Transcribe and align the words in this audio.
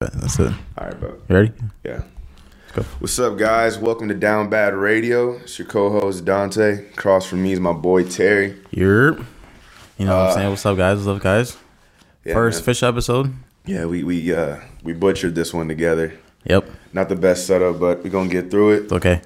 That's 0.00 0.38
it. 0.38 0.50
All 0.78 0.86
right, 0.86 0.98
bro. 0.98 1.10
You 1.28 1.34
ready? 1.36 1.52
Yeah. 1.84 2.00
Go. 2.72 2.80
What's 3.00 3.18
up, 3.18 3.36
guys? 3.36 3.76
Welcome 3.76 4.08
to 4.08 4.14
Down 4.14 4.48
Bad 4.48 4.72
Radio. 4.72 5.32
It's 5.36 5.58
your 5.58 5.68
co-host 5.68 6.24
Dante. 6.24 6.86
Across 6.92 7.26
from 7.26 7.42
me 7.42 7.52
is 7.52 7.60
my 7.60 7.74
boy 7.74 8.04
Terry. 8.04 8.56
You're. 8.70 9.18
You 9.98 10.06
know 10.06 10.16
what 10.16 10.22
Uh, 10.22 10.28
I'm 10.28 10.32
saying? 10.34 10.48
What's 10.48 10.64
up, 10.64 10.78
guys? 10.78 10.96
What's 11.04 11.08
up, 11.18 11.22
guys? 11.22 11.58
Yeah, 12.24 12.32
First 12.32 12.60
man. 12.60 12.64
fish 12.64 12.82
episode. 12.82 13.34
Yeah, 13.66 13.84
we 13.84 14.02
we 14.02 14.34
uh 14.34 14.60
we 14.82 14.94
butchered 14.94 15.34
this 15.34 15.52
one 15.52 15.68
together. 15.68 16.14
Yep. 16.44 16.64
Not 16.94 17.10
the 17.10 17.16
best 17.16 17.46
setup, 17.46 17.78
but 17.78 18.02
we're 18.02 18.08
gonna 18.08 18.30
get 18.30 18.50
through 18.50 18.70
it. 18.76 18.82
It's 18.84 18.92
okay. 18.94 19.20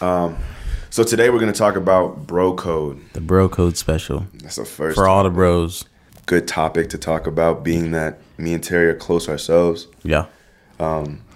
So 0.00 1.04
today 1.04 1.30
we're 1.30 1.38
gonna 1.38 1.52
talk 1.52 1.76
about 1.76 2.26
bro 2.26 2.54
code. 2.56 3.00
The 3.12 3.20
bro 3.20 3.48
code 3.48 3.76
special 3.76 4.26
That's 4.34 4.56
the 4.56 4.64
first 4.64 4.96
for 4.96 5.06
all 5.06 5.22
the 5.22 5.30
bros. 5.30 5.84
good 6.26 6.48
topic 6.48 6.88
to 6.90 6.98
talk 6.98 7.28
about, 7.28 7.62
being 7.62 7.92
that 7.92 8.18
me 8.42 8.54
and 8.54 8.62
Terry 8.62 8.88
are 8.88 8.94
close 8.94 9.28
ourselves. 9.28 9.86
Yeah. 10.02 10.26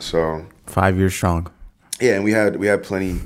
So 0.01 0.45
Five 0.67 0.99
years 0.99 1.15
strong. 1.15 1.49
yeah, 2.01 2.15
and 2.17 2.25
we 2.25 2.33
had 2.33 2.57
we 2.57 2.67
had 2.67 2.83
plenty. 2.83 3.21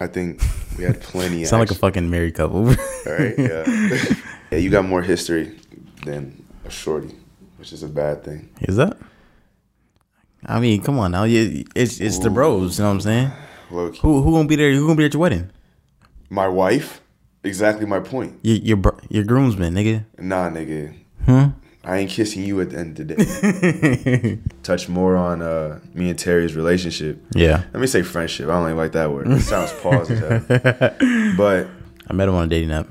I 0.00 0.08
think 0.08 0.42
we 0.76 0.84
had 0.84 1.00
plenty. 1.00 1.44
Sound 1.46 1.60
like 1.60 1.70
a 1.70 1.74
fucking 1.74 2.10
married 2.10 2.34
couple. 2.34 2.68
All 2.68 2.74
right, 3.06 3.34
yeah. 3.38 3.64
yeah, 4.50 4.58
you 4.58 4.68
got 4.70 4.84
more 4.84 5.02
history 5.02 5.56
than 6.04 6.44
a 6.64 6.70
shorty, 6.70 7.14
which 7.58 7.72
is 7.72 7.82
a 7.84 7.88
bad 7.88 8.24
thing. 8.24 8.48
Is 8.62 8.76
that? 8.76 8.96
I 10.44 10.58
mean, 10.58 10.82
come 10.82 10.98
on 10.98 11.12
now. 11.12 11.24
It's 11.24 12.00
it's 12.00 12.18
the 12.18 12.30
bros. 12.30 12.78
You 12.78 12.82
know 12.82 12.88
what 12.88 12.94
I'm 12.94 13.00
saying? 13.02 13.30
Low 13.70 13.90
key. 13.92 14.00
Who 14.02 14.22
who 14.22 14.32
gonna 14.32 14.48
be 14.48 14.56
there? 14.56 14.72
Who 14.72 14.86
gonna 14.86 14.96
be 14.96 15.04
at 15.04 15.14
your 15.14 15.20
wedding? 15.20 15.50
My 16.30 16.48
wife? 16.48 17.00
Exactly 17.44 17.86
my 17.86 18.00
point. 18.00 18.38
Your 18.42 18.56
your 18.56 18.78
your 19.08 19.24
groomsman, 19.24 19.74
nigga. 19.74 20.04
Nah, 20.18 20.50
nigga. 20.50 20.94
Hmm. 21.26 21.50
I 21.82 21.96
ain't 21.98 22.10
kissing 22.10 22.44
you 22.44 22.60
at 22.60 22.70
the 22.70 22.78
end 22.78 23.00
of 23.00 23.08
the 23.08 23.14
day. 23.16 24.38
Touch 24.62 24.88
more 24.88 25.16
on 25.16 25.40
uh, 25.40 25.80
me 25.94 26.10
and 26.10 26.18
Terry's 26.18 26.54
relationship. 26.54 27.24
Yeah. 27.34 27.64
Let 27.72 27.80
me 27.80 27.86
say 27.86 28.02
friendship. 28.02 28.48
I 28.48 28.52
don't 28.52 28.64
even 28.66 28.76
like 28.76 28.92
that 28.92 29.10
word. 29.10 29.28
It 29.28 29.40
sounds 29.40 29.72
hell. 29.72 30.04
But 31.36 31.68
I 32.06 32.12
met 32.12 32.28
him 32.28 32.34
on 32.34 32.44
a 32.44 32.48
dating 32.48 32.70
app. 32.72 32.86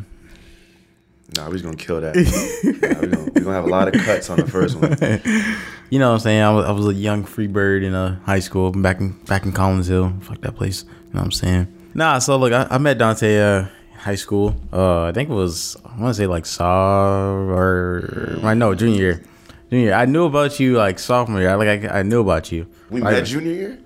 nah, 1.36 1.45
we're 1.45 1.53
just 1.53 1.66
gonna 1.66 1.77
kill 1.77 2.02
that. 2.02 2.16
nah, 2.16 2.99
we 2.99 3.08
gonna, 3.08 3.23
we 3.25 3.41
gonna 3.41 3.53
have 3.55 3.66
a 3.66 3.69
lot 3.69 3.94
of 3.94 4.02
cuts 4.02 4.30
on 4.31 4.39
the 4.39 4.47
first 4.47 4.75
one. 4.77 4.97
You 5.92 5.97
know 5.97 6.09
what 6.09 6.14
I'm 6.16 6.19
saying? 6.19 6.42
I 6.44 6.52
was, 6.52 6.66
I 6.66 6.71
was 6.71 6.86
a 6.86 6.94
young 6.94 7.23
free 7.23 7.47
bird 7.47 7.81
in 7.81 7.95
uh, 7.95 8.19
high 8.19 8.42
school, 8.42 8.71
back 8.71 8.99
in 8.99 9.14
back 9.23 9.45
in 9.45 9.52
Collins 9.52 9.88
Hill. 9.88 10.14
Fuck 10.21 10.39
that 10.42 10.55
place. 10.55 10.83
You 10.83 10.89
know 11.14 11.21
what 11.21 11.23
I'm 11.23 11.31
saying? 11.31 11.92
Nah, 11.95 12.19
so 12.19 12.38
look, 12.38 12.53
I, 12.53 12.67
I 12.69 12.77
met 12.77 12.99
Dante 12.99 13.39
uh 13.39 13.66
high 14.00 14.16
school. 14.16 14.55
Uh 14.73 15.03
I 15.03 15.11
think 15.11 15.30
it 15.30 15.33
was 15.33 15.75
I 15.86 16.00
wanna 16.00 16.14
say 16.14 16.28
like 16.28 16.45
saw 16.45 17.33
or 17.33 18.39
I 18.44 18.53
know, 18.53 18.73
junior 18.75 18.97
year. 19.00 19.23
Junior 19.69 19.86
year. 19.88 19.94
I 19.94 20.05
knew 20.05 20.25
about 20.25 20.59
you 20.59 20.78
like 20.78 20.97
sophomore 21.00 21.42
year. 21.42 21.52
I 21.52 21.55
like 21.55 21.83
I, 21.86 22.00
I 22.00 22.03
knew 22.03 22.22
about 22.22 22.52
you. 22.52 22.67
We 22.89 23.02
met 23.02 23.25
junior 23.25 23.53
year? 23.53 23.80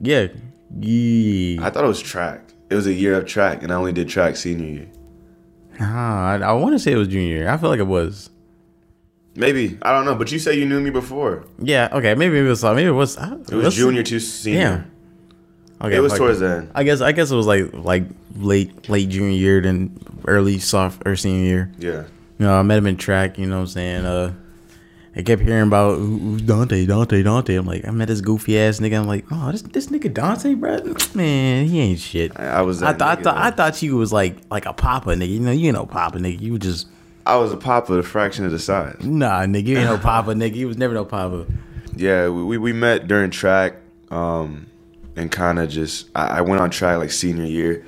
Yeah. 0.00 0.28
Yeah. 0.78 1.64
I 1.66 1.70
thought 1.70 1.84
it 1.84 1.88
was 1.88 2.00
track. 2.02 2.40
It 2.70 2.74
was 2.74 2.86
a 2.86 2.92
year 2.92 3.14
of 3.16 3.24
track, 3.24 3.62
and 3.62 3.72
I 3.72 3.76
only 3.76 3.92
did 3.92 4.08
track 4.08 4.36
senior 4.36 4.66
year. 4.66 4.88
Nah, 5.80 6.34
I, 6.34 6.36
I 6.38 6.52
wanna 6.52 6.78
say 6.78 6.92
it 6.92 6.96
was 6.96 7.08
junior 7.08 7.28
year. 7.38 7.48
I 7.48 7.56
feel 7.56 7.70
like 7.70 7.80
it 7.80 7.86
was. 7.86 8.30
Maybe 9.34 9.78
I 9.82 9.92
don't 9.92 10.04
know, 10.04 10.14
but 10.16 10.30
you 10.32 10.38
say 10.38 10.58
you 10.58 10.66
knew 10.66 10.80
me 10.80 10.90
before. 10.90 11.44
Yeah, 11.62 11.88
okay, 11.92 12.14
maybe 12.14 12.38
it 12.38 12.42
was 12.42 12.62
maybe 12.64 12.84
it 12.84 12.90
was 12.90 13.16
It 13.16 13.54
was 13.54 13.74
junior 13.74 14.02
to 14.02 14.18
senior. 14.20 14.60
Damn. 14.60 14.90
Okay, 15.80 15.96
It 15.96 16.00
was 16.00 16.14
towards 16.14 16.40
the 16.40 16.48
end. 16.48 16.70
I 16.74 16.82
guess 16.82 17.00
I 17.00 17.12
guess 17.12 17.30
it 17.30 17.36
was 17.36 17.46
like 17.46 17.72
like 17.72 18.04
late 18.36 18.88
late 18.88 19.08
junior 19.08 19.30
year 19.36 19.60
then 19.60 19.96
early 20.26 20.58
soft 20.58 21.02
or 21.06 21.14
senior 21.16 21.44
year. 21.44 21.72
Yeah. 21.78 22.02
You 22.38 22.46
know, 22.46 22.54
I 22.58 22.62
met 22.62 22.78
him 22.78 22.86
in 22.86 22.96
track. 22.96 23.38
You 23.38 23.46
know 23.46 23.56
what 23.56 23.60
I'm 23.62 23.66
saying? 23.68 24.04
Uh, 24.04 24.32
I 25.16 25.22
kept 25.22 25.42
hearing 25.42 25.66
about 25.68 25.98
"Who- 25.98 26.38
Dante, 26.38 26.86
Dante, 26.86 27.22
Dante. 27.22 27.54
I'm 27.56 27.66
like, 27.66 27.86
I 27.86 27.90
met 27.90 28.06
this 28.08 28.20
goofy 28.20 28.58
ass 28.58 28.78
nigga. 28.78 29.00
I'm 29.00 29.06
like, 29.08 29.24
oh, 29.32 29.50
this 29.52 29.62
this 29.62 29.86
nigga 29.88 30.12
Dante, 30.12 30.54
bro. 30.54 30.78
Man, 31.14 31.66
he 31.66 31.80
ain't 31.80 31.98
shit. 31.98 32.32
I, 32.38 32.46
I 32.46 32.62
was. 32.62 32.82
I 32.82 32.90
I 32.90 32.92
thought 32.94 33.26
I 33.26 33.50
thought 33.50 33.82
you 33.82 33.96
was 33.96 34.12
like 34.12 34.36
like 34.50 34.66
a 34.66 34.72
papa 34.72 35.10
nigga. 35.10 35.28
You 35.30 35.40
know, 35.40 35.50
you 35.52 35.66
ain't 35.66 35.76
no 35.76 35.86
papa 35.86 36.18
nigga. 36.18 36.40
You 36.40 36.58
just 36.58 36.86
I 37.26 37.36
was 37.36 37.52
a 37.52 37.56
papa, 37.56 37.94
a 37.94 38.02
fraction 38.02 38.44
of 38.46 38.52
the 38.52 38.58
size. 38.58 38.96
nah 39.04 39.40
nigga. 39.42 39.66
You 39.66 39.78
ain't 39.78 39.90
no 39.90 39.98
papa 40.12 40.32
nigga. 40.34 40.54
You 40.54 40.68
was 40.68 40.76
never 40.78 40.94
no 40.94 41.04
papa. 41.04 41.46
Yeah, 41.96 42.28
we, 42.28 42.44
we, 42.44 42.58
we 42.58 42.72
met 42.72 43.08
during 43.08 43.30
track, 43.32 43.74
um, 44.12 44.67
and 45.18 45.30
kind 45.30 45.58
of 45.58 45.68
just 45.68 46.08
I, 46.14 46.38
I 46.38 46.40
went 46.40 46.60
on 46.60 46.70
track 46.70 46.98
like 46.98 47.10
senior 47.10 47.44
year, 47.44 47.84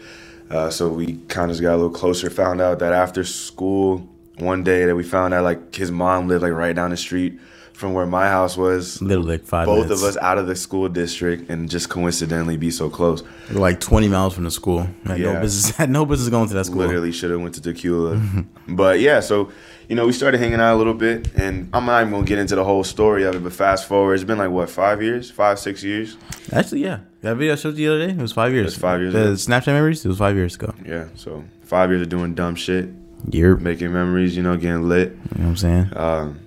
uh, 0.50 0.68
so 0.70 0.88
we 0.88 1.14
kind 1.28 1.50
of 1.50 1.54
just 1.56 1.62
got 1.62 1.72
a 1.74 1.76
little 1.76 1.91
closer. 1.91 2.28
Found 2.30 2.60
out 2.60 2.78
that 2.80 2.92
after 2.92 3.24
school, 3.24 4.08
one 4.38 4.64
day 4.64 4.84
that 4.86 4.94
we 4.96 5.02
found 5.02 5.32
out 5.34 5.44
like 5.44 5.74
his 5.74 5.91
mom 5.91 6.28
lived 6.28 6.42
like 6.42 6.52
right 6.52 6.74
down 6.74 6.91
the 6.91 6.96
street 6.96 7.38
from 7.72 7.94
where 7.94 8.04
my 8.04 8.28
house 8.28 8.58
was. 8.58 9.00
Literally 9.00 9.38
like 9.38 9.44
five 9.46 9.64
Both 9.66 9.84
minutes. 9.84 10.02
of 10.02 10.08
us 10.10 10.16
out 10.18 10.36
of 10.36 10.46
the 10.46 10.54
school 10.56 10.88
district, 10.91 11.48
and 11.48 11.70
just 11.70 11.88
coincidentally 11.88 12.56
be 12.58 12.70
so 12.70 12.91
close. 12.91 13.22
Like 13.50 13.80
20 13.80 14.08
miles 14.08 14.34
from 14.34 14.44
the 14.44 14.50
school. 14.50 14.80
Had 15.06 15.20
no 15.20 15.32
Yeah. 15.32 15.41
business. 15.41 15.76
Had 15.76 15.88
no 15.98 16.04
business 16.04 16.28
going 16.28 16.48
to 16.48 16.54
that 16.54 16.66
school. 16.66 16.78
Literally 16.80 17.12
should 17.12 17.30
have 17.30 17.41
went 17.41 17.54
to 17.54 17.60
Dacula, 17.62 18.44
but 18.68 19.00
yeah. 19.00 19.20
So 19.20 19.50
you 19.91 19.97
know 19.97 20.06
we 20.06 20.12
started 20.12 20.39
hanging 20.39 20.61
out 20.61 20.75
a 20.75 20.78
little 20.78 20.95
bit, 20.95 21.34
and 21.34 21.69
I'm 21.75 21.84
not 21.84 22.01
even 22.01 22.12
gonna 22.12 22.25
get 22.25 22.39
into 22.39 22.55
the 22.55 22.65
whole 22.65 22.84
story 22.84 23.25
of 23.25 23.34
it. 23.34 23.43
But 23.43 23.53
fast 23.53 23.87
forward, 23.89 24.15
it's 24.15 24.25
been 24.25 24.39
like 24.39 24.51
what 24.51 24.71
five 24.71 25.03
years, 25.03 25.31
five 25.31 25.59
six 25.59 25.83
years. 25.83 26.17
Actually, 26.53 26.84
yeah. 26.84 27.01
That 27.23 27.34
video 27.37 27.53
I 27.53 27.56
showed 27.56 27.77
you 27.77 27.89
the 27.91 27.95
other 27.97 28.06
day. 28.06 28.12
It 28.15 28.23
was 28.23 28.33
five 28.33 28.53
years. 28.55 28.73
It's 28.73 28.81
five 28.81 29.01
years 29.01 29.12
The 29.12 29.21
ago. 29.23 29.33
Snapchat 29.33 29.67
memories. 29.67 30.05
It 30.05 30.09
was 30.09 30.17
five 30.19 30.37
years 30.37 30.55
ago. 30.55 30.73
Yeah, 30.87 31.09
so 31.17 31.45
five 31.65 31.91
years 31.91 32.01
of 32.03 32.09
doing 32.09 32.34
dumb 32.34 32.55
shit, 32.55 32.89
Year. 33.31 33.51
You 33.51 33.56
making 33.59 33.93
memories, 33.93 34.34
you 34.37 34.43
know, 34.43 34.56
getting 34.56 34.89
lit. 34.89 35.11
You 35.11 35.43
know 35.43 35.45
what 35.45 35.47
I'm 35.51 35.56
saying? 35.56 35.91
Um, 35.97 36.39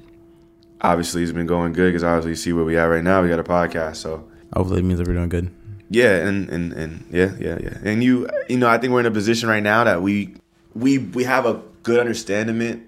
obviously, 0.82 1.22
it's 1.24 1.32
been 1.32 1.46
going 1.46 1.74
good 1.74 1.90
because 1.90 2.04
obviously, 2.04 2.32
you 2.32 2.36
see 2.38 2.54
where 2.54 2.64
we 2.66 2.78
at 2.78 2.86
right 2.86 3.04
now. 3.04 3.22
We 3.22 3.30
got 3.30 3.40
a 3.40 3.44
podcast, 3.44 3.98
so 3.98 4.28
Hopefully, 4.56 4.80
it 4.80 4.84
means 4.84 5.00
that 5.00 5.08
we're 5.08 5.14
doing 5.16 5.30
good. 5.30 5.52
yeah, 5.90 6.16
and 6.26 6.50
and 6.50 6.74
and 6.74 7.06
yeah, 7.12 7.32
yeah, 7.40 7.58
yeah. 7.62 7.78
And 7.84 8.04
you, 8.04 8.30
you 8.50 8.58
know, 8.58 8.70
I 8.70 8.78
think 8.78 8.94
we're 8.94 9.02
in 9.02 9.06
a 9.06 9.12
position 9.12 9.50
right 9.50 9.64
now 9.64 9.84
that 9.84 10.02
we 10.02 10.34
we 10.74 10.98
we 10.98 11.26
have 11.26 11.46
a 11.46 11.62
good 11.84 12.00
understanding. 12.00 12.88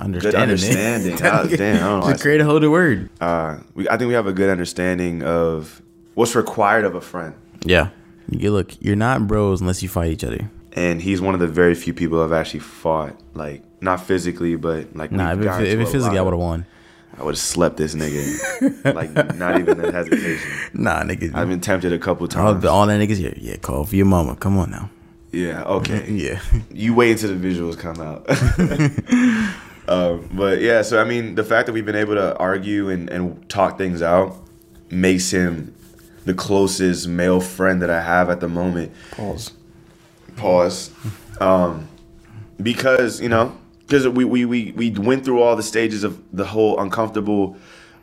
Understanding. 0.00 0.30
Good 0.32 0.40
understanding. 0.40 1.12
Ah, 1.22 1.44
damn, 1.44 1.76
I 1.76 1.78
don't 1.78 1.82
know 1.82 1.98
why 2.00 2.06
I 2.06 2.10
Just 2.12 2.22
create 2.22 2.40
a 2.40 2.44
whole 2.44 2.58
new 2.60 2.70
word. 2.70 3.10
uh, 3.20 3.58
we, 3.74 3.88
I 3.88 3.96
think 3.96 4.08
we 4.08 4.14
have 4.14 4.26
a 4.26 4.32
good 4.32 4.50
understanding 4.50 5.22
of 5.22 5.82
what's 6.14 6.34
required 6.34 6.84
of 6.84 6.94
a 6.94 7.00
friend. 7.00 7.34
Yeah. 7.64 7.90
You 8.30 8.52
look. 8.52 8.80
You're 8.80 8.96
not 8.96 9.26
bros 9.26 9.60
unless 9.60 9.82
you 9.82 9.88
fight 9.88 10.10
each 10.12 10.24
other. 10.24 10.50
And 10.72 11.02
he's 11.02 11.20
one 11.20 11.34
of 11.34 11.40
the 11.40 11.48
very 11.48 11.74
few 11.74 11.92
people 11.92 12.22
I've 12.22 12.32
actually 12.32 12.60
fought, 12.60 13.16
like 13.34 13.62
not 13.82 14.00
physically, 14.06 14.54
but 14.56 14.94
like 14.94 15.10
Nah, 15.10 15.32
if 15.32 15.40
it, 15.40 15.46
if 15.66 15.80
it 15.80 15.88
physically, 15.88 16.16
I 16.18 16.22
would 16.22 16.32
have 16.32 16.40
won. 16.40 16.64
I 17.18 17.24
would 17.24 17.34
have 17.34 17.38
slept 17.40 17.76
this 17.76 17.94
nigga. 17.94 18.84
like 18.94 19.12
not 19.36 19.58
even 19.58 19.84
a 19.84 19.90
hesitation. 19.92 20.50
Nah, 20.72 21.02
nigga. 21.02 21.34
I've 21.34 21.48
been 21.48 21.60
tempted 21.60 21.92
a 21.92 21.98
couple 21.98 22.26
times. 22.28 22.64
all 22.64 22.86
that 22.86 23.00
niggas. 23.00 23.20
Yeah, 23.20 23.34
yeah. 23.36 23.56
Call 23.56 23.84
for 23.84 23.96
your 23.96 24.06
mama. 24.06 24.36
Come 24.36 24.56
on 24.58 24.70
now. 24.70 24.88
Yeah, 25.32 25.64
okay. 25.64 26.08
Yeah. 26.10 26.40
You 26.72 26.94
wait 26.94 27.10
until 27.12 27.36
the 27.36 27.48
visuals 27.48 27.76
come 27.78 28.00
out. 28.00 28.26
Um, 29.90 30.28
but 30.32 30.60
yeah, 30.60 30.82
so 30.82 31.00
I 31.00 31.04
mean, 31.04 31.34
the 31.34 31.44
fact 31.44 31.66
that 31.66 31.72
we've 31.72 31.84
been 31.84 31.96
able 31.96 32.14
to 32.14 32.36
argue 32.38 32.88
and, 32.88 33.10
and 33.10 33.48
talk 33.48 33.76
things 33.78 34.00
out 34.02 34.36
makes 34.90 35.30
him 35.30 35.74
the 36.24 36.34
closest 36.34 37.08
male 37.08 37.40
friend 37.40 37.82
that 37.82 37.90
I 37.90 38.00
have 38.00 38.30
at 38.30 38.40
the 38.40 38.48
moment. 38.48 38.92
Pause. 39.12 39.52
Pause. 40.36 40.90
Um, 41.40 41.88
because 42.62 43.20
you 43.20 43.28
know, 43.28 43.56
because 43.86 44.06
we, 44.08 44.24
we 44.24 44.44
we 44.44 44.72
we 44.72 44.90
went 44.90 45.24
through 45.24 45.40
all 45.42 45.56
the 45.56 45.62
stages 45.62 46.04
of 46.04 46.20
the 46.32 46.44
whole 46.44 46.78
uncomfortable. 46.80 47.56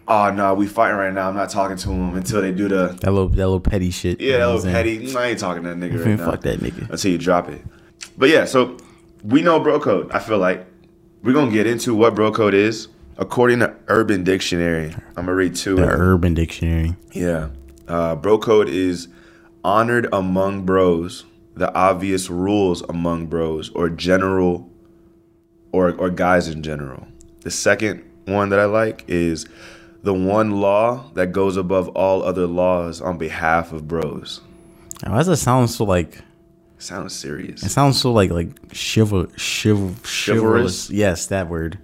Oh 0.09 0.31
no, 0.31 0.53
we 0.53 0.67
fighting 0.67 0.97
right 0.97 1.13
now. 1.13 1.27
I'm 1.29 1.35
not 1.35 1.49
talking 1.49 1.77
to 1.77 1.89
him 1.91 2.15
until 2.15 2.41
they 2.41 2.51
do 2.51 2.67
the 2.67 2.97
That 3.01 3.11
little 3.11 3.27
that 3.29 3.35
little 3.37 3.59
petty 3.59 3.91
shit. 3.91 4.21
yeah, 4.21 4.37
that 4.37 4.45
little 4.45 4.61
saying? 4.61 4.73
petty. 4.73 5.15
I 5.17 5.27
ain't 5.27 5.39
talking 5.39 5.63
to 5.63 5.69
that 5.69 5.77
nigga 5.77 5.97
right 5.97 6.05
Man, 6.07 6.17
now 6.17 6.31
fuck 6.31 6.41
that 6.41 6.59
nigga. 6.59 6.89
until 6.89 7.11
you 7.11 7.17
drop 7.17 7.49
it. 7.49 7.61
But 8.17 8.29
yeah, 8.29 8.45
so 8.45 8.77
we 9.23 9.41
know 9.41 9.59
bro 9.59 9.79
code. 9.79 10.09
I 10.11 10.19
feel 10.19 10.37
like 10.37 10.65
we're 11.23 11.33
gonna 11.33 11.51
get 11.51 11.67
into 11.67 11.93
what 11.95 12.15
bro 12.15 12.31
code 12.31 12.53
is 12.53 12.87
according 13.17 13.59
to 13.59 13.75
Urban 13.87 14.23
Dictionary. 14.23 14.93
I'm 15.15 15.25
gonna 15.25 15.33
read 15.33 15.55
two. 15.55 15.75
The. 15.75 15.87
Urban 15.87 16.33
Dictionary. 16.33 16.95
Yeah. 17.11 17.49
Uh, 17.87 18.15
bro 18.15 18.37
code 18.37 18.69
is 18.69 19.07
honored 19.63 20.07
among 20.13 20.65
bros, 20.65 21.25
the 21.55 21.73
obvious 21.73 22.29
rules 22.29 22.81
among 22.83 23.27
bros, 23.27 23.69
or 23.71 23.89
general, 23.89 24.69
or, 25.71 25.93
or 25.93 26.09
guys 26.09 26.47
in 26.47 26.63
general. 26.63 27.07
The 27.41 27.51
second 27.51 28.03
one 28.25 28.49
that 28.49 28.59
I 28.59 28.65
like 28.65 29.05
is 29.07 29.47
the 30.03 30.13
one 30.13 30.61
law 30.61 31.09
that 31.13 31.31
goes 31.31 31.57
above 31.57 31.87
all 31.89 32.23
other 32.23 32.45
laws 32.45 33.01
on 33.01 33.17
behalf 33.17 33.71
of 33.71 33.87
bros. 33.87 34.41
Now, 35.03 35.11
Why 35.11 35.17
does 35.17 35.27
that 35.27 35.37
sound 35.37 35.69
so 35.69 35.85
like? 35.85 36.21
Sounds 36.79 37.15
serious. 37.15 37.63
It 37.63 37.69
sounds 37.69 37.99
so 37.99 38.11
like 38.11 38.29
like 38.31 38.49
chival 38.69 39.31
chiv 39.37 39.77
Chivalrous? 40.03 40.25
chivalrous. 40.25 40.89
Yes, 40.91 41.25
that 41.27 41.49
word. 41.49 41.79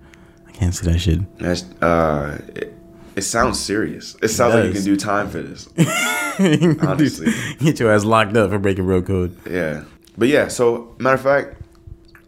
I 0.47 0.51
can't 0.51 0.73
say 0.75 0.91
that 0.91 0.99
shit. 0.99 1.37
That's, 1.39 1.63
uh, 1.81 2.39
it, 2.55 2.73
it 3.15 3.21
sounds 3.23 3.59
serious. 3.59 4.15
It 4.21 4.27
sounds 4.29 4.53
like 4.53 4.65
you 4.65 4.73
can 4.73 4.83
do 4.83 4.95
time 4.95 5.29
for 5.29 5.41
this. 5.41 5.67
Honestly. 6.39 7.31
Get 7.59 7.79
your 7.79 7.91
ass 7.91 8.03
locked 8.05 8.35
up 8.37 8.49
for 8.51 8.59
breaking 8.59 8.85
bro 8.85 9.01
code. 9.01 9.37
Yeah. 9.49 9.83
But 10.17 10.27
yeah, 10.27 10.47
so 10.47 10.95
matter 10.99 11.15
of 11.15 11.21
fact, 11.21 11.61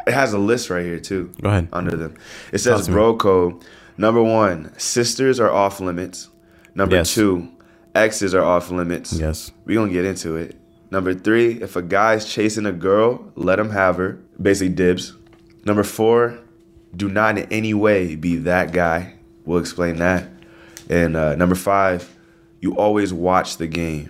it 0.07 0.13
has 0.13 0.33
a 0.33 0.39
list 0.39 0.69
right 0.69 0.83
here 0.85 0.99
too. 0.99 1.31
Go 1.41 1.49
ahead. 1.49 1.69
Under 1.71 1.95
them. 1.95 2.15
It 2.51 2.59
says 2.59 2.87
bro 2.87 3.15
code. 3.15 3.63
Number 3.97 4.21
one, 4.23 4.71
sisters 4.77 5.39
are 5.39 5.51
off 5.51 5.79
limits. 5.79 6.29
Number 6.73 6.97
Yes. 6.97 7.13
two, 7.13 7.47
exes 7.93 8.33
are 8.35 8.43
off 8.43 8.69
limits. 8.71 9.13
Yes. 9.13 9.51
we're 9.65 9.79
gonna 9.79 9.91
get 9.93 10.03
into 10.05 10.35
it. 10.35 10.59
Number 10.95 11.13
three, 11.13 11.61
if 11.61 11.75
a 11.75 11.81
guy's 11.81 12.23
chasing 12.23 12.65
a 12.65 12.71
girl, 12.71 13.29
let 13.35 13.59
him 13.59 13.71
have 13.71 13.97
her. 13.97 14.13
Basically, 14.41 14.73
dibs. 14.73 15.11
Number 15.65 15.83
four, 15.83 16.39
do 16.95 17.09
not 17.09 17.37
in 17.37 17.51
any 17.51 17.73
way 17.73 18.15
be 18.15 18.37
that 18.37 18.71
guy. 18.71 19.15
We'll 19.43 19.59
explain 19.59 19.97
that. 19.97 20.29
And 20.89 21.17
uh, 21.17 21.35
number 21.35 21.55
five, 21.55 22.15
you 22.61 22.77
always 22.77 23.11
watch 23.11 23.57
the 23.57 23.67
game. 23.67 24.09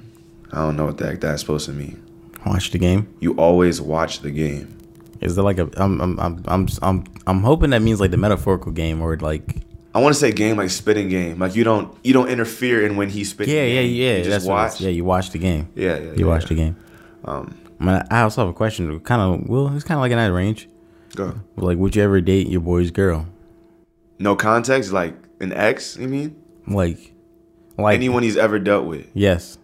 I 0.52 0.58
don't 0.58 0.78
know 0.78 0.86
what 0.86 1.00
the 1.00 1.08
heck 1.08 1.22
that's 1.22 1.42
supposed 1.42 1.66
to 1.66 1.72
mean. 1.72 2.04
Watch 2.46 2.70
the 2.70 2.78
game. 2.78 3.12
You 3.20 3.34
always 3.34 3.82
watch 3.82 4.20
the 4.20 4.30
game. 4.30 4.78
Is 5.22 5.36
there 5.36 5.44
like 5.44 5.58
a? 5.58 5.68
I'm 5.78 6.00
I'm 6.00 6.20
I'm 6.20 6.44
I'm 6.46 6.68
I'm, 6.84 7.04
I'm 7.26 7.42
hoping 7.42 7.72
that 7.72 7.82
means 7.82 8.00
like 8.00 8.12
the 8.12 8.18
metaphorical 8.18 8.72
game 8.72 9.02
or 9.02 9.18
like. 9.18 9.64
I 9.96 10.00
want 10.00 10.14
to 10.14 10.20
say 10.20 10.34
game 10.34 10.58
like 10.58 10.70
spitting 10.72 11.08
game. 11.08 11.40
Like 11.40 11.56
you 11.56 11.64
don't 11.64 11.98
you 12.04 12.12
don't 12.12 12.28
interfere 12.28 12.86
in 12.86 12.98
when 12.98 13.08
he's 13.08 13.30
spitting. 13.30 13.56
Yeah, 13.56 13.64
yeah, 13.64 13.80
yeah. 13.80 14.18
You 14.18 14.24
just 14.26 14.30
that's 14.30 14.46
watch. 14.46 14.82
yeah, 14.82 14.90
you 14.90 15.06
watch 15.06 15.30
the 15.30 15.40
game. 15.40 15.70
yeah, 15.74 15.96
yeah. 15.96 16.12
You 16.12 16.14
yeah, 16.18 16.26
watch 16.26 16.44
yeah. 16.44 16.48
the 16.50 16.56
game. 16.56 16.78
Um, 17.24 17.58
I, 17.80 17.84
mean, 17.84 18.04
I 18.12 18.22
also 18.22 18.42
have 18.42 18.50
a 18.50 18.54
question. 18.54 19.00
Kind 19.00 19.22
of. 19.22 19.50
Well, 19.50 19.74
it's 19.74 19.86
kind 19.86 19.98
of 19.98 20.02
like 20.02 20.12
in 20.12 20.18
that 20.18 20.34
range. 20.34 20.68
go. 21.16 21.40
Like, 21.56 21.78
would 21.78 21.96
you 21.96 22.04
ever 22.04 22.20
date 22.20 22.50
your 22.50 22.60
boy's 22.60 22.92
girl? 22.92 23.26
No 24.20 24.36
context, 24.36 24.92
like 24.92 25.16
an 25.40 25.54
ex. 25.54 25.96
You 25.96 26.10
mean 26.10 26.44
Like, 26.68 27.14
like 27.78 27.96
anyone 27.96 28.22
he's 28.22 28.36
ever 28.36 28.60
dealt 28.60 28.86
with? 28.86 29.08
Yes. 29.14 29.58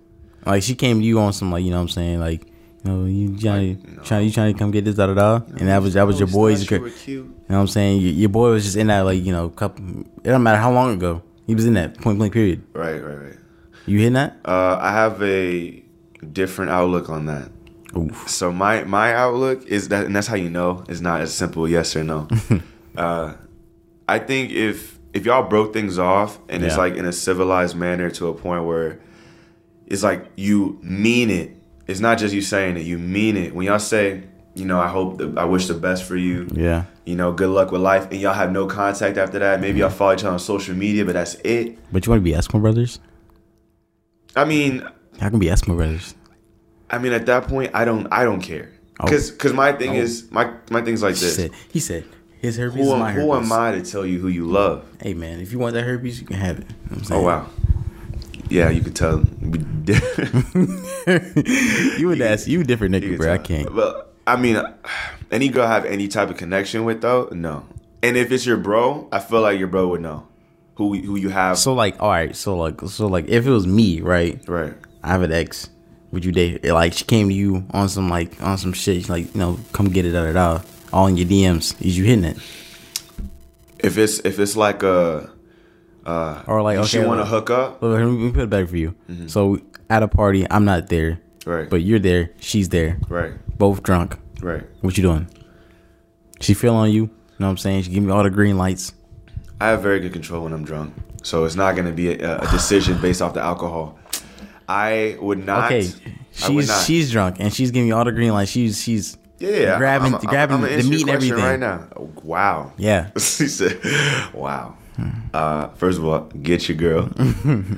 Like 0.45 0.63
she 0.63 0.75
came 0.75 1.01
to 1.01 1.05
you 1.05 1.19
on 1.19 1.33
some 1.33 1.51
like 1.51 1.65
you 1.65 1.71
know 1.71 1.75
what 1.75 1.83
I'm 1.83 1.89
saying 1.89 2.19
like 2.21 2.47
know 2.83 3.05
you 3.05 3.37
trying 3.37 3.79
Like, 3.79 3.97
no. 3.97 4.03
trying 4.03 4.25
you 4.25 4.31
trying 4.31 4.53
to 4.53 4.59
come 4.59 4.71
get 4.71 4.85
this 4.85 4.95
da 4.95 5.07
da 5.07 5.13
da 5.13 5.45
and 5.57 5.67
that 5.67 5.81
was 5.81 5.93
that 5.93 6.03
was 6.07 6.19
your 6.19 6.27
boy's 6.27 6.69
you 6.69 6.77
You 6.77 7.23
know 7.49 7.55
what 7.55 7.61
I'm 7.61 7.67
saying 7.67 8.01
your, 8.01 8.11
your 8.11 8.29
boy 8.29 8.51
was 8.51 8.63
just 8.63 8.77
in 8.77 8.87
that 8.87 9.01
like 9.01 9.23
you 9.23 9.31
know 9.31 9.49
couple. 9.49 10.01
It 10.23 10.29
don't 10.29 10.43
matter 10.43 10.57
how 10.57 10.71
long 10.71 10.93
ago 10.93 11.21
he 11.47 11.55
was 11.55 11.65
in 11.65 11.73
that 11.75 11.99
point 11.99 12.17
blank 12.17 12.33
period. 12.33 12.63
Right, 12.73 12.99
right, 13.03 13.17
right. 13.17 13.37
You 13.85 13.97
hitting 13.97 14.13
that? 14.13 14.37
Uh, 14.45 14.77
I 14.79 14.91
have 14.91 15.21
a 15.21 15.83
different 16.31 16.71
outlook 16.71 17.09
on 17.09 17.25
that. 17.25 17.51
Oof. 17.97 18.29
So 18.29 18.51
my 18.51 18.83
my 18.85 19.13
outlook 19.13 19.65
is 19.65 19.89
that, 19.89 20.05
and 20.05 20.15
that's 20.15 20.27
how 20.27 20.35
you 20.35 20.49
know 20.49 20.83
it's 20.87 21.01
not 21.01 21.21
as 21.21 21.33
simple 21.33 21.67
yes 21.67 21.95
or 21.95 22.03
no. 22.03 22.27
uh, 22.95 23.33
I 24.07 24.19
think 24.19 24.51
if 24.51 24.99
if 25.13 25.25
y'all 25.25 25.47
broke 25.47 25.73
things 25.73 25.99
off 25.99 26.39
and 26.47 26.63
it's 26.63 26.77
like 26.77 26.95
in 26.95 27.05
a 27.05 27.11
civilized 27.11 27.75
manner 27.75 28.09
to 28.11 28.27
a 28.29 28.33
point 28.33 28.65
where 28.65 28.99
it's 29.87 30.03
like 30.03 30.25
you 30.35 30.79
mean 30.81 31.29
it. 31.29 31.57
It's 31.87 31.99
not 31.99 32.17
just 32.17 32.33
you 32.33 32.41
saying 32.41 32.77
it. 32.77 32.81
You 32.85 32.97
mean 32.97 33.35
it. 33.37 33.53
When 33.55 33.65
y'all 33.65 33.79
say, 33.79 34.23
you 34.55 34.65
know, 34.65 34.79
I 34.79 34.87
hope, 34.87 35.17
the, 35.17 35.33
I 35.37 35.45
wish 35.45 35.67
the 35.67 35.73
best 35.73 36.03
for 36.03 36.15
you. 36.15 36.47
Yeah. 36.51 36.85
You 37.05 37.15
know, 37.15 37.31
good 37.31 37.49
luck 37.49 37.71
with 37.71 37.81
life, 37.81 38.07
and 38.11 38.19
y'all 38.21 38.33
have 38.33 38.51
no 38.51 38.67
contact 38.67 39.17
after 39.17 39.39
that. 39.39 39.59
Maybe 39.59 39.79
y'all 39.79 39.89
follow 39.89 40.13
each 40.13 40.19
other 40.19 40.29
on 40.31 40.39
social 40.39 40.75
media, 40.75 41.03
but 41.05 41.13
that's 41.13 41.35
it. 41.43 41.77
But 41.91 42.05
you 42.05 42.11
want 42.11 42.19
to 42.19 42.23
be 42.23 42.31
Eskimo 42.33 42.61
brothers? 42.61 42.99
I 44.35 44.45
mean, 44.45 44.87
How 45.19 45.29
can 45.29 45.39
be 45.39 45.47
Eskimo 45.47 45.75
brothers? 45.75 46.15
I 46.89 46.97
mean, 46.97 47.13
at 47.13 47.25
that 47.25 47.47
point, 47.47 47.71
I 47.73 47.85
don't, 47.85 48.07
I 48.11 48.23
don't 48.23 48.41
care, 48.41 48.71
Oh. 48.99 49.05
because, 49.05 49.31
because 49.31 49.53
my 49.53 49.71
thing 49.73 49.91
Oh. 49.91 50.01
is, 50.01 50.29
my, 50.31 50.53
my 50.69 50.81
thing's 50.81 51.01
like 51.03 51.15
He 51.15 51.21
this. 51.21 51.35
said. 51.35 51.51
He 51.71 51.79
said 51.79 52.05
his 52.41 52.57
herpes 52.57 52.77
Who, 52.85 52.93
is 52.93 52.99
my 52.99 53.11
herpes. 53.11 53.23
who 53.25 53.33
am 53.35 53.51
I 53.51 53.71
to 53.71 53.81
tell 53.83 54.03
you 54.05 54.19
who 54.19 54.27
you 54.27 54.45
love? 54.45 54.83
Hey 55.01 55.13
man, 55.13 55.39
if 55.41 55.51
you 55.51 55.59
want 55.59 55.73
that 55.75 55.83
herpes, 55.83 56.19
you 56.19 56.25
can 56.25 56.37
have 56.37 56.59
it. 56.59 56.65
You 56.89 56.95
know 56.97 57.01
what 57.01 57.11
I'm 57.11 57.17
Oh 57.17 57.21
wow, 57.21 57.49
yeah, 58.51 58.69
you 58.69 58.81
could 58.81 58.95
tell. 58.95 59.19
you 61.97 62.11
a 62.11 62.15
nasty, 62.15 62.51
you 62.51 62.61
a 62.61 62.63
different 62.63 62.93
nigga, 62.95 63.11
You 63.11 63.17
bro. 63.17 63.33
I 63.33 63.37
can't. 63.37 63.67
tell. 63.67 63.75
But 63.75 64.13
I 64.27 64.35
mean, 64.35 64.61
any 65.31 65.49
girl 65.49 65.67
have 65.67 65.85
any 65.85 66.07
type 66.07 66.29
of 66.29 66.37
connection 66.37 66.83
with 66.83 67.01
though? 67.01 67.29
No. 67.31 67.65
And 68.03 68.17
if 68.17 68.31
it's 68.31 68.45
your 68.45 68.57
bro, 68.57 69.07
I 69.11 69.19
feel 69.19 69.41
like 69.41 69.59
your 69.59 69.67
bro 69.67 69.87
would 69.89 70.01
know 70.01 70.27
who 70.75 70.95
who 70.95 71.15
you 71.17 71.29
have. 71.29 71.57
So 71.57 71.73
like, 71.73 72.01
all 72.01 72.09
right, 72.09 72.35
so 72.35 72.55
like, 72.57 72.81
so 72.81 73.07
like, 73.07 73.27
if 73.27 73.45
it 73.45 73.51
was 73.51 73.67
me, 73.67 74.01
right? 74.01 74.39
right. 74.47 74.73
I 75.03 75.07
have 75.09 75.21
an 75.21 75.31
ex. 75.31 75.69
Would 76.11 76.25
you 76.25 76.31
date? 76.31 76.65
Like 76.65 76.93
she 76.93 77.05
came 77.05 77.29
to 77.29 77.33
you 77.33 77.65
on 77.71 77.87
some 77.89 78.09
like 78.09 78.41
on 78.43 78.57
some 78.57 78.73
shit, 78.73 79.07
like 79.09 79.33
you 79.33 79.39
know, 79.39 79.59
come 79.71 79.87
get 79.89 80.05
it, 80.05 80.11
da 80.11 80.25
da 80.25 80.33
da. 80.33 80.61
All 80.91 81.07
in 81.07 81.15
your 81.15 81.27
DMs. 81.27 81.73
Is 81.81 81.97
you 81.97 82.03
hitting 82.03 82.25
it? 82.25 82.37
If 83.79 83.97
it's 83.97 84.19
if 84.19 84.37
it's 84.37 84.55
like 84.57 84.83
a 84.83 85.31
uh, 86.05 86.43
Or 86.47 86.61
like, 86.61 86.83
she 86.87 86.99
okay, 86.99 87.07
want 87.07 87.19
to 87.21 87.25
hook 87.25 87.49
up, 87.49 87.81
Look, 87.81 87.97
let 87.99 88.05
me 88.05 88.31
put 88.31 88.43
it 88.43 88.49
back 88.49 88.67
for 88.67 88.77
you. 88.77 88.95
So 89.27 89.59
at 89.89 90.03
a 90.03 90.07
party, 90.07 90.45
I'm 90.49 90.65
not 90.65 90.87
there, 90.87 91.19
right? 91.45 91.69
but 91.69 91.81
you're 91.81 91.99
there. 91.99 92.31
She's 92.39 92.69
there. 92.69 92.99
right, 93.09 93.33
Both 93.57 93.83
drunk. 93.83 94.17
right. 94.41 94.63
What 94.81 94.97
you 94.97 95.03
doing? 95.03 95.27
She 96.39 96.53
feel 96.53 96.73
on 96.75 96.89
you. 96.91 97.03
You 97.03 97.09
know 97.39 97.47
what 97.47 97.51
I'm 97.51 97.57
saying? 97.57 97.83
She 97.83 97.91
give 97.91 98.03
me 98.03 98.11
all 98.11 98.23
the 98.23 98.29
green 98.29 98.57
lights. 98.57 98.93
I 99.59 99.67
have 99.69 99.81
very 99.81 99.99
good 99.99 100.13
control 100.13 100.43
when 100.43 100.53
I'm 100.53 100.63
drunk, 100.63 100.93
so 101.23 101.43
it's 101.45 101.55
not 101.55 101.75
going 101.75 101.85
to 101.87 101.91
be 101.93 102.13
a, 102.13 102.39
a 102.39 102.47
decision 102.51 102.99
based 103.01 103.21
off 103.21 103.33
the 103.33 103.41
alcohol. 103.41 103.97
I 104.67 105.17
would 105.19 105.45
not. 105.45 105.65
Okay, 105.71 105.89
she's 106.31 106.67
not. 106.67 106.85
she's 106.85 107.11
drunk 107.11 107.37
and 107.39 107.53
she's 107.53 107.71
giving 107.71 107.89
me 107.89 107.91
all 107.91 108.05
the 108.05 108.11
green 108.11 108.31
lights. 108.33 108.49
She's 108.51 108.81
she's 108.81 109.17
yeah, 109.37 109.77
grabbing 109.77 110.13
I'm- 110.13 110.15
I'm- 110.15 110.25
grabbing 110.25 110.55
I'm 110.57 110.61
the 110.63 110.83
meat 110.89 111.01
and 111.01 111.09
everything. 111.09 111.37
right 111.37 111.59
now. 111.59 111.87
Oh, 111.95 112.09
wow. 112.23 112.71
Yeah, 112.77 113.09
he 113.13 113.19
said, 113.19 113.79
"Wow." 114.33 114.77
Uh, 115.33 115.67
first 115.69 115.97
of 115.97 116.05
all, 116.05 116.21
get 116.41 116.67
your 116.69 116.77
girl. 116.77 117.09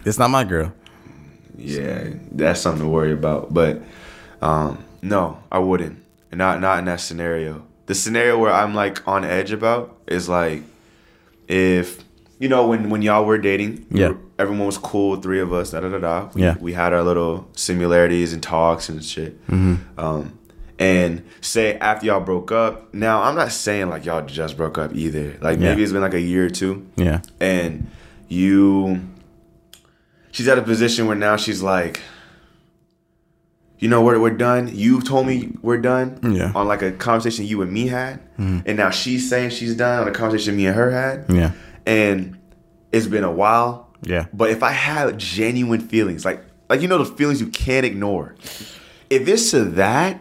it's 0.06 0.18
not 0.19 0.30
my 0.30 0.44
girl. 0.44 0.74
yeah, 1.57 2.10
that's 2.31 2.60
something 2.62 2.83
to 2.83 2.89
worry 2.89 3.13
about. 3.13 3.54
But 3.54 3.81
um, 4.42 4.83
no, 5.01 5.38
I 5.51 5.60
wouldn't. 5.60 6.00
Not 6.31 6.60
not 6.62 6.80
in 6.80 6.86
that 6.86 7.00
scenario. 7.00 7.63
The 7.86 7.95
scenario 7.95 8.39
where 8.39 8.51
I'm 8.51 8.74
like 8.74 9.07
on 9.07 9.24
edge 9.24 9.51
about 9.51 9.95
is 10.07 10.27
like 10.27 10.63
if 11.48 12.04
you 12.39 12.50
know 12.50 12.68
when 12.68 12.89
when 12.89 13.01
y'all 13.01 13.25
were 13.25 13.38
dating, 13.38 13.86
we 13.92 14.00
Yeah. 14.01 14.09
were- 14.09 14.18
everyone 14.39 14.66
was 14.66 14.77
cool, 14.80 15.18
three 15.18 15.39
of 15.39 15.54
us, 15.54 15.71
da 15.71 15.80
da 15.81 15.89
da 15.89 16.00
da. 16.00 16.30
We, 16.33 16.42
Yeah. 16.42 16.56
we 16.59 16.74
had 16.74 16.92
our 16.92 17.04
little 17.04 17.48
similarities 17.56 18.33
and 18.33 18.42
talks 18.42 18.89
and 18.89 19.04
shit. 19.04 19.39
Um, 19.50 20.39
and 20.79 21.23
say 21.41 21.75
after 21.77 22.05
y'all 22.07 22.19
broke 22.19 22.51
up, 22.51 22.93
now 22.93 23.21
I'm 23.23 23.35
not 23.35 23.51
saying 23.51 23.89
like 23.89 24.05
y'all 24.05 24.25
just 24.25 24.57
broke 24.57 24.77
up 24.77 24.95
either. 24.95 25.37
Like 25.41 25.59
Yeah. 25.59 25.69
maybe 25.69 25.83
it's 25.83 25.91
been 25.91 26.01
like 26.01 26.13
a 26.13 26.21
year 26.21 26.45
or 26.45 26.49
two. 26.49 26.85
Yeah, 26.95 27.21
and 27.39 27.87
you 28.27 29.01
she's 30.31 30.47
at 30.47 30.57
a 30.57 30.61
position 30.63 31.05
where 31.07 31.15
now 31.15 31.35
she's 31.37 31.61
like 31.61 32.01
you 33.79 33.89
know 33.89 34.01
we're, 34.01 34.17
we're 34.19 34.29
done. 34.29 34.69
You 34.73 35.01
told 35.01 35.27
me 35.27 35.51
we're 35.61 35.77
done 35.77 36.19
Yeah. 36.23 36.51
on 36.55 36.67
like 36.67 36.81
a 36.81 36.91
conversation 36.91 37.45
you 37.45 37.61
and 37.61 37.71
me 37.71 37.87
had. 37.87 38.19
Mm-hmm. 38.37 38.59
And 38.65 38.77
now 38.77 38.89
she's 38.91 39.29
saying 39.29 39.49
she's 39.49 39.75
done 39.75 40.01
on 40.01 40.07
a 40.07 40.11
conversation 40.11 40.55
me 40.55 40.67
and 40.67 40.75
her 40.75 40.89
had. 40.91 41.25
Yeah, 41.29 41.51
and 41.85 42.37
it's 42.91 43.07
been 43.07 43.23
a 43.23 43.31
while. 43.31 43.89
Yeah. 44.05 44.25
but 44.33 44.49
if 44.49 44.63
i 44.63 44.71
have 44.71 45.15
genuine 45.17 45.79
feelings 45.79 46.25
like 46.25 46.43
like 46.69 46.81
you 46.81 46.89
know 46.89 46.97
the 46.97 47.05
feelings 47.05 47.39
you 47.39 47.47
can't 47.47 47.85
ignore. 47.85 48.35
If 49.09 49.27
it's 49.30 49.51
to 49.51 49.63
that 49.65 50.19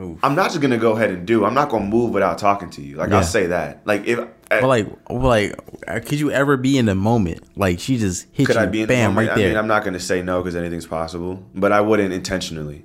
Oof. 0.00 0.18
i'm 0.22 0.34
not 0.34 0.48
just 0.50 0.60
gonna 0.60 0.78
go 0.78 0.92
ahead 0.92 1.10
and 1.10 1.26
do 1.26 1.44
i'm 1.44 1.54
not 1.54 1.68
gonna 1.70 1.84
move 1.86 2.12
without 2.12 2.38
talking 2.38 2.70
to 2.70 2.82
you 2.82 2.96
like 2.96 3.10
Yeah. 3.10 3.16
i'll 3.18 3.22
say 3.22 3.46
that 3.46 3.80
like 3.86 4.06
if 4.06 4.18
But 4.48 4.62
like, 4.64 4.86
but 5.08 5.14
like, 5.22 5.58
uh, 5.88 6.00
could 6.00 6.20
you 6.20 6.30
ever 6.30 6.56
be 6.56 6.78
in 6.78 6.86
the 6.86 6.94
moment? 6.94 7.42
Like 7.56 7.80
she 7.80 7.98
just 7.98 8.26
hit 8.32 8.46
Could 8.46 8.54
you, 8.56 8.62
I 8.62 8.66
be 8.66 8.82
in 8.82 8.86
bam, 8.88 8.96
the 9.10 9.14
moment? 9.14 9.28
right 9.30 9.36
there. 9.36 9.46
I 9.46 9.48
mean, 9.50 9.58
I'm 9.58 9.66
not 9.66 9.82
to 9.84 9.98
say 9.98 10.22
no 10.22 10.40
because 10.40 10.54
anything's 10.54 10.86
possible, 10.86 11.42
but 11.54 11.72
I 11.72 11.80
wouldn't 11.80 12.12
intentionally. 12.14 12.84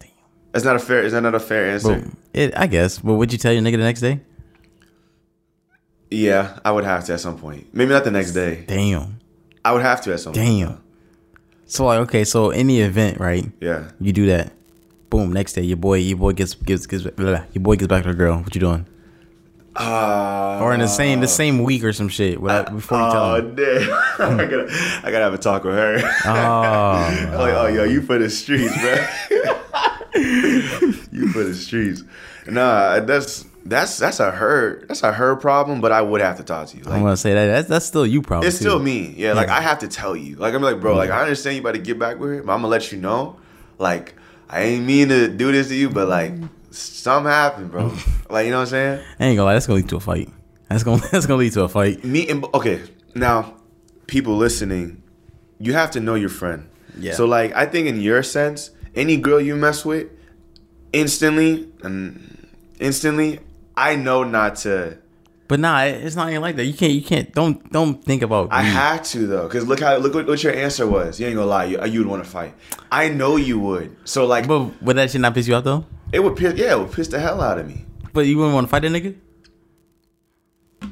Damn. 0.00 0.10
That's 0.50 0.64
not 0.64 0.74
a 0.74 0.80
fair. 0.80 1.02
Is 1.04 1.12
that 1.12 1.20
not 1.20 1.34
a 1.36 1.38
fair 1.40 1.70
answer? 1.70 2.00
But 2.00 2.08
it, 2.32 2.58
I 2.58 2.66
guess. 2.66 2.98
But 2.98 3.14
would 3.14 3.30
you 3.32 3.38
tell 3.38 3.52
your 3.52 3.62
nigga 3.62 3.76
the 3.76 3.84
next 3.84 4.00
day? 4.00 4.20
Yeah, 6.10 6.58
I 6.64 6.70
would 6.72 6.84
have 6.84 7.04
to 7.04 7.14
at 7.14 7.20
some 7.20 7.38
point. 7.38 7.72
Maybe 7.72 7.90
not 7.92 8.04
the 8.04 8.10
next 8.10 8.32
day. 8.32 8.64
Damn, 8.66 9.20
I 9.64 9.72
would 9.72 9.82
have 9.82 10.00
to 10.02 10.12
at 10.12 10.20
some 10.20 10.32
point. 10.32 10.44
damn. 10.46 10.82
So 11.66 11.86
like, 11.86 12.00
okay, 12.00 12.24
so 12.24 12.50
in 12.50 12.66
the 12.66 12.80
event, 12.80 13.18
right? 13.20 13.50
Yeah. 13.60 13.90
You 14.00 14.12
do 14.12 14.26
that. 14.26 14.52
Boom. 15.14 15.32
Next 15.32 15.52
day, 15.52 15.62
your 15.62 15.76
boy, 15.76 15.98
your 15.98 16.18
boy 16.18 16.32
gets 16.32 16.54
gets 16.54 16.86
gets 16.86 17.04
blah, 17.04 17.44
your 17.52 17.62
boy 17.62 17.76
gets 17.76 17.86
back 17.86 18.02
to 18.02 18.08
the 18.08 18.16
girl. 18.16 18.38
What 18.40 18.52
you 18.52 18.60
doing? 18.60 18.84
Uh, 19.76 20.58
Or 20.60 20.74
in 20.74 20.80
the 20.80 20.88
same 20.88 21.20
the 21.20 21.28
same 21.28 21.62
week 21.62 21.84
or 21.84 21.92
some 21.92 22.08
shit. 22.08 22.40
Without, 22.40 22.72
before 22.74 22.98
you 22.98 23.10
tell 23.12 23.24
Oh 23.24 23.34
him. 23.36 23.54
damn! 23.54 23.90
I 24.40 24.44
gotta, 24.44 24.68
I 25.04 25.10
gotta 25.12 25.24
have 25.24 25.34
a 25.34 25.38
talk 25.38 25.62
with 25.62 25.74
her. 25.76 25.98
Oh. 26.24 27.36
like, 27.38 27.54
oh 27.54 27.66
yo, 27.68 27.84
you 27.84 28.02
for 28.02 28.18
the 28.18 28.28
streets, 28.28 28.74
bro. 28.80 28.94
you 31.12 31.28
for 31.32 31.44
the 31.44 31.54
streets. 31.54 32.02
Nah, 32.48 32.98
that's 32.98 33.46
that's 33.64 33.98
that's 33.98 34.18
a 34.18 34.32
her 34.32 34.84
that's 34.88 35.04
a 35.04 35.12
her 35.12 35.36
problem. 35.36 35.80
But 35.80 35.92
I 35.92 36.02
would 36.02 36.22
have 36.22 36.38
to 36.38 36.42
talk 36.42 36.66
to 36.70 36.76
you. 36.76 36.82
Like, 36.82 36.94
I'm 36.94 37.02
gonna 37.02 37.16
say 37.16 37.34
that 37.34 37.46
that's 37.46 37.68
that's 37.68 37.86
still 37.86 38.04
you 38.04 38.20
problem. 38.20 38.48
It's 38.48 38.58
too. 38.58 38.64
still 38.64 38.80
me. 38.80 39.14
Yeah, 39.16 39.34
like 39.34 39.48
I 39.48 39.60
have 39.60 39.78
to 39.78 39.86
tell 39.88 40.16
you. 40.16 40.34
Like 40.36 40.54
I'm 40.54 40.62
like, 40.62 40.80
bro, 40.80 40.96
like 40.96 41.10
I 41.10 41.20
understand 41.22 41.54
you 41.54 41.62
about 41.62 41.74
to 41.74 41.78
get 41.80 42.00
back 42.00 42.18
with 42.18 42.30
her, 42.30 42.42
but 42.42 42.52
I'm 42.52 42.58
gonna 42.58 42.68
let 42.68 42.90
you 42.90 42.98
know. 42.98 43.36
Like, 43.78 44.14
I 44.48 44.62
ain't 44.62 44.84
mean 44.84 45.08
to 45.08 45.28
do 45.28 45.52
this 45.52 45.68
to 45.68 45.74
you, 45.74 45.90
but 45.90 46.08
like 46.08 46.34
mm. 46.34 46.48
something 46.70 47.30
happened, 47.30 47.70
bro. 47.70 47.92
like, 48.30 48.46
you 48.46 48.50
know 48.50 48.58
what 48.58 48.62
I'm 48.62 48.66
saying? 48.68 49.04
I 49.18 49.24
ain't 49.26 49.36
gonna 49.36 49.44
lie, 49.44 49.54
that's 49.54 49.66
gonna 49.66 49.76
lead 49.76 49.88
to 49.90 49.96
a 49.96 50.00
fight. 50.00 50.30
That's 50.68 50.82
gonna 50.82 51.02
that's 51.12 51.26
gonna 51.26 51.38
lead 51.40 51.52
to 51.54 51.64
a 51.64 51.68
fight. 51.68 52.04
Me 52.04 52.28
and 52.28 52.44
okay, 52.54 52.82
now 53.14 53.54
people 54.06 54.36
listening, 54.36 55.02
you 55.58 55.72
have 55.72 55.90
to 55.92 56.00
know 56.00 56.14
your 56.14 56.28
friend. 56.28 56.68
Yeah. 56.98 57.12
So 57.14 57.26
like 57.26 57.54
I 57.54 57.66
think 57.66 57.88
in 57.88 58.00
your 58.00 58.22
sense, 58.22 58.70
any 58.94 59.16
girl 59.16 59.40
you 59.40 59.56
mess 59.56 59.84
with, 59.84 60.08
instantly 60.92 61.68
and 61.82 62.48
instantly, 62.78 63.40
I 63.76 63.96
know 63.96 64.24
not 64.24 64.56
to 64.56 64.98
But 65.54 65.60
nah, 65.60 65.82
it's 65.84 66.16
not 66.16 66.30
even 66.30 66.42
like 66.42 66.56
that. 66.56 66.64
You 66.64 66.74
can't. 66.74 66.92
You 66.94 67.00
can't. 67.00 67.32
Don't 67.32 67.70
don't 67.70 68.04
think 68.04 68.22
about. 68.22 68.48
I 68.50 68.62
had 68.62 69.04
to 69.04 69.24
though, 69.28 69.48
cause 69.48 69.64
look 69.64 69.78
how 69.78 69.94
look 69.98 70.12
what, 70.12 70.26
what 70.26 70.42
your 70.42 70.52
answer 70.52 70.84
was. 70.84 71.20
You 71.20 71.28
ain't 71.28 71.36
gonna 71.36 71.46
lie, 71.46 71.66
you 71.66 71.80
you 71.84 72.00
would 72.00 72.08
want 72.08 72.24
to 72.24 72.28
fight. 72.28 72.54
I 72.90 73.08
know 73.08 73.36
you 73.36 73.60
would. 73.60 73.96
So 74.04 74.26
like, 74.26 74.48
But 74.48 74.82
would 74.82 74.96
that 74.96 75.12
shit 75.12 75.20
not 75.20 75.32
piss 75.32 75.46
you 75.46 75.54
off 75.54 75.62
though? 75.62 75.86
it 76.10 76.18
would 76.24 76.34
piss. 76.34 76.54
Yeah, 76.56 76.72
it 76.72 76.78
would 76.80 76.90
piss 76.90 77.06
the 77.06 77.20
hell 77.20 77.40
out 77.40 77.60
of 77.60 77.68
me. 77.68 77.84
But 78.12 78.26
you 78.26 78.36
wouldn't 78.36 78.54
want 78.54 78.66
to 78.66 78.68
fight 78.68 78.82
that 78.82 78.90
nigga? 78.90 79.14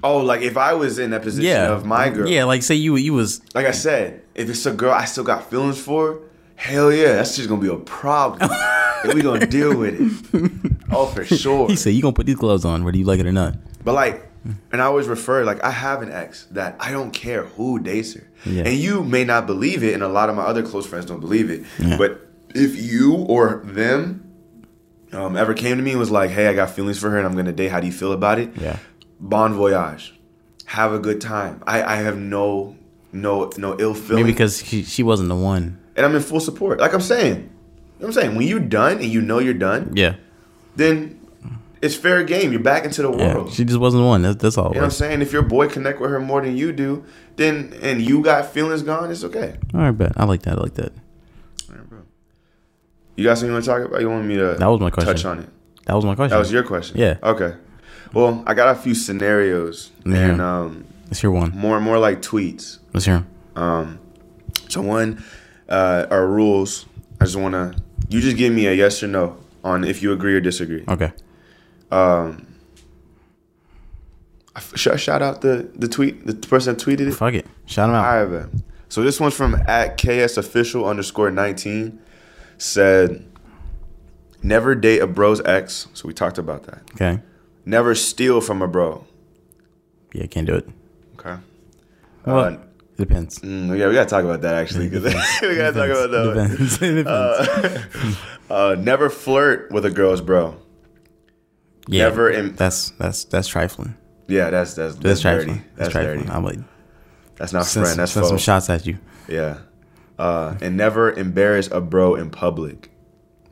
Oh, 0.05 0.19
like 0.19 0.43
if 0.43 0.57
I 0.57 0.75
was 0.75 1.01
in 1.01 1.11
that 1.11 1.23
position 1.23 1.51
Yeah. 1.51 1.73
of 1.73 1.85
my 1.85 2.09
girl. 2.09 2.29
Yeah, 2.29 2.45
like 2.45 2.63
say 2.63 2.77
you 2.77 2.95
you 2.95 3.15
was 3.15 3.43
Like 3.57 3.67
I 3.67 3.73
said, 3.73 4.23
if 4.37 4.49
it's 4.49 4.65
a 4.65 4.73
girl 4.73 4.93
I 4.93 5.07
still 5.07 5.25
got 5.25 5.51
feelings 5.51 5.81
for, 5.81 6.21
hell 6.55 6.93
yeah, 6.93 7.15
that's 7.15 7.35
just 7.37 7.49
gonna 7.49 7.61
be 7.61 7.67
a 7.67 7.77
problem. 7.79 8.49
and 9.05 9.13
we 9.13 9.23
gonna 9.23 9.45
deal 9.45 9.77
with 9.77 10.01
it. 10.01 10.73
Oh, 10.93 11.07
for 11.07 11.25
sure. 11.43 11.67
he 11.69 11.75
said 11.75 11.91
you 11.95 12.03
gonna 12.03 12.13
put 12.15 12.27
these 12.27 12.37
gloves 12.37 12.65
on 12.65 12.85
whether 12.85 12.97
you 12.97 13.05
like 13.05 13.19
it 13.19 13.27
or 13.27 13.33
not. 13.33 13.57
But 13.85 13.95
like, 13.95 14.29
and 14.45 14.83
I 14.83 14.85
always 14.87 15.07
refer 15.09 15.45
like 15.45 15.63
I 15.63 15.71
have 15.71 16.03
an 16.03 16.11
ex 16.11 16.47
that 16.51 16.77
I 16.81 16.91
don't 16.91 17.13
care 17.13 17.45
who 17.45 17.79
dates 17.79 18.15
her, 18.15 18.29
Yeah. 18.45 18.65
and 18.65 18.75
you 18.77 19.03
may 19.05 19.25
not 19.25 19.47
believe 19.47 19.83
it, 19.85 19.95
and 19.95 20.03
a 20.03 20.09
lot 20.09 20.29
of 20.29 20.35
my 20.37 20.43
other 20.43 20.63
close 20.63 20.87
friends 20.87 21.07
don't 21.07 21.21
believe 21.21 21.51
it. 21.51 21.63
Yeah. 21.79 21.97
But 21.97 22.29
if 22.55 22.77
you 22.77 23.15
or 23.15 23.63
them 23.65 24.25
um, 25.13 25.37
ever 25.37 25.55
came 25.55 25.77
to 25.77 25.83
me 25.83 25.91
and 25.91 26.01
was 26.01 26.11
like, 26.11 26.31
"Hey, 26.31 26.47
I 26.49 26.55
got 26.55 26.71
feelings 26.71 26.99
for 26.99 27.11
her, 27.11 27.19
and 27.19 27.27
I'm 27.27 27.37
gonna 27.37 27.53
date. 27.53 27.71
How 27.71 27.81
do 27.81 27.87
you 27.87 27.93
feel 27.93 28.13
about 28.13 28.39
it?" 28.39 28.51
Yeah. 28.61 28.79
Bon 29.21 29.55
voyage. 29.55 30.15
Have 30.67 30.93
a 30.93 30.99
good 30.99 31.21
time. 31.21 31.63
I, 31.67 31.83
I 31.83 31.97
have 31.97 32.17
no 32.19 32.77
no 33.13 33.51
no 33.59 33.77
ill 33.79 33.95
feeling. 33.95 34.25
Maybe 34.25 34.33
because 34.33 34.63
she, 34.65 34.83
she 34.83 35.03
wasn't 35.03 35.29
the 35.29 35.37
one. 35.37 35.79
and 35.97 36.05
I'm 36.07 36.15
in 36.17 36.23
full 36.23 36.41
support. 36.41 36.81
Like 36.81 36.95
I'm 36.95 37.01
saying, 37.03 37.37
you 37.37 37.43
know 37.43 37.49
what 37.99 38.07
I'm 38.09 38.13
saying 38.15 38.35
when 38.37 38.47
you're 38.49 38.59
done 38.59 38.95
and 38.99 39.05
you 39.07 39.21
know 39.21 39.39
you're 39.39 39.53
done, 39.55 39.93
Yeah. 39.95 40.15
then 40.77 41.21
it's 41.83 41.95
fair 41.95 42.23
game. 42.25 42.53
You're 42.53 42.61
back 42.63 42.85
into 42.85 43.03
the 43.03 43.11
world. 43.11 43.49
Yeah. 43.49 43.53
She 43.55 43.65
just 43.65 43.79
wasn't 43.81 44.03
the 44.03 44.07
one. 44.07 44.23
That's, 44.23 44.37
that's 44.37 44.57
all. 44.57 44.69
You 44.69 44.77
know 44.77 44.81
what 44.83 44.85
I'm 44.87 44.91
saying? 44.93 45.21
If 45.23 45.33
your 45.33 45.43
boy 45.43 45.69
connect 45.69 46.01
with 46.01 46.11
her 46.11 46.21
more 46.21 46.41
than 46.41 46.57
you 46.57 46.73
do, 46.73 47.05
then 47.37 47.75
and 47.83 48.01
you 48.01 48.23
got 48.23 48.47
feelings 48.47 48.83
gone, 48.83 49.11
it's 49.11 49.25
okay. 49.25 49.57
All 49.75 49.81
right, 49.81 49.91
bet. 49.91 50.13
I 50.17 50.25
like 50.25 50.43
that. 50.43 50.59
I 50.59 50.63
like 50.63 50.75
that. 50.75 50.93
All 51.69 51.77
right, 51.77 51.89
bro. 51.91 51.99
You 53.17 53.25
got 53.25 53.35
something 53.39 53.49
you 53.49 53.53
want 53.55 53.65
to 53.65 53.71
talk 53.71 53.83
about? 53.83 54.01
You 54.01 54.09
want 54.09 54.25
me 54.27 54.37
to 54.37 54.55
That 54.59 54.67
was 54.69 54.81
my 54.81 54.91
question. 54.91 55.13
touch 55.15 55.25
on 55.25 55.39
it? 55.41 55.49
That 55.87 55.95
was 55.97 56.05
my 56.05 56.15
question. 56.15 56.31
That 56.31 56.39
was 56.39 56.53
your 56.53 56.63
question. 56.63 56.99
Yeah. 56.99 57.19
Okay. 57.23 57.55
Well, 58.15 58.43
I 58.47 58.55
got 58.55 58.77
a 58.77 58.79
few 58.79 58.95
scenarios 58.95 59.91
Yeah. 60.07 60.17
and 60.17 60.41
um, 60.41 60.85
Let's 61.07 61.21
hear 61.21 61.31
one. 61.31 61.51
more 61.57 61.77
and 61.77 61.85
more 61.85 61.99
like 61.99 62.23
tweets. 62.23 62.79
Let's 62.93 63.07
hear 63.07 63.17
'em. 63.17 63.27
Um, 63.57 63.99
so 64.69 64.81
one 64.83 65.23
uh, 65.69 66.07
are 66.11 66.27
rules. 66.27 66.87
I 67.21 67.25
just 67.25 67.37
want 67.37 67.55
to 67.55 67.75
you 68.09 68.21
just 68.21 68.37
give 68.37 68.53
me 68.53 68.67
a 68.67 68.73
yes 68.75 69.03
or 69.03 69.09
no 69.09 69.37
on 69.65 69.85
if 69.85 70.03
you 70.03 70.13
agree 70.13 70.35
or 70.35 70.41
disagree. 70.41 70.85
Okay. 70.89 71.13
Um, 71.93 72.47
should 74.75 74.93
I 74.93 74.97
shout 74.97 75.23
out 75.23 75.41
the 75.41 75.71
the 75.75 75.89
tweet 75.89 76.27
the 76.27 76.35
person 76.35 76.75
that 76.77 76.85
tweeted 76.85 77.09
it. 77.09 77.13
Fuck 77.13 77.35
it. 77.35 77.47
Shout 77.67 77.89
him 77.89 77.95
out. 77.95 78.05
All 78.05 78.25
right, 78.25 78.31
man. 78.51 78.65
So 78.89 79.03
this 79.03 79.19
one's 79.19 79.35
from 79.35 79.55
at 79.67 79.97
KS 79.99 80.37
official 80.37 80.87
underscore 80.87 81.31
nineteen 81.31 81.99
said, 82.59 83.25
"Never 84.43 84.75
date 84.75 85.01
a 85.01 85.07
bro's 85.07 85.41
ex." 85.45 85.89
So 85.95 86.07
we 86.07 86.13
talked 86.15 86.39
about 86.39 86.65
that. 86.65 86.83
Okay. 86.95 87.21
Never 87.65 87.95
steal 87.95 88.41
from 88.41 88.61
a 88.63 88.69
bro. 88.69 89.07
Yeah, 90.13 90.27
can't 90.27 90.47
do 90.47 90.55
it. 90.57 90.69
Okay. 91.19 91.37
Well, 92.27 92.39
Uh, 92.41 92.51
it 92.53 92.61
depends. 92.99 93.39
mm, 93.41 93.79
yeah, 93.79 93.89
we 93.89 93.95
gotta 93.95 94.09
talk 94.11 94.25
about 94.25 94.43
that 94.43 94.55
actually. 94.55 94.89
we 94.91 94.99
gotta 95.01 95.73
talk 95.73 95.89
about 95.89 96.11
that. 96.11 96.35
Depends. 96.35 96.83
It 96.83 96.95
depends. 97.05 98.17
Uh, 98.51 98.77
never 98.79 99.09
flirt 99.09 99.71
with 99.73 99.87
a 99.87 99.91
girl's 99.91 100.21
bro. 100.21 100.55
Yeah, 101.89 102.05
never 102.05 102.31
in- 102.31 102.55
That's 102.55 102.91
that's 102.91 103.25
that's 103.25 103.49
trifling. 103.49 103.95
Yeah, 104.29 104.51
that's 104.51 104.75
that's 104.75 104.95
That's, 104.95 105.05
that's, 105.05 105.21
trifling. 105.21 105.47
dirty. 105.49 105.59
That's, 105.61 105.79
That's, 105.79 105.93
trifling. 105.93 106.19
dirty. 106.21 106.31
I'm 106.31 106.45
like, 106.45 106.59
That's 107.37 107.53
not 107.53 107.67
send, 107.67 107.87
friend. 107.87 107.99
That's 107.99 108.13
send 108.13 108.27
some 108.27 108.39
shots 108.39 108.71
at 108.71 108.87
you. 108.87 108.99
Yeah. 109.29 109.59
Uh, 110.19 110.57
and 110.61 110.77
never 110.77 111.13
embarrass 111.13 111.69
a 111.71 111.81
bro 111.81 112.15
in 112.15 112.31
public. 112.31 112.91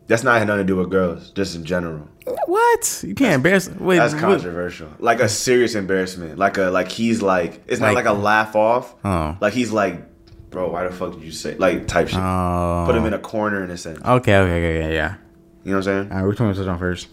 That's 0.07 0.23
not 0.23 0.41
nothing 0.47 0.59
to 0.59 0.65
do 0.65 0.77
with 0.77 0.91
girls, 0.91 1.31
just 1.33 1.55
in 1.55 1.65
general. 1.65 2.09
What? 2.47 3.05
You 3.07 3.15
can't 3.15 3.35
embarrass. 3.35 3.69
Wait, 3.69 3.99
That's 3.99 4.13
what- 4.15 4.21
controversial. 4.23 4.89
Like 4.99 5.21
a 5.21 5.29
serious 5.29 5.75
embarrassment. 5.75 6.39
Like 6.39 6.59
a 6.59 6.65
like 6.71 6.91
he's 6.91 7.23
like 7.23 7.63
it's 7.67 7.81
not 7.81 7.95
Like- 7.95 8.07
a 8.07 8.13
laugh 8.13 8.55
off. 8.57 8.95
Oh. 9.05 9.37
Like 9.41 9.53
he's 9.53 9.73
like, 9.73 10.03
bro, 10.51 10.71
why 10.71 10.85
the 10.85 10.95
fuck 10.95 11.13
did 11.15 11.23
you 11.23 11.33
say 11.33 11.57
like 11.57 11.87
type 11.89 12.09
shit? 12.09 12.19
Oh. 12.19 12.85
Put 12.87 12.95
him 12.97 13.05
in 13.07 13.15
a 13.15 13.19
corner 13.19 13.63
in 13.65 13.71
a 13.71 13.77
sense. 13.77 13.99
Okay, 13.99 14.37
okay, 14.37 14.37
okay, 14.37 14.85
okay, 14.85 14.95
yeah. 14.95 15.17
You 15.65 15.73
know 15.73 15.79
what 15.79 15.87
I'm 15.89 16.05
saying? 16.05 16.13
All 16.13 16.19
right, 16.19 16.27
which 16.29 16.41
one 16.41 16.49
was 16.49 16.61
on 16.61 16.79
first? 16.79 17.09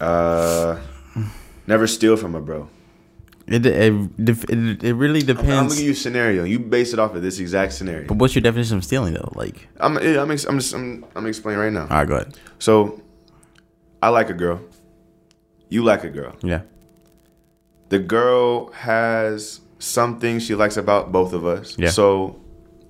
Uh, 0.00 0.78
never 1.66 1.86
steal 1.86 2.16
from 2.16 2.34
a 2.34 2.40
bro. 2.40 2.68
It 3.46 3.66
it, 3.66 3.92
it, 4.18 4.84
it 4.84 4.94
really 4.94 5.20
I'm, 5.20 5.28
I'm 5.30 5.36
gonna 5.36 5.42
depends. 5.42 5.76
give 5.76 5.84
you 5.84 5.92
a 5.92 5.94
scenario. 5.94 6.44
You 6.44 6.58
base 6.58 6.92
it 6.94 6.98
off 6.98 7.14
of 7.14 7.22
this 7.22 7.38
exact 7.38 7.74
scenario. 7.74 8.06
but 8.08 8.16
what's 8.16 8.34
your 8.34 8.42
definition 8.42 8.78
of 8.78 8.84
stealing 8.84 9.12
though? 9.14 9.30
Like, 9.34 9.68
I'm 9.80 9.98
I'm 9.98 10.30
ex- 10.30 10.44
I'm 10.46 10.58
just 10.58 10.74
I'm, 10.74 11.04
I'm 11.14 11.26
explaining 11.26 11.60
right 11.60 11.72
now. 11.72 11.82
all 11.82 11.88
right, 11.98 12.08
go 12.08 12.14
ahead. 12.16 12.38
So, 12.58 13.02
I 14.02 14.08
like 14.08 14.30
a 14.30 14.34
girl. 14.34 14.60
You 15.68 15.82
like 15.84 16.04
a 16.04 16.08
girl. 16.10 16.34
Yeah. 16.42 16.62
The 17.90 17.98
girl 17.98 18.72
has 18.72 19.60
something 19.78 20.38
she 20.38 20.54
likes 20.54 20.76
about 20.78 21.12
both 21.12 21.32
of 21.34 21.44
us. 21.44 21.76
Yeah. 21.78 21.90
So, 21.90 22.40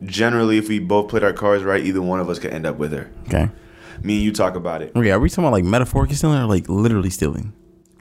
generally, 0.05 0.59
if 0.59 0.69
we 0.69 0.79
both 0.79 1.09
played 1.09 1.25
our 1.25 1.33
cards 1.33 1.65
right, 1.65 1.85
either 1.85 2.01
one 2.01 2.21
of 2.21 2.29
us 2.31 2.39
could 2.39 2.53
end 2.53 2.65
up 2.65 2.77
with 2.77 2.93
her. 2.93 3.11
Okay. 3.27 3.51
Me 4.05 4.15
and 4.17 4.23
you 4.23 4.33
talk 4.33 4.55
about 4.55 4.83
it. 4.83 4.93
Okay, 4.95 5.11
are 5.11 5.19
we 5.19 5.29
talking 5.31 5.45
about 5.45 5.53
like 5.53 5.65
metaphorically 5.65 6.15
stealing 6.15 6.39
or 6.39 6.45
like 6.47 6.69
literally 6.69 7.11
stealing? 7.11 7.53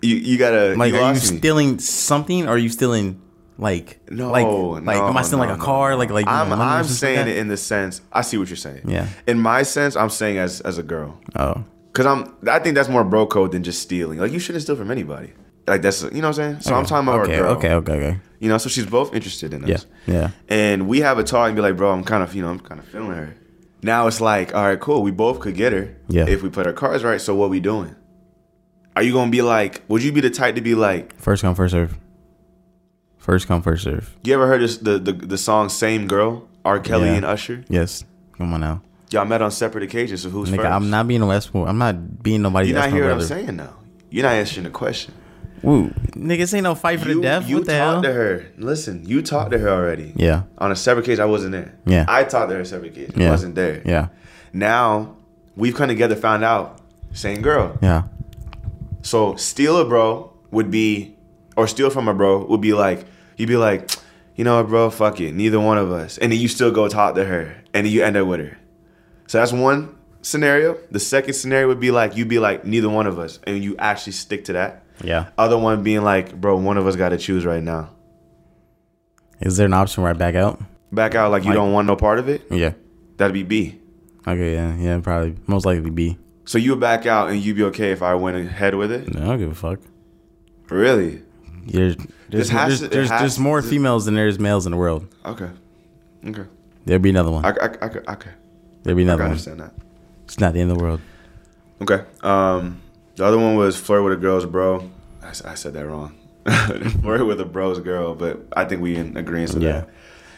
You 0.01 0.15
you 0.17 0.37
gotta 0.37 0.75
Like, 0.75 0.93
you 0.93 0.99
are 0.99 1.13
you 1.13 1.19
me. 1.19 1.37
stealing 1.39 1.79
something? 1.79 2.45
or 2.47 2.51
Are 2.51 2.57
you 2.57 2.69
stealing 2.69 3.21
like 3.57 3.99
No, 4.11 4.29
like 4.31 4.45
no, 4.45 4.69
like 4.83 4.97
am 4.97 5.15
I 5.15 5.21
stealing 5.21 5.47
no, 5.47 5.53
like 5.53 5.61
a 5.61 5.63
car? 5.63 5.91
no. 5.91 5.97
Like 5.97 6.09
like 6.11 6.27
I'm 6.27 6.51
or 6.51 6.55
I'm 6.55 6.83
saying 6.83 7.19
like 7.19 7.27
it 7.27 7.37
in 7.37 7.47
the 7.47 7.55
sense 7.57 8.01
I 8.11 8.21
see 8.21 8.37
what 8.37 8.49
you're 8.49 8.57
saying. 8.57 8.81
Yeah. 8.85 9.07
In 9.27 9.39
my 9.39 9.63
sense, 9.63 9.95
I'm 9.95 10.09
saying 10.09 10.37
as 10.37 10.59
as 10.61 10.77
a 10.77 10.83
girl. 10.83 11.17
Oh. 11.35 11.63
Cause 11.93 12.07
I'm, 12.07 12.35
I 12.49 12.57
think 12.57 12.73
that's 12.75 12.89
more 12.89 13.03
bro 13.03 13.27
code 13.27 13.51
than 13.51 13.61
just 13.63 13.79
stealing. 13.81 14.17
Like 14.19 14.31
you 14.31 14.39
shouldn't 14.39 14.63
steal 14.63 14.75
from 14.75 14.89
anybody. 14.91 15.31
Like 15.67 15.83
that's, 15.83 16.01
you 16.01 16.09
know 16.09 16.29
what 16.29 16.39
I'm 16.39 16.53
saying. 16.57 16.61
So 16.61 16.73
I'm 16.73 16.85
talking 16.87 17.07
about 17.07 17.21
okay, 17.21 17.37
girl. 17.37 17.51
okay, 17.51 17.71
okay, 17.73 17.93
okay. 17.93 18.19
You 18.39 18.49
know, 18.49 18.57
so 18.57 18.67
she's 18.67 18.87
both 18.87 19.13
interested 19.13 19.53
in 19.53 19.65
Yeah, 19.67 19.75
us. 19.75 19.85
yeah. 20.07 20.31
And 20.49 20.87
we 20.89 20.99
have 21.01 21.17
a 21.19 21.23
talk 21.23 21.47
and 21.47 21.55
be 21.55 21.61
like, 21.61 21.77
bro, 21.77 21.91
I'm 21.93 22.03
kind 22.03 22.23
of, 22.23 22.33
you 22.35 22.41
know, 22.41 22.49
I'm 22.49 22.59
kind 22.59 22.79
of 22.81 22.87
feeling 22.87 23.11
her. 23.11 23.35
Now 23.83 24.07
it's 24.07 24.21
like, 24.21 24.55
all 24.55 24.63
right, 24.65 24.79
cool. 24.79 25.01
We 25.03 25.11
both 25.11 25.39
could 25.39 25.55
get 25.55 25.73
her. 25.73 25.95
Yeah. 26.07 26.25
If 26.27 26.41
we 26.41 26.49
put 26.49 26.65
our 26.67 26.73
cards 26.73 27.03
right. 27.03 27.19
So 27.19 27.35
what 27.35 27.49
we 27.49 27.59
doing? 27.59 27.95
Are 28.95 29.03
you 29.03 29.13
gonna 29.13 29.31
be 29.31 29.41
like? 29.41 29.81
Would 29.87 30.03
you 30.03 30.11
be 30.11 30.21
the 30.21 30.29
type 30.29 30.55
to 30.55 30.61
be 30.61 30.75
like? 30.75 31.15
First 31.19 31.41
come, 31.41 31.55
first 31.55 31.71
serve. 31.73 31.97
First 33.17 33.47
come, 33.47 33.61
first 33.61 33.83
serve. 33.83 34.15
You 34.23 34.33
ever 34.33 34.47
heard 34.47 34.61
this, 34.61 34.77
the 34.77 34.99
the 34.99 35.13
the 35.13 35.37
song 35.37 35.69
"Same 35.69 36.07
Girl"? 36.07 36.47
R. 36.65 36.79
Kelly 36.79 37.07
Yeah. 37.07 37.15
and 37.15 37.25
Usher. 37.25 37.65
Yes. 37.67 38.05
Come 38.37 38.53
on 38.53 38.61
now. 38.61 38.81
Y'all 39.11 39.25
met 39.25 39.41
on 39.41 39.51
separate 39.51 39.83
occasions. 39.83 40.21
So 40.23 40.29
who's 40.29 40.49
Nigga, 40.49 40.57
first? 40.57 40.69
I'm 40.69 40.89
not 40.89 41.07
being 41.07 41.19
no 41.19 41.27
Eskimo. 41.27 41.67
I'm 41.67 41.77
not 41.77 42.23
being 42.23 42.41
nobody's 42.41 42.71
You're 42.71 42.79
not 42.79 42.89
hearing 42.91 43.09
what 43.09 43.21
I'm 43.21 43.27
saying 43.27 43.55
now. 43.55 43.75
You're 44.09 44.23
not 44.23 44.33
answering 44.33 44.63
the 44.63 44.69
question. 44.69 45.13
Woo. 45.63 45.89
Niggas 46.11 46.53
ain't 46.53 46.63
no 46.63 46.75
fight 46.75 46.99
for 46.99 47.09
You, 47.09 47.15
the 47.15 47.21
death. 47.21 47.49
you 47.49 47.57
what 47.57 47.65
the 47.65 47.71
talked 47.77 48.03
hell? 48.05 48.13
to 48.13 48.13
her. 48.13 48.45
Listen, 48.57 49.03
you 49.07 49.21
talked 49.21 49.51
to 49.51 49.57
her 49.59 49.69
already. 49.69 50.13
Yeah. 50.15 50.43
On 50.57 50.71
a 50.71 50.75
separate 50.75 51.05
case, 51.05 51.19
I 51.19 51.25
wasn't 51.25 51.53
there. 51.53 51.73
Yeah. 51.85 52.05
I 52.07 52.23
talked 52.25 52.49
to 52.49 52.55
her 52.55 52.65
separate 52.65 52.93
case. 52.93 53.11
Yeah. 53.15 53.27
I 53.27 53.31
wasn't 53.31 53.55
there. 53.55 53.81
Yeah. 53.85 54.07
Now 54.51 55.15
we've 55.55 55.73
come 55.75 55.87
together, 55.87 56.15
found 56.15 56.43
out 56.43 56.79
same 57.13 57.41
girl. 57.41 57.77
Yeah. 57.81 58.03
So 59.01 59.35
steal 59.35 59.77
a 59.77 59.85
bro 59.85 60.31
would 60.51 60.69
be, 60.69 61.15
or 61.55 61.67
steal 61.67 61.89
from 61.89 62.07
a 62.07 62.13
bro 62.13 62.45
would 62.45 62.61
be 62.61 62.73
like, 62.73 63.05
you'd 63.37 63.49
be 63.49 63.57
like, 63.57 63.89
you 64.35 64.43
know 64.43 64.57
what, 64.57 64.67
bro, 64.69 64.89
fuck 64.89 65.19
it, 65.21 65.33
neither 65.33 65.59
one 65.59 65.77
of 65.77 65.91
us, 65.91 66.17
and 66.17 66.31
then 66.31 66.39
you 66.39 66.47
still 66.47 66.71
go 66.71 66.87
talk 66.87 67.15
to 67.15 67.23
her, 67.25 67.55
and 67.73 67.85
then 67.85 67.93
you 67.93 68.03
end 68.03 68.17
up 68.17 68.27
with 68.27 68.39
her. 68.39 68.57
So 69.27 69.37
that's 69.39 69.51
one 69.53 69.95
scenario. 70.21 70.77
The 70.91 70.99
second 70.99 71.33
scenario 71.35 71.67
would 71.67 71.79
be 71.79 71.91
like, 71.91 72.15
you'd 72.17 72.27
be 72.29 72.39
like, 72.39 72.65
neither 72.65 72.89
one 72.89 73.07
of 73.07 73.19
us, 73.19 73.39
and 73.45 73.63
you 73.63 73.75
actually 73.77 74.13
stick 74.13 74.45
to 74.45 74.53
that. 74.53 74.83
Yeah. 75.03 75.29
Other 75.37 75.57
one 75.57 75.83
being 75.83 76.01
like, 76.03 76.39
bro, 76.39 76.55
one 76.57 76.77
of 76.77 76.87
us 76.87 76.95
got 76.95 77.09
to 77.09 77.17
choose 77.17 77.45
right 77.45 77.61
now. 77.61 77.89
Is 79.41 79.57
there 79.57 79.65
an 79.65 79.73
option 79.73 80.03
where 80.03 80.11
I 80.11 80.13
back 80.13 80.35
out? 80.35 80.61
Back 80.91 81.15
out 81.15 81.31
like 81.31 81.43
you 81.43 81.49
Like- 81.49 81.55
don't 81.57 81.73
want 81.73 81.87
no 81.87 81.95
part 81.95 82.19
of 82.19 82.29
it. 82.29 82.43
Yeah. 82.49 82.73
That'd 83.17 83.33
be 83.33 83.43
B. 83.43 83.79
Okay, 84.27 84.53
yeah, 84.53 84.75
yeah, 84.77 84.99
probably. 84.99 85.35
Most 85.47 85.65
likely 85.65 85.89
B. 85.89 86.17
So 86.45 86.57
you 86.57 86.71
would 86.71 86.79
back 86.79 87.05
out 87.05 87.29
and 87.29 87.39
you'd 87.39 87.55
be 87.57 87.63
okay 87.65 87.91
if 87.91 88.01
I 88.01 88.15
went 88.15 88.37
ahead 88.37 88.75
with 88.75 88.91
it. 88.91 89.13
No, 89.13 89.21
I 89.21 89.25
don't 89.27 89.39
give 89.39 89.51
a 89.51 89.55
fuck. 89.55 89.79
Really? 90.69 91.21
There's 91.65 91.95
there's 92.29 92.49
there's, 92.49 92.79
to- 92.81 92.87
there's, 92.87 93.09
there's 93.09 93.39
more 93.39 93.61
to- 93.61 93.67
females 93.67 94.05
than 94.05 94.13
there's 94.15 94.39
males 94.39 94.65
in 94.65 94.71
the 94.71 94.77
world. 94.77 95.07
Okay. 95.25 95.49
Okay. 96.25 96.43
There'd 96.85 97.01
be 97.01 97.09
another 97.09 97.31
one. 97.31 97.45
I, 97.45 97.49
I, 97.49 97.65
I, 97.81 98.13
okay. 98.13 98.31
There'd 98.83 98.97
be 98.97 99.03
another 99.03 99.19
can 99.19 99.25
one. 99.25 99.31
understand 99.31 99.59
that. 99.59 99.73
It's 100.25 100.39
not 100.39 100.53
the 100.53 100.61
end 100.61 100.71
of 100.71 100.77
the 100.77 100.83
world. 100.83 101.01
Okay. 101.81 102.03
Um, 102.21 102.81
the 103.15 103.25
other 103.25 103.37
one 103.37 103.55
was 103.55 103.77
flirt 103.77 104.03
with 104.03 104.13
a 104.13 104.17
girl's 104.17 104.45
bro. 104.45 104.89
I 105.21 105.31
said 105.55 105.73
that 105.73 105.87
wrong. 105.87 106.15
flirt 107.01 107.25
with 107.25 107.39
a 107.39 107.45
bro's 107.45 107.79
girl, 107.79 108.13
but 108.15 108.45
I 108.55 108.65
think 108.65 108.81
we 108.81 108.95
in 108.95 109.15
agreement 109.17 109.61
Yeah. 109.61 109.71
that. 109.71 109.89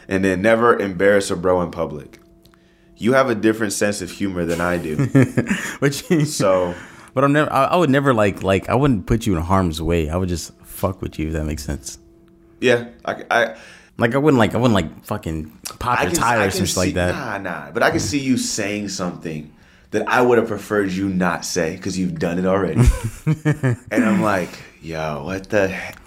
And 0.07 0.23
then 0.23 0.41
never 0.41 0.77
embarrass 0.77 1.31
a 1.31 1.35
bro 1.35 1.61
in 1.61 1.71
public. 1.71 2.19
You 2.97 3.13
have 3.13 3.29
a 3.29 3.35
different 3.35 3.73
sense 3.73 4.01
of 4.01 4.11
humor 4.11 4.45
than 4.45 4.61
I 4.61 4.77
do. 4.77 4.95
Which 5.79 6.03
so 6.27 6.75
but 7.15 7.23
I'm 7.23 7.33
never. 7.33 7.51
I, 7.51 7.63
I 7.65 7.75
would 7.77 7.89
never 7.89 8.13
like 8.13 8.43
like 8.43 8.69
I 8.69 8.75
wouldn't 8.75 9.07
put 9.07 9.25
you 9.25 9.35
in 9.35 9.41
harm's 9.41 9.81
way. 9.81 10.09
I 10.09 10.17
would 10.17 10.29
just 10.29 10.53
fuck 10.63 11.01
with 11.01 11.17
you. 11.17 11.27
If 11.27 11.33
that 11.33 11.45
makes 11.45 11.63
sense. 11.63 11.97
Yeah, 12.59 12.89
I, 13.03 13.23
I, 13.31 13.55
Like 13.97 14.15
I 14.15 14.17
wouldn't 14.17 14.37
like 14.37 14.53
I 14.53 14.57
wouldn't 14.57 14.73
like 14.75 15.05
fucking 15.05 15.49
pop 15.79 16.01
your 16.01 16.11
can, 16.11 16.19
tire 16.19 16.47
or 16.47 16.51
some 16.51 16.59
can 16.59 16.65
shit 16.67 16.77
like 16.77 16.93
that. 16.95 17.15
Nah, 17.15 17.37
nah. 17.37 17.71
But 17.71 17.83
I 17.83 17.91
can 17.91 17.99
see 18.01 18.19
you 18.19 18.37
saying 18.37 18.89
something 18.89 19.51
that 19.95 20.09
I 20.09 20.21
would 20.21 20.37
have 20.37 20.49
preferred 20.49 20.91
you 20.91 21.07
not 21.07 21.45
say 21.45 21.77
because 21.77 21.97
you've 21.97 22.19
done 22.19 22.37
it 22.37 22.45
already. 22.45 22.81
and 23.91 24.03
I'm 24.03 24.21
like, 24.21 24.49
yo, 24.81 25.23
what 25.23 25.49
the 25.49 25.69
heck? 25.69 25.97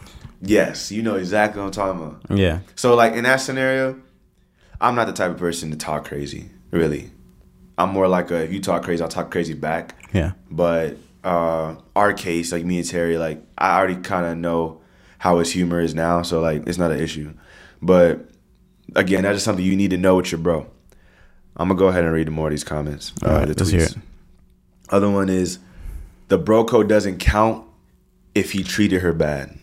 Yes, 0.43 0.93
you 0.93 1.03
know 1.03 1.17
exactly 1.17 1.59
what 1.59 1.67
I'm 1.67 1.73
talking 1.73 2.03
about. 2.03 2.39
Yeah. 2.39 2.61
So 2.75 2.95
like 2.95 3.15
in 3.15 3.25
that 3.25 3.37
scenario, 3.37 3.99
I'm 4.79 4.95
not 4.95 5.07
the 5.07 5.15
type 5.15 5.31
of 5.31 5.39
person 5.39 5.71
to 5.71 5.77
talk 5.77 6.05
crazy. 6.05 6.51
Really, 6.71 7.11
I'm 7.79 7.89
more 7.89 8.09
like 8.09 8.31
a 8.31 8.43
if 8.43 8.53
you 8.53 8.61
talk 8.61 8.83
crazy, 8.83 9.03
I'll 9.03 9.09
talk 9.09 9.31
crazy 9.31 9.55
back. 9.55 9.95
Yeah. 10.13 10.33
But 10.51 10.99
uh, 11.25 11.77
our 11.97 12.13
case, 12.13 12.53
like 12.53 12.67
me 12.67 12.79
and 12.79 12.89
Terry, 12.89 13.17
like 13.17 13.43
I 13.57 13.79
already 13.79 13.97
kind 13.97 14.27
of 14.27 14.37
know 14.37 14.83
how 15.17 15.39
his 15.39 15.51
humor 15.51 15.81
is 15.81 15.95
now, 15.95 16.21
so 16.21 16.41
like 16.41 16.67
it's 16.67 16.79
not 16.79 16.91
an 16.91 17.01
issue. 17.01 17.33
But 17.81 18.29
again, 18.95 19.23
that's 19.23 19.37
just 19.37 19.47
something 19.47 19.65
you 19.65 19.77
need 19.77 19.91
to 19.91 19.99
know 19.99 20.17
with 20.17 20.31
your 20.31 20.41
bro. 20.41 20.71
I'm 21.59 21.69
gonna 21.69 21.79
go 21.79 21.89
ahead 21.89 22.05
and 22.05 22.13
read 22.13 22.29
more 22.31 22.47
of 22.49 22.51
these 22.53 22.65
comments. 22.65 23.13
Uh, 23.23 23.27
All 23.29 23.33
right, 23.39 23.49
the 23.49 23.55
let's 23.55 23.71
hear 23.71 23.83
it. 23.83 23.97
Other 24.91 25.11
one 25.11 25.29
is 25.29 25.59
the 26.29 26.39
bro 26.39 26.65
code 26.65 26.89
doesn't 26.89 27.19
count 27.19 27.65
if 28.35 28.53
he 28.53 28.63
treated 28.63 29.03
her 29.03 29.13
bad. 29.13 29.59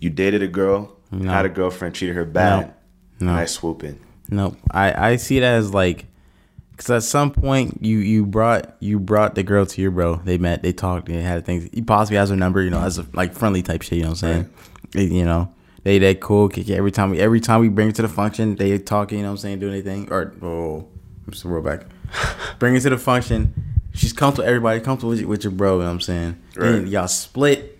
You 0.00 0.10
dated 0.10 0.42
a 0.42 0.48
girl, 0.48 0.96
No. 1.10 1.30
had 1.30 1.44
a 1.44 1.48
girlfriend, 1.48 1.94
treated 1.94 2.16
her 2.16 2.24
bad. 2.24 2.74
No. 3.20 3.34
Nice 3.34 3.52
swooping. 3.52 4.00
No, 4.28 4.56
I 4.70 5.10
I 5.12 5.16
see 5.16 5.36
it 5.36 5.42
as 5.44 5.72
like, 5.74 6.06
because 6.70 6.90
at 6.90 7.02
some 7.02 7.30
point 7.30 7.78
you 7.82 7.98
you 7.98 8.24
brought 8.26 8.74
you 8.80 8.98
brought 8.98 9.34
the 9.34 9.42
girl 9.42 9.66
to 9.66 9.82
your 9.82 9.90
bro. 9.90 10.16
They 10.24 10.38
met, 10.38 10.62
they 10.62 10.72
talked, 10.72 11.06
they 11.06 11.20
had 11.22 11.44
things. 11.44 11.68
He 11.72 11.82
possibly 11.82 12.16
has 12.16 12.30
her 12.30 12.36
number, 12.36 12.62
you 12.62 12.70
know, 12.70 12.80
as 12.80 12.98
a 12.98 13.06
like 13.12 13.34
friendly 13.34 13.62
type 13.62 13.82
shit. 13.82 13.98
You 13.98 14.04
know 14.04 14.10
what 14.10 14.22
I'm 14.24 14.32
saying? 14.32 14.50
They- 14.92 15.04
you 15.04 15.24
know, 15.24 15.52
they 15.84 15.98
they 15.98 16.14
cool. 16.14 16.48
kick 16.48 16.68
it. 16.68 16.74
Every 16.74 16.92
time 16.92 17.10
we 17.10 17.20
every 17.20 17.40
time 17.40 17.60
we 17.60 17.68
bring 17.68 17.88
it 17.88 17.94
to 17.96 18.02
the 18.02 18.08
function, 18.08 18.56
they 18.56 18.78
talking. 18.78 19.18
You 19.18 19.24
know 19.24 19.30
what 19.30 19.32
I'm 19.32 19.38
saying? 19.38 19.58
Do 19.60 19.68
anything 19.68 20.10
or 20.12 20.32
oh, 20.42 20.88
I'm 21.26 21.32
just 21.32 21.44
roll 21.44 21.62
back. 21.62 21.86
bring 22.58 22.74
it 22.76 22.80
to 22.80 22.90
the 22.90 22.98
function. 22.98 23.54
She's 23.94 24.12
comfortable. 24.12 24.48
Everybody 24.48 24.80
comfortable 24.80 25.10
with, 25.10 25.20
you, 25.20 25.28
with 25.28 25.44
your 25.44 25.50
bro. 25.50 25.74
You 25.74 25.78
know 25.80 25.86
what 25.86 25.92
I'm 25.92 26.00
saying? 26.00 26.42
Right. 26.56 26.70
Then 26.72 26.86
y'all 26.86 27.08
split. 27.08 27.78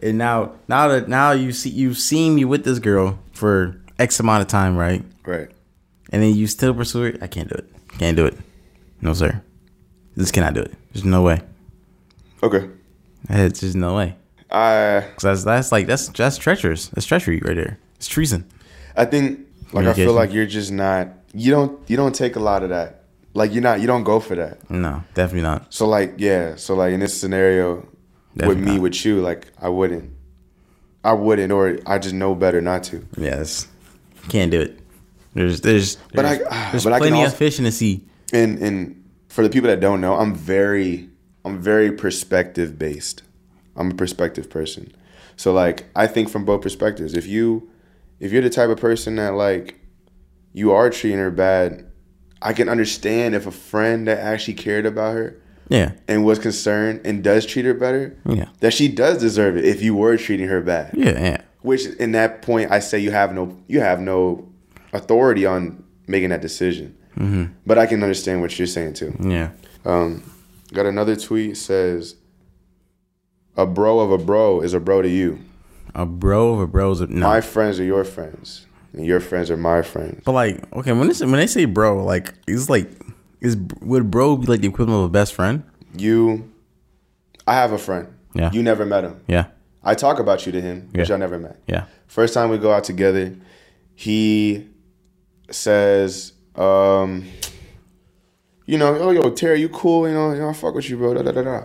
And 0.00 0.16
now, 0.16 0.52
now 0.68 0.86
that 0.88 1.08
now 1.08 1.32
you 1.32 1.52
see 1.52 1.70
you've 1.70 1.98
seen 1.98 2.36
me 2.36 2.44
with 2.44 2.64
this 2.64 2.78
girl 2.78 3.18
for 3.32 3.80
X 3.98 4.20
amount 4.20 4.42
of 4.42 4.48
time, 4.48 4.76
right? 4.76 5.04
Right. 5.26 5.50
and 6.10 6.22
then 6.22 6.34
you 6.34 6.46
still 6.46 6.72
pursue 6.72 7.04
it, 7.04 7.22
I 7.22 7.26
can't 7.26 7.48
do 7.48 7.56
it. 7.56 7.68
Can't 7.98 8.16
do 8.16 8.24
it. 8.24 8.38
No, 9.00 9.12
sir. 9.12 9.42
This 10.16 10.30
cannot 10.30 10.54
do 10.54 10.60
it. 10.60 10.72
There's 10.92 11.04
no 11.04 11.22
way. 11.22 11.40
Okay. 12.42 12.68
It's 13.28 13.60
just 13.60 13.76
no 13.76 13.96
way. 13.96 14.16
I 14.50 15.04
that's 15.20 15.44
that's 15.44 15.72
like 15.72 15.86
that's 15.86 16.08
that's 16.08 16.36
treacherous. 16.38 16.88
That's 16.88 17.06
treachery 17.06 17.40
right 17.44 17.54
there. 17.56 17.78
It's 17.96 18.08
treason. 18.08 18.46
I 18.96 19.04
think 19.04 19.46
like 19.72 19.86
I 19.86 19.92
feel 19.94 20.12
like 20.12 20.32
you're 20.32 20.46
just 20.46 20.72
not 20.72 21.08
you 21.34 21.50
don't 21.50 21.78
you 21.88 21.96
don't 21.96 22.14
take 22.14 22.36
a 22.36 22.40
lot 22.40 22.62
of 22.62 22.70
that. 22.70 23.02
Like 23.34 23.52
you're 23.52 23.62
not 23.62 23.80
you 23.80 23.86
don't 23.86 24.04
go 24.04 24.20
for 24.20 24.34
that. 24.36 24.68
No, 24.70 25.04
definitely 25.14 25.42
not. 25.42 25.72
So 25.72 25.86
like 25.86 26.14
yeah, 26.18 26.56
so 26.56 26.74
like 26.74 26.92
in 26.94 27.00
this 27.00 27.18
scenario 27.18 27.86
Definitely 28.36 28.54
with 28.62 28.64
me 28.68 28.74
not. 28.76 28.82
with 28.82 29.04
you, 29.04 29.20
like 29.20 29.48
I 29.60 29.68
wouldn't. 29.68 30.12
I 31.04 31.12
wouldn't 31.12 31.52
or 31.52 31.78
I 31.86 31.98
just 31.98 32.14
know 32.14 32.34
better 32.34 32.60
not 32.60 32.82
to. 32.84 33.06
Yes, 33.16 33.66
can't 34.28 34.50
do 34.50 34.60
it. 34.60 34.78
There's 35.34 35.60
there's 35.60 35.96
But 36.14 36.24
I- 36.24 36.36
there's, 36.36 36.48
ah, 36.50 36.68
there's 36.72 36.84
but 36.84 36.92
I 36.94 36.98
can 36.98 37.08
plenty 37.08 37.22
also- 37.22 37.32
of 37.32 37.38
fish 37.38 37.58
in 37.58 37.64
the 37.64 37.72
sea. 37.72 38.04
And 38.32 38.58
and 38.58 39.04
for 39.28 39.42
the 39.44 39.50
people 39.50 39.68
that 39.68 39.80
don't 39.80 40.00
know, 40.00 40.14
I'm 40.16 40.34
very 40.34 41.08
I'm 41.44 41.60
very 41.60 41.92
perspective 41.92 42.78
based. 42.78 43.22
I'm 43.78 43.92
a 43.92 43.94
perspective 43.94 44.50
person. 44.50 44.92
So 45.36 45.52
like 45.52 45.86
I 45.96 46.06
think 46.06 46.28
from 46.28 46.44
both 46.44 46.60
perspectives. 46.60 47.14
If 47.14 47.26
you 47.26 47.70
if 48.20 48.32
you're 48.32 48.42
the 48.42 48.50
type 48.50 48.68
of 48.68 48.78
person 48.78 49.16
that 49.16 49.34
like 49.34 49.78
you 50.52 50.72
are 50.72 50.90
treating 50.90 51.18
her 51.18 51.30
bad, 51.30 51.86
I 52.42 52.52
can 52.52 52.68
understand 52.68 53.34
if 53.34 53.46
a 53.46 53.50
friend 53.50 54.06
that 54.08 54.18
actually 54.18 54.54
cared 54.54 54.84
about 54.86 55.14
her 55.14 55.40
Yeah, 55.68 55.92
and 56.08 56.24
was 56.24 56.38
concerned 56.38 57.02
and 57.04 57.22
does 57.22 57.46
treat 57.46 57.64
her 57.64 57.74
better, 57.74 58.16
yeah, 58.26 58.48
that 58.60 58.74
she 58.74 58.88
does 58.88 59.18
deserve 59.18 59.56
it 59.56 59.64
if 59.64 59.80
you 59.82 59.94
were 59.94 60.16
treating 60.16 60.48
her 60.48 60.60
bad. 60.60 60.94
yeah, 60.94 61.20
yeah. 61.20 61.40
Which 61.62 61.86
in 61.86 62.12
that 62.12 62.42
point 62.42 62.70
I 62.72 62.80
say 62.80 62.98
you 62.98 63.10
have 63.12 63.32
no 63.32 63.56
you 63.68 63.80
have 63.80 64.00
no 64.00 64.48
authority 64.92 65.46
on 65.46 65.84
making 66.06 66.30
that 66.30 66.42
decision. 66.42 66.96
Mm-hmm. 67.16 67.52
But 67.66 67.78
I 67.78 67.86
can 67.86 68.02
understand 68.02 68.40
what 68.40 68.58
you're 68.58 68.66
saying 68.66 68.94
too. 68.94 69.14
Yeah. 69.20 69.50
Um, 69.84 70.22
got 70.72 70.86
another 70.86 71.16
tweet 71.16 71.56
says, 71.56 72.14
"A 73.58 73.66
bro 73.66 74.00
of 74.00 74.10
a 74.10 74.18
bro 74.18 74.60
is 74.62 74.72
a 74.72 74.80
bro 74.80 75.02
to 75.02 75.08
you. 75.08 75.38
A 75.94 76.06
bro 76.06 76.54
of 76.54 76.60
a 76.60 76.66
bro's 76.66 77.00
a, 77.02 77.06
no. 77.08 77.26
My 77.26 77.40
friends 77.42 77.78
are 77.80 77.84
your 77.84 78.04
friends, 78.04 78.66
and 78.94 79.04
your 79.04 79.20
friends 79.20 79.50
are 79.50 79.56
my 79.58 79.82
friends." 79.82 80.22
but 80.24 80.32
like, 80.32 80.72
okay, 80.74 80.92
when 80.92 81.08
they, 81.08 81.14
when 81.26 81.32
they 81.40 81.46
say 81.46 81.64
bro, 81.66 82.02
like, 82.04 82.32
it's 82.46 82.70
like, 82.70 82.88
is 83.40 83.56
would 83.82 84.10
bro 84.10 84.36
be 84.36 84.46
like 84.46 84.60
the 84.62 84.68
equivalent 84.68 85.00
of 85.04 85.10
a 85.10 85.12
best 85.12 85.34
friend? 85.34 85.62
You, 85.96 86.50
I 87.46 87.54
have 87.54 87.72
a 87.72 87.78
friend. 87.78 88.08
Yeah. 88.34 88.50
You 88.52 88.62
never 88.62 88.84
met 88.86 89.04
him. 89.04 89.20
Yeah, 89.26 89.46
I 89.82 89.94
talk 89.94 90.18
about 90.20 90.46
you 90.46 90.52
to 90.52 90.60
him, 90.60 90.90
Yeah. 90.94 91.04
y'all 91.04 91.18
never 91.18 91.38
met. 91.38 91.56
yeah, 91.66 91.84
First 92.06 92.34
time 92.34 92.50
we 92.50 92.58
go 92.58 92.70
out 92.72 92.84
together, 92.84 93.34
he 93.94 94.66
says, 95.50 96.32
um, 96.54 97.24
you 98.66 98.76
know, 98.78 98.94
oh 98.98 99.10
yo, 99.10 99.30
Terry, 99.30 99.60
you 99.60 99.68
cool, 99.70 100.06
you 100.06 100.14
know, 100.14 100.32
you 100.32 100.40
know, 100.40 100.50
I 100.50 100.52
fuck 100.52 100.74
with 100.74 100.88
you, 100.90 100.96
bro. 100.98 101.14
Da, 101.14 101.22
da, 101.22 101.32
da, 101.32 101.42
da. 101.42 101.64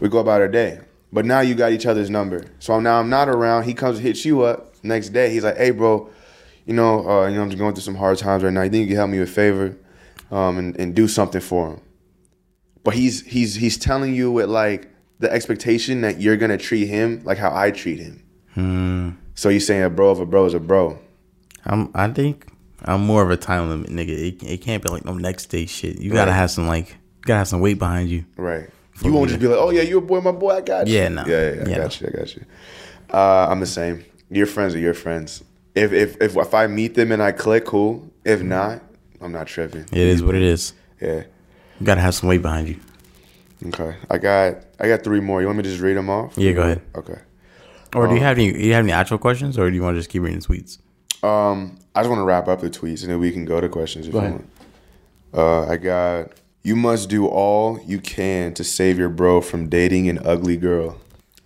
We 0.00 0.08
go 0.08 0.18
about 0.18 0.40
our 0.40 0.48
day. 0.48 0.80
But 1.12 1.24
now 1.24 1.40
you 1.40 1.54
got 1.54 1.72
each 1.72 1.86
other's 1.86 2.10
number. 2.10 2.44
So 2.58 2.78
now 2.80 2.98
I'm 3.00 3.08
not 3.08 3.28
around. 3.28 3.64
He 3.64 3.74
comes 3.74 3.98
hits 3.98 4.24
you 4.24 4.42
up 4.42 4.74
next 4.82 5.10
day. 5.10 5.30
He's 5.30 5.44
like, 5.44 5.56
hey 5.56 5.70
bro, 5.70 6.10
you 6.66 6.74
know, 6.74 7.08
uh, 7.08 7.26
you 7.28 7.36
know, 7.36 7.42
I'm 7.42 7.50
just 7.50 7.58
going 7.58 7.74
through 7.74 7.82
some 7.82 7.94
hard 7.94 8.18
times 8.18 8.42
right 8.42 8.52
now. 8.52 8.62
You 8.62 8.70
think 8.70 8.82
you 8.82 8.88
can 8.88 8.96
help 8.96 9.10
me 9.10 9.20
with 9.20 9.28
a 9.28 9.32
favor? 9.32 9.76
Um, 10.30 10.58
and, 10.58 10.76
and 10.80 10.94
do 10.94 11.06
something 11.06 11.40
for 11.40 11.70
him. 11.74 11.80
But 12.82 12.94
he's 12.94 13.24
he's 13.24 13.54
he's 13.54 13.78
telling 13.78 14.14
you 14.14 14.30
with 14.32 14.48
like 14.48 14.88
the 15.20 15.32
expectation 15.32 16.00
that 16.02 16.20
you're 16.20 16.36
gonna 16.36 16.58
treat 16.58 16.86
him 16.86 17.22
like 17.24 17.38
how 17.38 17.54
I 17.56 17.70
treat 17.70 18.00
him. 18.00 18.22
Hmm. 18.54 19.10
So 19.34 19.48
you're 19.48 19.60
saying 19.60 19.84
a 19.84 19.90
bro 19.90 20.10
of 20.10 20.18
a 20.20 20.26
bro 20.26 20.44
is 20.46 20.54
a 20.54 20.60
bro. 20.60 20.98
I'm. 21.64 21.90
I 21.94 22.08
think 22.08 22.46
I'm 22.84 23.02
more 23.06 23.22
of 23.22 23.30
a 23.30 23.36
time 23.36 23.68
limit 23.68 23.90
nigga. 23.90 24.10
It, 24.10 24.42
it 24.42 24.60
can't 24.62 24.82
be 24.82 24.88
like 24.88 25.04
no 25.04 25.14
next 25.14 25.46
day 25.46 25.66
shit. 25.66 26.00
You 26.00 26.10
gotta 26.12 26.30
Right. 26.32 26.36
have 26.36 26.50
some 26.50 26.66
like, 26.66 26.88
you 26.90 27.24
gotta 27.24 27.38
have 27.38 27.48
some 27.48 27.60
weight 27.60 27.78
behind 27.78 28.08
you. 28.08 28.24
Right. 28.36 28.68
You 29.02 29.12
won't 29.12 29.28
just 29.28 29.40
be 29.40 29.46
like, 29.46 29.58
oh 29.58 29.70
yeah, 29.70 29.82
you 29.82 29.98
a 29.98 30.00
boy, 30.00 30.20
my 30.20 30.32
boy, 30.32 30.50
I 30.56 30.60
got 30.62 30.86
you. 30.86 30.94
Yeah, 30.96 31.08
no. 31.08 31.24
Yeah, 31.26 31.52
yeah, 31.52 31.62
I 31.64 31.68
Yeah, 31.68 31.76
got 31.78 32.00
you, 32.00 32.06
I 32.08 32.10
got 32.16 32.36
you. 32.36 32.44
Uh, 33.12 33.46
I'm 33.50 33.60
the 33.60 33.66
same. 33.66 34.04
Your 34.30 34.46
friends 34.46 34.74
are 34.74 34.78
your 34.78 34.94
friends. 34.94 35.44
If 35.74 35.92
if 35.92 36.20
if 36.20 36.36
if 36.36 36.54
I 36.54 36.66
meet 36.66 36.94
them 36.94 37.12
and 37.12 37.22
I 37.22 37.32
click, 37.32 37.66
cool. 37.66 38.10
If 38.24 38.42
not, 38.42 38.82
I'm 39.20 39.32
not 39.32 39.46
tripping. 39.46 39.82
It 39.92 39.98
is 39.98 40.22
what 40.22 40.34
it 40.34 40.42
is. 40.42 40.72
Yeah. 41.00 41.24
You 41.78 41.84
gotta 41.86 42.00
have 42.00 42.14
some 42.14 42.28
weight 42.28 42.42
behind 42.42 42.68
you. 42.68 42.80
Okay. 43.66 43.96
I 44.10 44.18
got 44.18 44.56
I 44.80 44.88
got 44.88 45.04
three 45.04 45.20
more. 45.20 45.40
You 45.40 45.46
want 45.46 45.58
me 45.58 45.62
to 45.64 45.68
just 45.68 45.82
read 45.82 45.96
them 45.96 46.08
off? 46.10 46.36
Yeah, 46.36 46.52
go 46.52 46.62
ahead. 46.62 46.82
Okay. 46.94 47.18
Or 47.94 48.08
do 48.08 48.14
you 48.14 48.20
have 48.20 48.36
any? 48.38 48.52
Do 48.52 48.58
you 48.58 48.72
have 48.72 48.84
any 48.84 48.92
actual 48.92 49.18
questions, 49.18 49.56
or 49.58 49.68
do 49.70 49.76
you 49.76 49.82
want 49.82 49.94
to 49.94 50.00
just 50.00 50.10
keep 50.10 50.22
reading 50.22 50.40
tweets? 50.40 50.78
Um, 51.22 51.78
I 51.94 52.00
just 52.00 52.10
want 52.10 52.20
to 52.20 52.24
wrap 52.24 52.48
up 52.48 52.60
the 52.60 52.68
tweets 52.70 53.02
and 53.02 53.10
then 53.10 53.18
we 53.20 53.30
can 53.32 53.44
go 53.44 53.60
to 53.60 53.68
questions 53.68 54.06
if 54.06 54.12
Go 54.12 54.20
you 54.20 54.26
ahead. 54.26 54.40
want. 54.40 54.50
Uh, 55.34 55.66
I 55.70 55.76
got. 55.76 56.30
You 56.66 56.74
must 56.74 57.08
do 57.08 57.28
all 57.28 57.78
you 57.86 58.00
can 58.00 58.52
to 58.54 58.64
save 58.64 58.98
your 58.98 59.08
bro 59.08 59.40
from 59.40 59.68
dating 59.68 60.08
an 60.08 60.18
ugly 60.26 60.56
girl. 60.56 61.00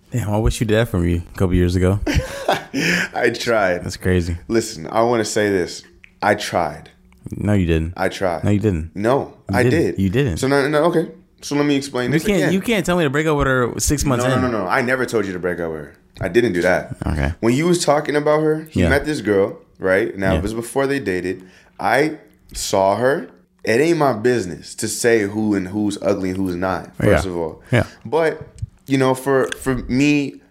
Damn, 0.09 0.31
I 0.31 0.39
wish 0.39 0.59
you 0.59 0.65
did 0.65 0.73
that 0.77 0.87
for 0.89 0.97
me 0.97 1.17
a 1.17 1.37
couple 1.37 1.53
years 1.53 1.75
ago. 1.75 1.99
I 2.07 3.31
tried. 3.37 3.83
That's 3.83 3.97
crazy. 3.97 4.37
Listen, 4.47 4.87
I 4.87 5.03
want 5.03 5.19
to 5.19 5.25
say 5.31 5.51
this. 5.51 5.83
I 6.23 6.33
tried. 6.33 6.89
No, 7.37 7.53
you 7.53 7.67
didn't. 7.67 7.93
I 7.95 8.09
tried. 8.09 8.43
No, 8.43 8.49
you 8.49 8.59
didn't. 8.59 8.95
No, 8.95 9.37
I 9.53 9.61
didn't. 9.61 9.79
did. 9.79 9.99
You 9.99 10.09
didn't. 10.09 10.37
So 10.37 10.47
no, 10.47 10.67
no, 10.67 10.85
okay. 10.85 11.11
So 11.41 11.55
let 11.55 11.67
me 11.67 11.75
explain 11.75 12.11
You 12.11 12.13
this 12.17 12.25
can't. 12.25 12.37
again. 12.39 12.53
You 12.53 12.61
can't 12.61 12.83
tell 12.83 12.97
me 12.97 13.03
to 13.03 13.11
break 13.11 13.27
up 13.27 13.37
with 13.37 13.45
her 13.45 13.79
six 13.79 14.03
months 14.03 14.25
no, 14.25 14.31
no, 14.31 14.35
in. 14.47 14.51
no, 14.51 14.63
no. 14.63 14.67
I 14.67 14.81
never 14.81 15.05
told 15.05 15.27
you 15.27 15.33
to 15.33 15.39
break 15.39 15.59
up 15.59 15.71
with 15.71 15.81
her. 15.81 15.95
I 16.19 16.29
didn't 16.29 16.53
do 16.53 16.63
that. 16.63 16.97
Okay. 17.05 17.33
When 17.41 17.53
you 17.53 17.67
was 17.67 17.85
talking 17.85 18.15
about 18.15 18.41
her, 18.41 18.67
you 18.71 18.83
Yeah. 18.85 18.89
met 18.89 19.05
this 19.05 19.21
girl, 19.21 19.59
right? 19.77 20.17
Now 20.17 20.31
Yeah. 20.33 20.39
it 20.39 20.41
was 20.41 20.55
before 20.55 20.87
they 20.87 20.99
dated. 20.99 21.43
I 21.79 22.17
saw 22.53 22.95
her. 22.95 23.29
It 23.63 23.79
ain't 23.79 23.97
my 23.99 24.13
business 24.13 24.73
to 24.75 24.87
say 24.87 25.21
who 25.21 25.53
and 25.55 25.67
who's 25.67 25.97
ugly 26.01 26.29
and 26.29 26.37
who's 26.37 26.55
not. 26.55 26.95
First 26.95 27.25
Yeah. 27.25 27.31
of 27.31 27.37
all, 27.37 27.61
Yeah. 27.71 27.85
But 28.05 28.41
you 28.87 28.97
know, 28.97 29.13
for 29.13 29.47
for 29.59 29.75
me, 29.75 30.41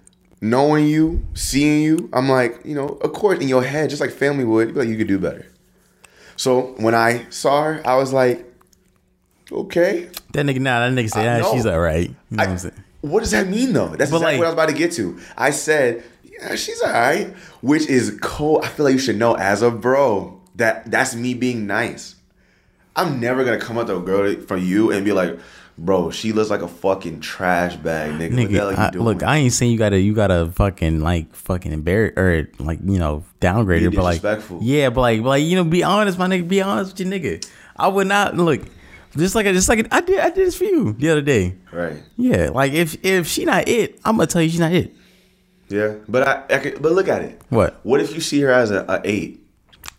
knowing 0.40 0.86
you, 0.86 1.22
seeing 1.34 1.82
you, 1.82 2.08
I'm 2.12 2.28
like, 2.28 2.60
you 2.64 2.74
know, 2.74 2.86
of 3.02 3.12
course, 3.12 3.40
in 3.40 3.48
your 3.48 3.62
head, 3.64 3.90
just 3.90 4.00
like 4.00 4.10
family 4.12 4.44
would, 4.44 4.68
you'd 4.68 4.74
be 4.74 4.80
like 4.80 4.88
you 4.88 4.96
could 4.96 5.08
do 5.08 5.18
better. 5.18 5.46
So 6.36 6.74
when 6.78 6.94
I 6.94 7.26
saw 7.30 7.64
her, 7.64 7.82
I 7.84 7.96
was 7.96 8.12
like, 8.12 8.46
okay. 9.52 10.08
That 10.32 10.46
nigga, 10.46 10.60
nah, 10.60 10.80
that 10.88 10.92
nigga 10.92 11.10
said, 11.10 11.24
yeah, 11.24 11.38
know. 11.38 11.52
she's 11.52 11.66
alright. 11.66 12.08
You 12.08 12.14
know 12.30 12.42
what 12.42 12.48
I- 12.48 12.50
I'm 12.52 12.58
saying? 12.58 12.74
what 13.02 13.20
does 13.20 13.30
that 13.32 13.48
mean 13.48 13.72
though? 13.72 13.88
That's 13.88 14.10
But, 14.10 14.18
exactly 14.18 14.24
like- 14.24 14.38
what 14.38 14.44
I 14.46 14.48
was 14.50 14.54
about 14.54 14.68
to 14.68 14.74
get 14.74 14.92
to. 14.92 15.18
I 15.36 15.50
said, 15.50 16.02
yeah, 16.24 16.54
she's 16.54 16.80
alright, 16.82 17.34
which 17.60 17.86
is 17.88 18.16
cool. 18.22 18.60
I 18.62 18.68
feel 18.68 18.84
like 18.86 18.92
you 18.94 18.98
should 19.00 19.18
know 19.18 19.34
as 19.36 19.62
a 19.62 19.70
bro 19.70 20.40
that 20.56 20.90
that's 20.90 21.14
me 21.14 21.34
being 21.34 21.66
nice. 21.66 22.14
I'm 23.00 23.20
never 23.20 23.44
gonna 23.44 23.58
come 23.58 23.78
up 23.78 23.86
to 23.88 23.96
a 23.96 24.00
girl 24.00 24.34
from 24.42 24.64
you 24.64 24.90
and 24.92 25.04
be 25.04 25.12
like, 25.12 25.38
bro, 25.78 26.10
she 26.10 26.32
looks 26.32 26.50
like 26.50 26.62
a 26.62 26.68
fucking 26.68 27.20
trash 27.20 27.76
bag, 27.76 28.12
nigga. 28.12 28.36
what 28.38 28.48
the 28.50 28.54
hell 28.58 28.68
are 28.70 28.72
Nigga, 28.74 28.76
you 28.78 28.82
I, 28.84 28.90
doing? 28.90 29.04
look, 29.04 29.22
I 29.22 29.36
ain't 29.38 29.52
saying 29.52 29.72
you 29.72 29.78
gotta 29.78 29.98
you 30.00 30.14
gotta 30.14 30.50
fucking 30.54 31.00
like 31.00 31.34
fucking 31.34 31.72
embarrass 31.72 32.12
or 32.16 32.48
like 32.58 32.78
you 32.84 32.98
know 32.98 33.24
downgrade 33.40 33.82
her, 33.82 33.90
but 33.90 34.02
like 34.04 34.22
yeah, 34.60 34.90
but 34.90 35.00
like 35.00 35.22
but 35.22 35.28
like 35.28 35.44
you 35.44 35.56
know 35.56 35.64
be 35.64 35.82
honest, 35.82 36.18
my 36.18 36.26
nigga, 36.26 36.46
be 36.46 36.60
honest 36.62 36.92
with 36.98 37.06
your 37.06 37.18
nigga. 37.18 37.46
I 37.76 37.88
would 37.88 38.06
not 38.06 38.36
look 38.36 38.60
just 39.16 39.34
like 39.34 39.46
just 39.46 39.68
like 39.68 39.86
I 39.92 40.00
did 40.02 40.18
I 40.20 40.28
did 40.30 40.46
this 40.46 40.56
for 40.56 40.64
you 40.64 40.92
the 40.92 41.10
other 41.10 41.22
day. 41.22 41.56
right. 41.72 41.96
Yeah, 42.16 42.50
like 42.52 42.72
if 42.72 43.02
if 43.04 43.26
she 43.26 43.44
not 43.44 43.66
it, 43.68 43.98
I'm 44.04 44.16
gonna 44.16 44.26
tell 44.26 44.42
you 44.42 44.50
she's 44.50 44.60
not 44.60 44.72
it. 44.72 44.94
Yeah, 45.68 45.94
but 46.08 46.26
I, 46.26 46.56
I 46.56 46.58
could, 46.58 46.82
but 46.82 46.92
look 46.92 47.06
at 47.08 47.22
it. 47.22 47.40
What? 47.48 47.78
What 47.84 48.00
if 48.00 48.12
you 48.12 48.20
see 48.20 48.40
her 48.40 48.50
as 48.50 48.70
a, 48.72 48.84
a 48.88 49.00
eight? 49.04 49.46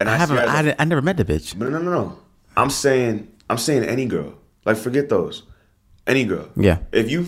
And 0.01 0.09
I 0.09 0.15
see 0.15 0.19
haven't 0.19 0.37
as 0.37 0.65
a- 0.65 0.81
I, 0.81 0.81
I 0.81 0.85
never 0.85 1.01
met 1.01 1.15
the 1.17 1.23
bitch. 1.25 1.55
No, 1.55 1.69
no, 1.69 1.79
no, 1.81 1.91
no. 1.91 2.19
I'm 2.57 2.69
saying, 2.69 3.27
I'm 3.49 3.57
saying 3.57 3.83
any 3.83 4.05
girl. 4.05 4.33
Like, 4.65 4.77
forget 4.77 5.09
those. 5.09 5.43
Any 6.07 6.23
girl. 6.25 6.47
Yeah. 6.55 6.79
If 6.91 7.09
you 7.09 7.27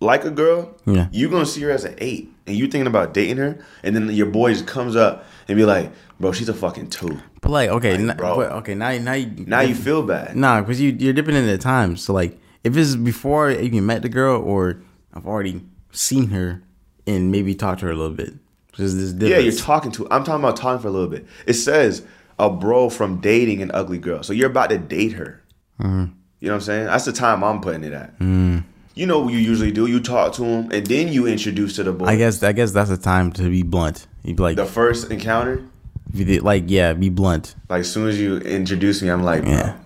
like 0.00 0.24
a 0.24 0.30
girl, 0.30 0.76
Yeah. 0.86 1.08
you 1.12 1.28
gonna 1.28 1.46
see 1.46 1.60
her 1.62 1.70
as 1.70 1.84
an 1.84 1.94
eight, 1.98 2.32
and 2.46 2.56
you 2.56 2.66
thinking 2.66 2.86
about 2.86 3.14
dating 3.14 3.36
her, 3.36 3.58
and 3.84 3.94
then 3.94 4.10
your 4.10 4.26
boy 4.26 4.52
just 4.52 4.66
comes 4.66 4.96
up 4.96 5.24
and 5.48 5.56
be 5.56 5.64
like, 5.64 5.90
"Bro, 6.18 6.32
she's 6.32 6.48
a 6.48 6.54
fucking 6.54 6.88
two. 6.90 7.18
But 7.40 7.50
like 7.50 7.70
okay, 7.70 7.94
n- 7.94 8.14
bro. 8.16 8.36
but, 8.36 8.52
okay 8.52 8.74
now 8.74 8.96
now 8.98 9.12
you 9.12 9.44
Now 9.46 9.60
you 9.60 9.74
feel 9.74 10.02
bad. 10.02 10.36
Nah, 10.36 10.60
because 10.60 10.80
you 10.80 10.90
you're 10.98 11.12
dipping 11.12 11.36
in 11.36 11.46
the 11.46 11.58
time. 11.58 11.96
So 11.96 12.12
like, 12.12 12.38
if 12.64 12.76
it's 12.76 12.96
before 12.96 13.50
you 13.50 13.58
even 13.60 13.86
met 13.86 14.02
the 14.02 14.08
girl, 14.08 14.40
or 14.42 14.80
I've 15.14 15.26
already 15.26 15.62
seen 15.92 16.28
her 16.28 16.62
and 17.06 17.30
maybe 17.30 17.54
talked 17.54 17.80
to 17.80 17.86
her 17.86 17.92
a 17.92 17.96
little 17.96 18.16
bit. 18.16 18.34
This 18.78 19.12
Yeah, 19.18 19.38
you're 19.38 19.52
talking 19.52 19.92
to. 19.92 20.06
I'm 20.10 20.24
talking 20.24 20.42
about 20.42 20.56
talking 20.56 20.80
for 20.80 20.88
a 20.88 20.92
little 20.92 21.08
bit. 21.10 21.26
It 21.46 21.54
says 21.54 22.02
a 22.38 22.50
bro 22.50 22.88
from 22.90 23.20
dating 23.20 23.62
an 23.62 23.70
ugly 23.72 23.98
girl, 23.98 24.22
so 24.22 24.32
you're 24.32 24.50
about 24.50 24.70
to 24.70 24.78
date 24.78 25.12
her. 25.12 25.42
Mm-hmm. 25.80 26.12
You 26.40 26.48
know 26.48 26.54
what 26.54 26.56
I'm 26.56 26.60
saying? 26.62 26.86
That's 26.86 27.04
the 27.04 27.12
time 27.12 27.44
I'm 27.44 27.60
putting 27.60 27.84
it 27.84 27.92
at. 27.92 28.18
Mm. 28.18 28.64
You 28.94 29.06
know 29.06 29.20
what 29.20 29.32
you 29.32 29.38
usually 29.38 29.70
do? 29.70 29.86
You 29.86 30.00
talk 30.00 30.34
to 30.34 30.44
him, 30.44 30.70
and 30.72 30.86
then 30.86 31.08
you 31.08 31.26
introduce 31.26 31.76
to 31.76 31.82
the 31.84 31.92
boy. 31.92 32.06
I 32.06 32.16
guess 32.16 32.42
I 32.42 32.52
guess 32.52 32.72
that's 32.72 32.90
the 32.90 32.96
time 32.96 33.32
to 33.32 33.44
be 33.48 33.62
blunt. 33.62 34.06
You 34.24 34.34
be 34.34 34.42
like, 34.42 34.56
the 34.56 34.66
first 34.66 35.10
encounter, 35.10 35.64
did, 36.12 36.42
like 36.42 36.64
yeah, 36.66 36.92
be 36.92 37.08
blunt. 37.08 37.54
like 37.68 37.80
as 37.80 37.92
soon 37.92 38.08
as 38.08 38.20
you 38.20 38.38
introduce 38.38 39.00
me, 39.02 39.08
I'm 39.08 39.22
like, 39.22 39.44
Yeah. 39.44 39.78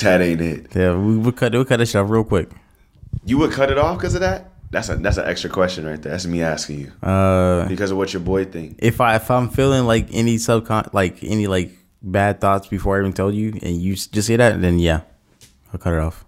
that 0.00 0.20
ain't 0.20 0.40
it. 0.40 0.66
Yeah, 0.76 0.96
we 0.96 1.16
we 1.16 1.32
cut 1.32 1.52
we 1.54 1.64
cut 1.64 1.78
this 1.78 1.90
shit 1.90 2.00
off 2.00 2.10
real 2.10 2.24
quick. 2.24 2.50
You 3.24 3.38
would 3.38 3.52
cut 3.52 3.70
it 3.70 3.78
off 3.78 3.96
because 3.98 4.14
of 4.14 4.20
that? 4.20 4.49
That's 4.70 4.88
a 4.88 4.96
that's 4.96 5.16
an 5.16 5.26
extra 5.26 5.50
question 5.50 5.84
right 5.84 6.00
there. 6.00 6.12
That's 6.12 6.26
me 6.26 6.42
asking 6.42 6.80
you 6.80 6.92
Uh, 7.02 7.66
because 7.68 7.90
of 7.90 7.96
what 7.96 8.12
your 8.12 8.20
boy 8.22 8.44
think. 8.44 8.76
if 8.78 9.00
I 9.00 9.16
if 9.16 9.30
I'm 9.30 9.48
feeling 9.48 9.84
like 9.86 10.08
any 10.12 10.36
subcon 10.36 10.92
like 10.92 11.22
any 11.24 11.46
like 11.48 11.72
bad 12.02 12.40
thoughts 12.40 12.68
before 12.68 12.96
I 12.96 13.00
even 13.00 13.12
told 13.12 13.34
you, 13.34 13.58
and 13.62 13.82
you 13.82 13.94
just 13.94 14.26
say 14.26 14.36
that, 14.36 14.60
then 14.60 14.78
yeah, 14.78 15.00
I'll 15.72 15.80
cut 15.80 15.92
it 15.92 15.98
off. 15.98 16.24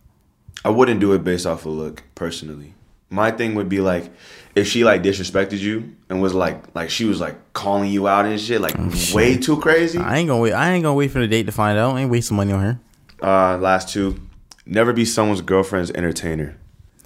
I 0.65 0.71
wouldn't 0.71 1.01
do 1.01 1.13
it 1.13 1.23
based 1.25 1.47
off 1.47 1.67
of 1.67 1.73
look 1.73 2.03
personally. 2.15 2.75
My 3.11 3.31
thing 3.31 3.55
would 3.55 3.69
be 3.69 3.81
like 3.81 4.11
if 4.55 4.67
she 4.67 4.85
like 4.85 5.03
disrespected 5.03 5.59
you 5.61 5.95
and 6.09 6.21
was 6.21 6.35
like 6.35 6.75
like 6.75 6.91
she 6.91 7.05
was 7.05 7.21
like 7.21 7.37
calling 7.53 7.91
you 7.93 8.09
out 8.09 8.25
and 8.27 8.41
shit 8.41 8.61
like 8.61 8.75
way 9.15 9.37
too 9.37 9.59
crazy. 9.61 9.99
I 9.99 10.17
ain't 10.19 10.29
gonna 10.29 10.41
wait. 10.43 10.53
I 10.53 10.73
ain't 10.73 10.83
gonna 10.83 10.95
wait 10.95 11.11
for 11.13 11.21
the 11.21 11.29
date 11.29 11.47
to 11.47 11.53
find 11.53 11.79
out. 11.79 11.95
I 11.95 12.01
ain't 12.01 12.11
wasting 12.11 12.37
money 12.37 12.53
on 12.53 12.61
her. 12.61 12.81
Uh, 13.23 13.57
last 13.59 13.89
two, 13.91 14.21
never 14.67 14.93
be 14.93 15.05
someone's 15.05 15.43
girlfriend's 15.43 15.91
entertainer. 15.93 16.57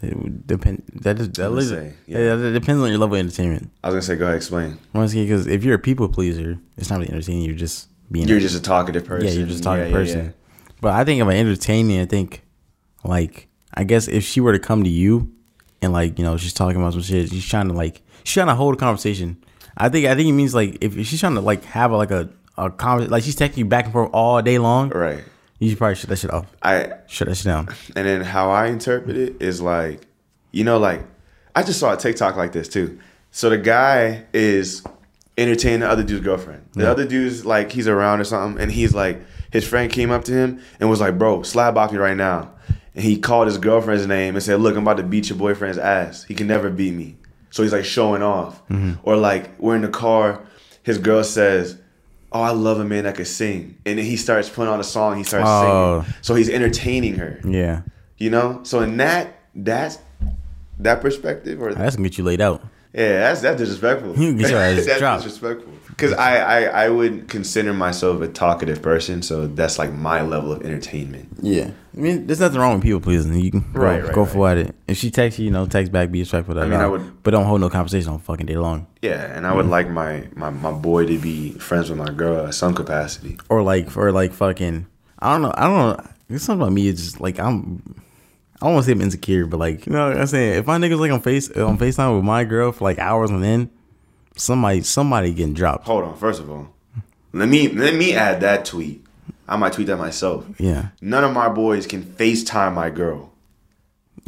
It 0.03 0.17
would 0.17 0.47
depend. 0.47 0.83
That 0.93 1.19
is 1.19 1.29
that, 1.31 1.49
gonna 1.49 1.63
say, 1.63 1.95
yeah. 2.07 2.35
that 2.37 2.53
depends 2.53 2.83
on 2.83 2.91
your 2.91 2.99
level 2.99 3.15
of 3.17 3.21
entertainment. 3.21 3.71
I 3.83 3.89
was 3.89 3.95
gonna 3.95 4.03
say, 4.03 4.17
go 4.17 4.27
ahead, 4.27 4.37
explain. 4.37 4.79
Because 4.93 5.47
if 5.47 5.65
you're 5.65 5.77
a 5.77 5.79
people 5.79 6.09
pleaser, 6.09 6.59
it's 6.77 6.91
not 6.91 6.99
really 6.99 7.13
entertaining. 7.13 7.43
You're 7.43 7.55
just 7.55 7.89
being. 8.13 8.29
You're 8.29 8.41
just 8.41 8.57
a 8.57 8.61
talkative 8.61 9.07
person. 9.07 9.29
yeah, 9.29 9.35
you're 9.35 9.47
just 9.47 9.63
talking 9.63 9.85
Yeah, 9.85 9.89
yeah, 9.89 9.95
person. 9.95 10.35
But 10.81 10.93
I 10.93 11.05
think 11.05 11.23
if 11.23 11.27
I 11.27 11.37
entertaining, 11.37 12.01
I 12.01 12.05
think 12.05 12.43
like 13.05 13.49
I 13.73 13.85
guess 13.85 14.09
if 14.09 14.25
she 14.25 14.41
were 14.41 14.53
to 14.53 14.59
come 14.59 14.85
to 14.85 14.91
you 14.91 15.33
and 15.81 15.93
like 15.93 16.19
you 16.19 16.25
know 16.25 16.37
she's 16.37 16.53
talking 16.53 16.81
about 16.81 16.93
some 16.93 17.03
shit, 17.03 17.31
she's 17.31 17.47
trying 17.47 17.69
to 17.69 17.75
like 17.75 18.03
she's 18.25 18.35
trying 18.35 18.49
to 18.49 18.55
hold 18.55 18.75
a 18.75 18.79
conversation. 18.79 19.43
I 19.77 19.89
think 19.89 20.07
I 20.07 20.15
think 20.15 20.29
it 20.29 20.33
means 20.33 20.55
like 20.55 20.79
if 20.83 20.95
she's 21.07 21.21
trying 21.21 21.35
to 21.35 21.41
like 21.41 21.65
have 21.65 21.91
a, 21.91 21.97
like 21.97 22.11
a 22.11 22.29
a 22.59 22.71
conversation, 22.71 23.13
like 23.13 23.23
she's 23.23 23.37
texting 23.37 23.59
you 23.59 23.65
back 23.65 23.85
and 23.85 23.93
forth 23.93 24.11
all 24.13 24.43
day 24.43 24.59
long. 24.59 24.91
Right. 24.91 25.25
You 25.59 25.71
should 25.71 25.79
probably 25.79 25.95
shut 25.95 26.11
that 26.11 26.19
shit 26.19 26.31
off. 26.31 26.47
I 26.63 26.93
Shut 27.07 27.29
that 27.29 27.37
shit 27.37 27.47
down. 27.47 27.69
And 27.95 28.07
then 28.07 28.21
how 28.23 28.51
I 28.51 28.67
interpret 28.67 29.17
it 29.17 29.37
is 29.41 29.61
like, 29.61 30.07
you 30.53 30.65
know, 30.65 30.79
like 30.79 31.03
I 31.55 31.63
just 31.63 31.81
saw 31.81 31.95
a 31.95 31.97
TikTok 31.97 32.37
like 32.37 32.53
this 32.53 32.69
too. 32.69 32.99
So 33.31 33.51
the 33.51 33.59
guy 33.59 34.27
is 34.33 34.83
entertaining 35.39 35.81
the 35.81 35.89
other 35.89 36.03
dude's 36.03 36.25
girlfriend. 36.25 36.67
The 36.73 36.91
other 36.91 37.07
dude's 37.07 37.45
like 37.45 37.73
he's 37.73 37.89
around 37.89 38.21
or 38.21 38.25
something, 38.25 38.63
and 38.63 38.71
he's 38.71 38.95
like 38.95 39.21
his 39.51 39.67
friend 39.67 39.91
came 39.91 40.11
up 40.11 40.25
to 40.25 40.33
him 40.33 40.61
and 40.81 40.91
was 40.91 41.01
like, 41.01 41.19
"Bro, 41.19 41.43
slap 41.43 41.75
box 41.75 41.93
me 41.93 41.99
right 41.99 42.17
now." 42.17 42.53
And 42.95 43.05
he 43.05 43.19
called 43.19 43.47
his 43.47 43.59
girlfriend's 43.59 44.07
name 44.07 44.35
and 44.35 44.43
said, 44.43 44.61
"Look, 44.61 44.77
I'm 44.77 44.83
about 44.83 44.99
to 44.99 45.03
beat 45.03 45.29
your 45.29 45.39
boyfriend's 45.39 45.79
ass. 45.79 46.25
He 46.25 46.35
can 46.35 46.47
never 46.47 46.71
beat 46.71 46.95
me." 46.95 47.17
So 47.51 47.63
he's 47.63 47.73
like 47.73 47.85
showing 47.85 48.23
off. 48.23 48.67
Mm-hmm. 48.69 49.01
Or 49.03 49.17
like 49.17 49.59
we're 49.59 49.77
in 49.77 49.83
the 49.83 49.89
car, 49.89 50.45
his 50.83 50.99
girl 50.99 51.25
says. 51.25 51.79
Oh, 52.33 52.41
I 52.43 52.51
love 52.51 52.81
a 52.81 52.85
man 52.85 53.05
that 53.05 53.15
can 53.15 53.25
sing, 53.25 53.79
and 53.87 53.99
then 53.99 54.05
he 54.05 54.17
starts 54.17 54.49
putting 54.49 54.73
on 54.73 54.81
a 54.81 54.85
song. 54.85 55.17
He 55.17 55.23
starts 55.25 55.47
Oh. 55.49 56.03
singing, 56.03 56.15
so 56.23 56.35
he's 56.35 56.49
entertaining 56.51 57.15
her. 57.17 57.41
Yeah, 57.45 57.83
You 58.19 58.31
know, 58.31 58.61
so 58.65 58.81
in 58.81 58.97
that 58.99 59.35
that's 59.55 59.99
that 60.81 61.01
perspective, 61.01 61.63
or 61.63 61.73
that's 61.75 61.97
gonna 61.97 62.09
get 62.09 62.19
you 62.19 62.25
laid 62.25 62.41
out. 62.41 62.63
Yeah, 62.97 63.19
that's 63.21 63.43
that's 63.43 63.59
disrespectful. 63.61 64.17
You 64.19 64.35
get 64.35 64.51
your 64.51 64.59
ass 64.61 64.85
that's 64.87 64.99
dropped. 64.99 65.23
disrespectful. 65.25 65.73
Because 65.89 66.13
I, 66.13 66.37
I 66.39 66.85
I 66.85 66.89
would 66.91 67.29
consider 67.29 67.73
myself 67.73 68.21
a 68.21 68.29
talkative 68.29 68.83
person, 68.83 69.23
so 69.23 69.47
that's 69.47 69.79
like 69.79 69.93
my 69.95 70.21
level 70.21 70.53
of 70.53 70.63
entertainment. 70.63 71.29
Yeah, 71.41 71.71
I 71.97 72.01
mean, 72.01 72.27
there's 72.27 72.41
nothing 72.41 72.61
wrong 72.61 72.75
with 72.75 72.83
people 72.83 73.01
pleasing. 73.01 73.33
You 73.35 73.51
can 73.51 73.61
go, 73.73 73.81
Right, 73.81 74.03
right, 74.05 74.13
go 74.13 74.23
right. 74.25 74.31
for 74.33 74.53
it. 74.57 74.75
If 74.87 74.99
she 74.99 75.11
texts 75.11 75.39
you, 75.39 75.47
you 75.47 75.51
know, 75.53 75.65
text 75.67 75.93
back, 75.93 76.11
be 76.11 76.21
respectful. 76.21 76.55
Da, 76.55 76.63
I 76.63 76.67
mean, 76.67 76.81
I 76.81 76.87
would- 76.87 77.23
but 77.23 77.31
don't 77.31 77.47
hold 77.47 77.63
no 77.63 77.71
conversation 77.71 78.11
on 78.11 78.19
fucking 78.19 78.45
day 78.45 78.57
long. 78.59 78.87
Yeah, 79.01 79.15
and 79.35 79.47
I 79.47 79.51
Mm-hmm. 79.51 79.57
would 79.57 79.67
like 79.69 79.89
my, 79.89 80.29
my 80.35 80.51
my 80.51 80.73
boy 80.73 81.07
to 81.07 81.19
be 81.19 81.53
friends 81.53 81.89
with 81.89 81.99
my 81.99 82.11
girl 82.13 82.47
at 82.47 82.55
some 82.55 82.75
capacity. 82.75 83.39
Or 83.49 83.63
like, 83.63 83.97
or 83.97 84.13
like 84.13 84.33
fucking, 84.35 84.87
I 85.21 85.33
don't 85.33 85.43
know, 85.43 85.55
I 85.57 85.63
don't 85.67 85.97
know. 85.97 86.11
It's 86.29 86.45
something 86.45 86.61
about 86.63 86.73
me. 86.75 86.89
It's 86.89 87.03
just 87.05 87.21
like 87.23 87.39
I'm. 87.41 88.03
I 88.61 88.67
don't 88.67 88.75
want 88.75 88.85
to 88.85 88.87
say 88.89 88.93
I'm 88.93 89.01
insecure, 89.03 89.47
but 89.47 89.59
like 89.59 89.87
you 89.87 89.93
know, 89.93 90.09
what 90.09 90.17
I'm 90.19 90.27
saying 90.27 90.59
if 90.59 90.67
my 90.67 90.79
niggas 90.79 90.99
like 90.99 91.13
on 91.13 91.21
face 91.21 91.51
on 91.51 91.79
Facetime 91.79 92.17
with 92.17 92.25
my 92.25 92.45
girl 92.45 92.73
for 92.73 92.85
like 92.85 92.99
hours 92.99 93.31
on 93.31 93.45
end, 93.45 93.71
somebody 94.37 94.81
somebody 94.83 95.33
getting 95.35 95.55
dropped. 95.55 95.87
Hold 95.87 96.05
on, 96.05 96.17
first 96.17 96.41
of 96.41 96.51
all, 96.51 96.69
let 97.33 97.49
me 97.49 97.69
let 97.69 97.95
me 97.95 98.15
add 98.15 98.41
that 98.41 98.65
tweet. 98.65 99.05
I 99.49 99.57
might 99.57 99.73
tweet 99.75 99.87
that 99.89 99.99
myself. 99.99 100.45
Yeah. 100.59 100.89
None 101.01 101.23
of 101.23 101.33
my 101.33 101.49
boys 101.49 101.87
can 101.87 102.03
FaceTime 102.03 102.75
my 102.75 102.91
girl. 102.91 103.31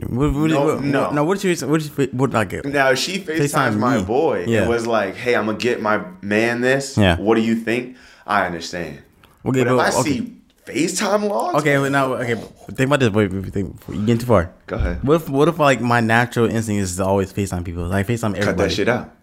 What, 0.07 0.33
what, 0.33 0.51
No, 0.51 0.65
what, 0.65 0.85
no. 0.85 1.11
no. 1.11 1.25
What 1.25 1.43
you 1.43 1.57
what 1.67 1.83
you 1.83 2.09
what 2.13 2.31
like? 2.31 2.55
Uh, 2.55 2.61
now 2.67 2.95
she 2.95 3.19
FaceTimes 3.19 3.49
FaceTime 3.75 3.79
my 3.79 3.97
me. 3.99 4.05
boy 4.05 4.45
Yeah. 4.47 4.61
and 4.61 4.69
was 4.69 4.87
like, 4.87 5.17
"Hey, 5.17 5.35
I'm 5.35 5.47
gonna 5.47 5.59
get 5.59 5.81
my 5.83 6.03
man 6.23 6.61
this. 6.61 6.97
Yeah. 6.97 7.17
What 7.19 7.35
do 7.35 7.41
you 7.41 7.57
think?" 7.57 7.97
I 8.27 8.47
understand. 8.47 8.99
Okay, 9.45 9.65
but 9.65 9.73
if 9.75 9.81
I 9.95 9.99
okay. 10.01 10.11
see 10.11 10.37
FaceTime 10.69 11.29
logs, 11.29 11.61
Okay, 11.61 11.77
but 11.79 11.91
now 11.91 12.13
okay, 12.15 12.35
but 12.35 12.77
think 12.77 12.89
about 12.89 13.01
this. 13.01 13.11
Wait, 13.11 13.33
wait, 13.33 13.53
think, 13.53 13.81
you 13.89 14.01
getting 14.07 14.19
too 14.19 14.27
far. 14.27 14.53
go 14.67 14.77
ahead. 14.77 15.03
What 15.03 15.15
if 15.23 15.29
what 15.29 15.49
if 15.49 15.59
like 15.59 15.81
my 15.81 16.01
natural 16.01 16.47
instinct 16.51 16.83
is 16.83 16.97
to 16.97 17.05
always 17.05 17.33
FaceTime 17.33 17.65
people, 17.65 17.85
like 17.87 18.07
FaceTime 18.07 18.37
everybody? 18.37 18.45
Cut 18.47 18.57
that 18.59 18.73
shit 18.73 18.89
out. 18.89 19.15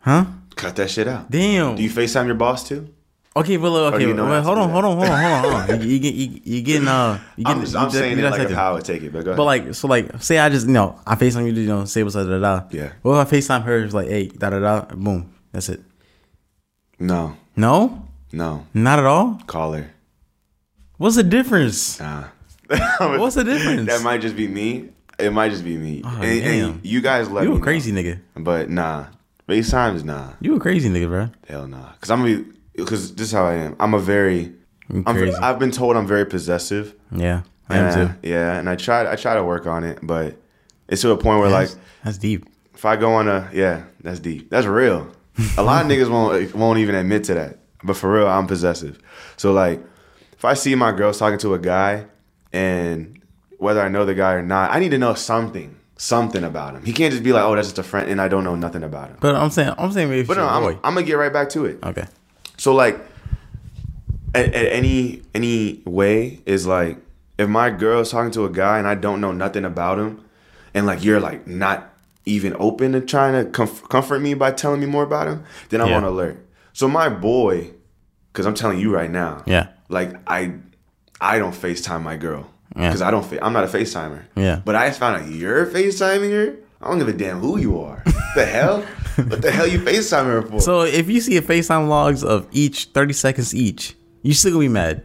Huh? 0.00 0.24
Cut 0.56 0.76
that 0.76 0.90
shit 0.90 1.06
out. 1.08 1.30
Damn. 1.30 1.76
Do 1.76 1.82
you 1.82 1.90
FaceTime 1.90 2.26
your 2.26 2.34
boss 2.34 2.66
too? 2.68 2.88
okay, 3.36 3.56
but 3.56 3.70
look, 3.70 3.94
okay, 3.94 4.04
you 4.08 4.14
know 4.14 4.28
wait, 4.28 4.42
hold 4.42 4.58
on, 4.58 4.68
hold 4.70 4.84
on, 4.84 4.96
hold 4.96 5.08
on, 5.10 5.20
hold 5.22 5.54
on, 5.54 5.64
hold 5.68 5.70
on. 5.70 5.80
You, 5.82 5.86
you 5.94 5.98
get 6.00 6.14
you, 6.14 6.40
you 6.42 6.62
getting 6.62 6.88
uh, 6.88 7.20
you 7.36 7.44
getting. 7.44 7.58
I'm, 7.60 7.64
just, 7.64 7.76
I'm 7.76 7.86
just- 7.86 7.98
saying 7.98 8.18
you 8.18 8.26
it 8.26 8.30
like 8.30 8.50
how 8.50 8.70
I 8.70 8.72
would 8.74 8.84
take 8.84 9.02
it, 9.02 9.12
but 9.12 9.24
go 9.24 9.30
ahead. 9.30 9.36
But 9.36 9.44
like, 9.44 9.74
so 9.74 9.86
like, 9.86 10.20
say 10.20 10.38
I 10.40 10.48
just 10.48 10.66
you 10.66 10.72
know 10.72 10.98
I 11.06 11.14
FaceTime 11.14 11.46
you 11.46 11.52
you 11.52 11.68
know 11.68 11.84
say 11.84 12.02
what's 12.02 12.16
up 12.16 12.26
da 12.26 12.38
da 12.38 12.60
da. 12.60 12.66
Yeah. 12.72 12.92
What 13.02 13.20
if 13.20 13.32
I 13.32 13.36
FaceTime 13.36 13.62
her? 13.62 13.84
It's 13.84 13.94
like, 13.94 14.08
hey, 14.08 14.26
da 14.26 14.50
da 14.50 14.58
da, 14.58 14.84
boom, 14.94 15.32
that's 15.52 15.68
it. 15.68 15.80
no, 16.98 17.36
No, 17.56 18.08
no, 18.32 18.66
not 18.74 18.98
at 18.98 19.04
all. 19.04 19.40
call 19.46 19.72
her. 19.74 19.90
What's 20.98 21.16
the 21.16 21.22
difference? 21.22 21.98
Nah. 22.00 22.24
What's 22.98 23.36
the 23.36 23.44
difference? 23.44 23.88
That 23.88 24.02
might 24.02 24.20
just 24.20 24.36
be 24.36 24.46
me. 24.46 24.90
It 25.18 25.32
might 25.32 25.50
just 25.50 25.64
be 25.64 25.76
me. 25.76 26.02
Oh, 26.04 26.08
and, 26.22 26.42
damn. 26.42 26.70
and 26.70 26.84
you 26.86 27.00
guys 27.00 27.28
let 27.30 27.44
You 27.44 27.52
a 27.52 27.54
know. 27.56 27.62
crazy 27.62 27.90
nigga. 27.92 28.20
But 28.36 28.68
nah, 28.70 29.06
FaceTime 29.48 29.94
is 29.96 30.04
nah. 30.04 30.32
You 30.40 30.54
a 30.56 30.60
crazy 30.60 30.88
nigga, 30.88 31.08
bro. 31.08 31.30
Hell 31.48 31.66
nah. 31.66 31.92
Cause 32.00 32.10
I'm 32.10 32.20
gonna 32.22 32.44
be. 32.76 32.84
Cause 32.84 33.14
this 33.14 33.28
is 33.28 33.32
how 33.32 33.46
I 33.46 33.54
am. 33.54 33.76
I'm 33.80 33.94
a 33.94 33.98
very. 33.98 34.52
I'm, 34.90 35.04
crazy. 35.04 35.34
I've 35.36 35.58
been 35.58 35.70
told 35.70 35.96
I'm 35.96 36.06
very 36.06 36.24
possessive. 36.24 36.94
Yeah, 37.10 37.42
I 37.68 37.78
am 37.78 37.94
too. 37.94 38.14
Yeah, 38.28 38.58
and 38.58 38.68
I 38.68 38.76
try. 38.76 39.10
I 39.10 39.16
try 39.16 39.34
to 39.34 39.42
work 39.44 39.66
on 39.66 39.84
it, 39.84 39.98
but 40.02 40.36
it's 40.88 41.02
to 41.02 41.10
a 41.10 41.16
point 41.16 41.40
where 41.40 41.50
like 41.50 41.68
That's, 41.68 41.78
that's 42.04 42.18
deep. 42.18 42.46
if 42.74 42.84
I 42.84 42.96
go 42.96 43.12
on 43.14 43.28
a 43.28 43.50
yeah, 43.52 43.84
that's 44.02 44.20
deep. 44.20 44.50
That's 44.50 44.66
real. 44.66 45.10
A 45.56 45.62
lot 45.62 45.84
of 45.84 45.90
niggas 45.92 46.10
won't 46.10 46.54
won't 46.54 46.78
even 46.78 46.94
admit 46.94 47.24
to 47.24 47.34
that. 47.34 47.58
But 47.82 47.96
for 47.96 48.12
real, 48.12 48.26
I'm 48.28 48.46
possessive. 48.46 48.98
So 49.36 49.52
like, 49.52 49.82
if 50.38 50.44
I 50.44 50.54
see 50.54 50.74
my 50.74 50.92
girls 50.92 51.18
talking 51.18 51.38
to 51.40 51.52
a 51.54 51.58
guy, 51.58 52.06
and 52.52 53.20
whether 53.58 53.80
I 53.82 53.88
know 53.88 54.04
the 54.06 54.14
guy 54.14 54.34
or 54.34 54.42
not, 54.42 54.70
I 54.70 54.78
need 54.78 54.90
to 54.90 54.98
know 54.98 55.14
something, 55.14 55.76
something 55.96 56.44
about 56.44 56.74
him. 56.76 56.84
He 56.84 56.92
can't 56.92 57.10
just 57.12 57.24
be 57.24 57.32
like, 57.32 57.42
oh, 57.42 57.54
that's 57.56 57.68
just 57.68 57.78
a 57.78 57.82
friend, 57.82 58.08
and 58.08 58.20
I 58.20 58.28
don't 58.28 58.44
know 58.44 58.54
nothing 58.54 58.82
about 58.84 59.08
him. 59.10 59.16
But 59.20 59.34
I'm 59.34 59.50
saying, 59.50 59.74
I'm 59.76 59.90
saying, 59.92 60.12
if 60.12 60.26
But 60.28 60.36
no, 60.36 60.46
I'm. 60.46 60.64
I'm 60.84 60.94
gonna 60.94 61.02
get 61.02 61.14
right 61.14 61.32
back 61.32 61.48
to 61.50 61.64
it. 61.66 61.78
okay. 61.82 62.04
So 62.56 62.74
like, 62.74 62.98
at, 64.34 64.46
at 64.54 64.72
any 64.72 65.22
any 65.34 65.82
way 65.84 66.40
is 66.46 66.66
like 66.66 66.98
if 67.38 67.48
my 67.48 67.70
girl's 67.70 68.10
talking 68.10 68.30
to 68.32 68.44
a 68.44 68.50
guy 68.50 68.78
and 68.78 68.86
I 68.86 68.94
don't 68.94 69.20
know 69.20 69.32
nothing 69.32 69.64
about 69.64 69.98
him, 69.98 70.24
and 70.74 70.86
like 70.86 71.02
you're 71.04 71.20
like 71.20 71.46
not 71.46 71.94
even 72.26 72.54
open 72.58 72.92
to 72.92 73.00
trying 73.00 73.32
to 73.44 73.50
comf- 73.50 73.88
comfort 73.88 74.20
me 74.20 74.34
by 74.34 74.50
telling 74.52 74.80
me 74.80 74.86
more 74.86 75.02
about 75.02 75.26
him, 75.26 75.44
then 75.70 75.80
I'm 75.80 75.88
Yeah. 75.88 75.96
on 75.96 76.04
alert. 76.04 76.44
So 76.74 76.86
my 76.86 77.08
boy, 77.08 77.70
because 78.32 78.44
I'm 78.46 78.54
telling 78.54 78.78
you 78.78 78.92
right 78.94 79.10
now, 79.10 79.42
Yeah. 79.46 79.68
Like 79.88 80.14
I 80.26 80.54
I 81.20 81.38
don't 81.38 81.52
FaceTime 81.54 82.02
my 82.02 82.16
girl 82.16 82.48
Yeah. 82.76 82.88
because 82.88 83.02
I 83.02 83.10
don't. 83.10 83.24
Fa- 83.24 83.44
I'm 83.44 83.52
not 83.52 83.64
a 83.64 83.66
FaceTimer. 83.68 84.22
Yeah. 84.36 84.60
But 84.64 84.76
I 84.76 84.90
found 84.90 85.22
out 85.22 85.28
you're 85.30 85.66
FaceTiming 85.66 86.30
her. 86.32 86.56
I 86.80 86.88
don't 86.88 86.98
give 86.98 87.08
a 87.08 87.12
damn 87.12 87.40
who 87.40 87.58
you 87.58 87.80
are. 87.80 88.02
the 88.36 88.46
hell? 88.46 88.82
What 89.16 89.42
the 89.42 89.50
hell 89.50 89.66
you 89.66 89.80
FaceTiming 89.80 90.26
her 90.26 90.42
for? 90.42 90.60
So 90.60 90.82
if 90.82 91.08
you 91.10 91.20
see 91.20 91.36
a 91.36 91.42
FaceTime 91.42 91.88
logs 91.88 92.22
of 92.22 92.46
each 92.52 92.86
30 92.94 93.12
seconds 93.14 93.54
each, 93.54 93.96
you 94.22 94.32
still 94.32 94.52
gonna 94.52 94.60
be 94.64 94.68
mad. 94.68 95.04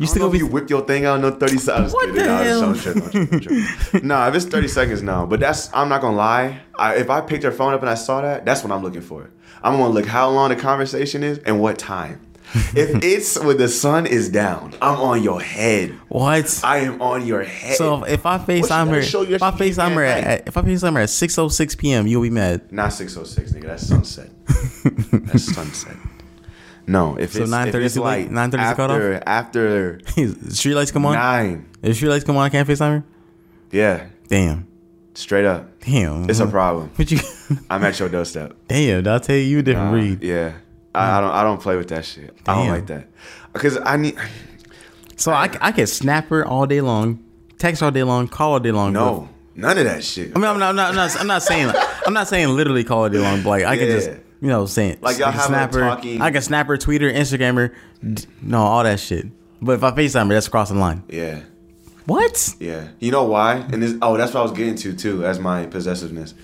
You 0.00 0.06
still 0.06 0.20
gonna 0.22 0.32
be 0.32 0.38
you 0.38 0.46
whip 0.46 0.70
your 0.70 0.82
thing 0.86 1.04
out 1.06 1.20
no 1.20 1.30
30 1.32 1.58
seconds. 1.58 1.92
What 1.92 2.14
the 2.14 2.22
hell? 2.24 4.02
nah, 4.02 4.28
if 4.28 4.34
it's 4.36 4.44
30 4.44 4.68
seconds, 4.68 5.02
no. 5.02 5.26
But 5.26 5.40
that's 5.40 5.70
I'm 5.74 5.88
not 5.88 6.00
gonna 6.00 6.16
lie. 6.16 6.60
I, 6.78 6.94
if 6.96 7.10
I 7.10 7.20
picked 7.20 7.42
her 7.44 7.50
phone 7.50 7.74
up 7.74 7.80
and 7.80 7.90
I 7.90 7.94
saw 7.94 8.20
that, 8.20 8.44
that's 8.44 8.62
what 8.62 8.72
I'm 8.72 8.82
looking 8.82 9.00
for. 9.00 9.28
I'm 9.62 9.76
gonna 9.76 9.88
look 9.88 10.06
how 10.06 10.30
long 10.30 10.50
the 10.50 10.56
conversation 10.56 11.24
is 11.24 11.38
and 11.38 11.60
what 11.60 11.78
time. 11.78 12.20
if 12.74 13.02
it's 13.04 13.38
when 13.38 13.56
the 13.58 13.68
sun 13.68 14.06
is 14.06 14.28
down, 14.30 14.72
I'm 14.80 14.98
on 15.00 15.22
your 15.22 15.40
head. 15.40 15.90
what? 16.08 16.60
I 16.64 16.78
am 16.78 17.00
on 17.02 17.26
your 17.26 17.42
head. 17.42 17.76
So 17.76 18.04
if 18.04 18.24
I 18.24 18.38
What, 18.38 18.46
she 18.46 18.52
FaceTime 18.62 18.68
gotta 18.86 18.90
her, 19.26 19.34
if 19.34 19.42
I 19.42 19.50
FaceTime 19.50 19.94
her 19.94 20.04
at 20.04 20.48
if 20.48 20.56
I 20.56 20.62
FaceTime 20.62 20.92
her 20.94 21.00
at 21.00 21.08
6:06 21.08 21.76
p.m., 21.78 22.06
you'll 22.06 22.22
be 22.22 22.30
mad. 22.30 22.72
Not 22.72 22.92
606, 22.94 23.52
nigga. 23.52 23.66
That's 23.66 23.86
sunset. 23.86 24.30
That's 25.26 25.44
sunset. 25.54 25.96
No, 26.86 27.16
if 27.18 27.32
So 27.34 27.42
it's, 27.42 27.50
9:30 27.52 27.68
if 27.68 27.74
it's 27.74 27.96
like 27.98 28.30
9:30 28.30 28.46
is 28.46 28.50
the 28.50 28.74
cutoff? 28.74 28.90
after, 28.90 29.22
after 29.26 30.00
street 30.50 30.74
lights 30.74 30.90
come 30.90 31.04
on. 31.04 31.14
nine, 31.14 31.68
If 31.82 31.96
street 31.96 32.08
lights 32.08 32.24
come 32.24 32.36
on, 32.38 32.44
I 32.44 32.48
can't 32.48 32.66
FaceTime 32.66 33.00
her. 33.00 33.04
yeah, 33.70 34.06
Damn, 34.28 34.66
straight 35.12 35.44
up, 35.44 35.80
damn. 35.80 36.30
it's 36.30 36.40
a 36.40 36.46
problem. 36.46 36.90
But 36.96 37.10
you, 37.10 37.18
I'm 37.68 37.84
at 37.84 37.98
your 38.00 38.08
doorstep. 38.08 38.56
damn. 38.68 39.06
I'll 39.06 39.20
tell 39.20 39.36
you 39.36 39.42
you 39.42 39.58
a 39.58 39.62
different 39.62 39.88
Uh, 39.88 39.92
breed? 39.92 40.22
yeah, 40.22 40.52
I, 40.98 41.18
I 41.18 41.20
don't, 41.20 41.30
I 41.30 41.42
don't 41.42 41.60
play 41.60 41.76
with 41.76 41.88
that 41.88 42.04
shit. 42.04 42.36
I 42.46 42.54
don't 42.54 42.68
like 42.68 42.86
that 42.88 43.06
because 43.52 43.78
I 43.84 43.96
need. 43.96 44.16
So 45.16 45.32
I, 45.32 45.50
I 45.60 45.72
can 45.72 45.86
snap 45.86 46.28
her 46.28 46.46
all 46.46 46.66
day 46.66 46.80
long, 46.80 47.22
text 47.58 47.82
all 47.82 47.90
day 47.90 48.02
long, 48.04 48.28
call 48.28 48.52
all 48.52 48.60
day 48.60 48.70
long. 48.72 48.92
No, 48.92 49.28
none 49.54 49.76
of 49.78 49.84
that 49.84 50.04
shit. 50.04 50.32
I 50.34 50.38
mean, 50.38 50.44
I'm 50.44 50.58
not, 50.58 50.70
I'm 50.70 50.76
not, 50.76 50.90
I'm 50.90 50.94
not, 50.96 51.20
I'm 51.20 51.26
not 51.26 51.42
saying, 51.42 51.72
I'm 52.06 52.12
not 52.12 52.28
saying 52.28 52.48
literally 52.50 52.84
call 52.84 53.02
all 53.02 53.08
day 53.08 53.18
long, 53.18 53.42
but 53.42 53.48
like 53.50 53.64
I 53.64 53.76
can 53.76 53.88
just, 53.88 54.10
you 54.40 54.48
know, 54.48 54.66
saying 54.66 54.98
Like, 55.00 55.18
y'all 55.18 55.28
I 55.28 55.38
snap 55.46 55.72
her, 55.74 55.80
talking- 55.80 56.20
I 56.22 56.30
can 56.30 56.42
snap 56.42 56.66
her, 56.68 56.76
tweet 56.76 57.02
her, 57.02 57.10
Instagram 57.10 57.56
her, 57.56 57.74
d- 58.14 58.24
no, 58.42 58.58
all 58.58 58.84
that 58.84 59.00
shit. 59.00 59.26
But 59.60 59.72
if 59.72 59.82
I 59.82 59.90
FaceTime 59.90 60.28
her, 60.28 60.34
that's 60.34 60.46
crossing 60.48 60.76
the 60.76 60.82
line. 60.82 61.02
yeah, 61.08 61.40
What? 62.06 62.54
yeah. 62.60 62.88
You 63.00 63.10
know 63.10 63.24
why? 63.24 63.56
And 63.56 63.82
this, 63.82 63.94
oh, 64.00 64.16
that's 64.16 64.32
what 64.34 64.40
I 64.40 64.42
was 64.44 64.52
getting 64.52 64.76
to 64.76 64.92
too. 64.94 65.26
As 65.26 65.40
my 65.40 65.66
possessiveness. 65.66 66.34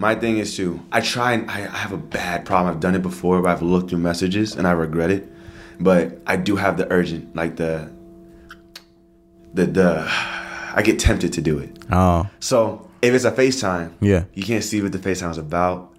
My 0.00 0.14
thing 0.14 0.38
is 0.38 0.56
too. 0.56 0.80
I 0.90 1.00
try 1.02 1.32
and 1.34 1.50
I, 1.50 1.58
I 1.64 1.76
have 1.84 1.92
a 1.92 1.98
bad 1.98 2.44
problem. 2.46 2.72
I've 2.74 2.80
done 2.80 2.94
it 2.94 3.02
before, 3.02 3.40
where 3.42 3.50
I've 3.52 3.60
looked 3.62 3.90
through 3.90 3.98
messages 3.98 4.56
and 4.56 4.66
I 4.66 4.72
regret 4.72 5.10
it. 5.10 5.30
But 5.78 6.20
I 6.26 6.36
do 6.36 6.56
have 6.56 6.76
the 6.78 6.90
urgent, 6.90 7.36
like 7.36 7.56
the, 7.56 7.90
the 9.54 9.66
the. 9.66 10.06
I 10.72 10.82
get 10.82 10.98
tempted 10.98 11.32
to 11.34 11.42
do 11.42 11.58
it. 11.58 11.76
Oh, 11.90 12.28
So 12.38 12.88
if 13.02 13.12
it's 13.12 13.24
a 13.24 13.32
FaceTime, 13.32 13.90
Yeah. 14.00 14.24
you 14.34 14.42
can't 14.44 14.62
see 14.62 14.80
what 14.80 14.92
the 14.92 14.98
FaceTime 14.98 15.32
is 15.32 15.38
about. 15.38 15.92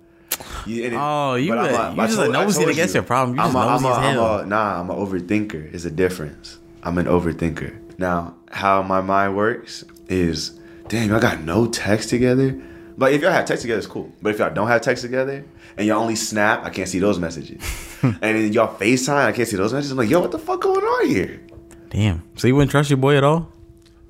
You, 0.65 0.83
it- 0.85 0.93
Oh, 0.95 1.35
you 1.35 1.51
but 1.51 1.57
a- 1.59 1.91
you 1.91 1.97
just 2.07 2.13
a 2.19 2.23
told- 2.23 2.35
I 2.35 2.43
nosy 2.45 2.65
to 2.65 2.73
guess 2.73 2.89
you, 2.89 2.93
your 2.95 3.03
problem. 3.03 3.35
You 3.37 3.43
I'm 3.43 3.51
just 3.51 3.55
a, 3.55 3.59
I'm 3.59 3.85
a, 3.85 3.89
I'm 3.89 4.17
a- 4.17 4.45
nah, 4.47 4.79
I'm 4.79 4.89
an 4.89 4.95
overthinker. 4.95 5.73
It's 5.73 5.85
a 5.85 5.91
difference. 5.91 6.57
I'm 6.83 6.97
an 6.97 7.05
overthinker. 7.05 7.99
Now, 7.99 8.35
how 8.49 8.81
my 8.81 9.01
mind 9.01 9.35
works 9.35 9.83
is, 10.07 10.57
damn, 10.87 11.09
y'all 11.09 11.19
got 11.19 11.41
no 11.41 11.67
text 11.67 12.09
together. 12.09 12.59
But 13.01 13.13
if 13.13 13.21
y'all 13.23 13.31
have 13.31 13.45
text 13.45 13.63
together, 13.63 13.79
it's 13.79 13.87
cool. 13.87 14.11
But 14.21 14.29
if 14.35 14.37
y'all 14.39 14.53
don't 14.53 14.67
have 14.67 14.81
text 14.81 15.01
together 15.01 15.43
and 15.75 15.87
y'all 15.87 15.99
only 15.99 16.15
snap, 16.15 16.63
I 16.63 16.69
can't 16.69 16.87
see 16.87 16.99
those 16.99 17.17
messages. 17.17 17.59
and 18.03 18.15
then 18.21 18.53
y'all 18.53 18.77
FaceTime, 18.77 19.25
I 19.25 19.31
can't 19.31 19.47
see 19.47 19.57
those 19.57 19.73
messages. 19.73 19.89
I'm 19.91 19.97
like, 19.97 20.07
yo, 20.07 20.19
what 20.19 20.29
the 20.29 20.37
fuck 20.37 20.61
going 20.61 20.83
on 20.83 21.07
here? 21.07 21.41
damn. 21.89 22.21
So 22.35 22.47
you 22.47 22.55
wouldn't 22.55 22.69
trust 22.69 22.91
your 22.91 22.97
boy 22.97 23.17
at 23.17 23.23
all? 23.23 23.49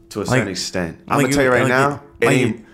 To 0.09 0.19
a 0.19 0.23
Like- 0.23 0.27
certain 0.27 0.47
extent. 0.49 0.99
I'm 1.07 1.19
like 1.19 1.27
gonna 1.27 1.35
tell 1.35 1.43
you 1.45 1.51
right 1.51 1.61
like 1.61 1.69
now. 1.69 2.03
it 2.19 2.25
like 2.25 2.37
you- 2.37 2.45
ain't. 2.47 2.65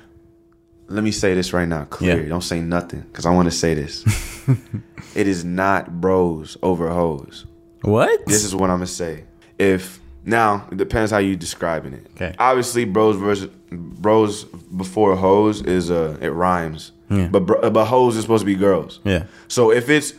Let 0.88 1.03
me 1.03 1.12
say 1.12 1.36
this 1.36 1.53
right 1.53 1.67
now, 1.67 1.84
clear. 1.84 2.23
Yeah. 2.23 2.30
Don't 2.30 2.41
say 2.43 2.62
nothing, 2.62 3.03
cause 3.13 3.27
I 3.27 3.32
want 3.32 3.45
to 3.51 3.56
say 3.56 3.75
this. 3.75 4.03
it 5.15 5.27
is 5.27 5.45
not 5.45 6.01
bros 6.01 6.58
over 6.63 6.89
hoes. 6.89 7.45
What? 7.84 8.25
This 8.25 8.43
is 8.43 8.56
what 8.56 8.71
I'm 8.71 8.77
gonna 8.77 8.88
say. 8.88 9.25
If 9.60 9.99
now 10.25 10.67
it 10.71 10.77
depends 10.77 11.12
how 11.12 11.19
you 11.19 11.36
describing 11.36 11.93
it. 11.93 12.08
Okay. 12.15 12.34
Obviously, 12.39 12.86
bros 12.86 13.17
versus 13.17 13.49
bros 13.71 14.43
before 14.45 15.15
hoes 15.15 15.62
is 15.62 15.89
uh 15.91 16.17
it 16.21 16.30
rhymes. 16.30 16.91
Yeah. 17.10 17.27
But 17.30 17.41
bro, 17.45 17.69
but 17.69 17.86
hoes 17.86 18.15
is 18.15 18.21
supposed 18.23 18.41
to 18.41 18.45
be 18.45 18.56
girls. 18.56 18.99
yeah. 19.03 19.23
So 19.47 19.71
if 19.71 19.89
it's 19.89 20.13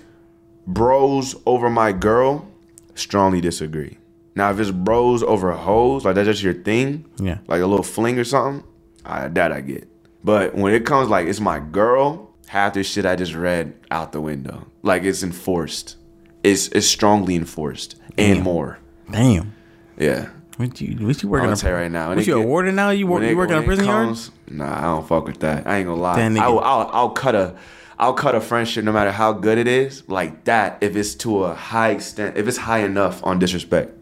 bros 0.66 1.34
over 1.46 1.70
my 1.70 1.92
girl, 1.92 2.46
strongly 2.94 3.40
disagree. 3.40 3.98
Now 4.34 4.50
if 4.50 4.60
it's 4.60 4.70
bros 4.70 5.22
over 5.22 5.52
hoes, 5.52 6.04
like 6.04 6.14
that's 6.14 6.26
just 6.28 6.42
your 6.42 6.54
thing, 6.54 7.04
Yeah. 7.18 7.38
like 7.48 7.60
a 7.60 7.66
little 7.66 7.82
fling 7.84 8.18
or 8.18 8.24
something, 8.24 8.64
I, 9.04 9.28
that 9.28 9.52
I 9.52 9.60
get. 9.60 9.88
But 10.24 10.54
when 10.54 10.74
it 10.74 10.84
comes 10.86 11.08
like 11.08 11.26
it's 11.26 11.40
my 11.40 11.58
girl, 11.58 12.30
half 12.46 12.74
this 12.74 12.88
shit 12.88 13.06
I 13.06 13.16
just 13.16 13.34
read 13.34 13.74
out 13.90 14.12
the 14.12 14.20
window. 14.20 14.66
Like 14.82 15.04
it's 15.04 15.22
enforced. 15.22 15.96
It's 16.44 16.68
it's 16.68 16.86
strongly 16.86 17.34
enforced 17.34 17.96
and 18.16 18.42
more. 18.42 18.78
Damn. 19.10 19.54
Yeah. 19.98 20.28
What 20.58 20.80
you 20.80 21.06
what 21.06 21.22
you 21.22 21.28
I'm 21.28 21.30
working 21.30 21.44
gonna 21.44 21.50
on? 21.52 21.56
tell 21.56 21.70
you 21.70 21.76
right 21.76 21.90
now. 21.90 22.08
What 22.08 22.18
it 22.18 22.26
you 22.26 22.36
a 22.36 22.42
warden 22.44 22.74
now? 22.74 22.90
You 22.90 23.06
work 23.06 23.20
when 23.20 23.28
you 23.28 23.34
it- 23.34 23.36
working 23.36 23.54
on 23.56 23.64
prison 23.64 23.84
it 23.84 23.88
yard? 23.88 24.18
Nah, 24.50 24.78
I 24.78 24.82
don't 24.82 25.06
fuck 25.08 25.24
with 25.26 25.38
that. 25.40 25.66
I 25.66 25.78
ain't 25.78 25.86
gonna 25.86 26.00
lie. 26.00 26.20
I 26.20 26.48
will, 26.48 26.60
I'll, 26.60 26.90
I'll 26.92 27.10
cut 27.10 27.34
a, 27.36 27.54
I'll 27.96 28.12
cut 28.12 28.34
a 28.34 28.40
friendship 28.40 28.84
no 28.84 28.90
matter 28.92 29.12
how 29.12 29.32
good 29.32 29.56
it 29.56 29.68
is. 29.68 30.08
Like 30.08 30.44
that, 30.44 30.78
if 30.80 30.96
it's 30.96 31.14
to 31.16 31.44
a 31.44 31.54
high 31.54 31.90
extent, 31.90 32.36
if 32.36 32.48
it's 32.48 32.56
high 32.58 32.80
enough 32.80 33.24
on 33.24 33.38
disrespect. 33.38 33.94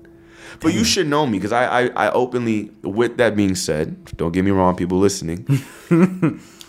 But 0.61 0.73
you 0.73 0.85
should 0.85 1.07
know 1.07 1.27
me 1.27 1.37
because 1.39 1.53
I, 1.53 1.83
I, 1.83 2.07
I 2.07 2.11
openly. 2.13 2.71
With 2.83 3.19
that 3.19 3.37
being 3.37 3.55
said, 3.55 4.03
don't 4.17 4.33
get 4.33 4.43
me 4.43 4.51
wrong, 4.51 4.75
people 4.77 4.99
listening. 4.99 5.45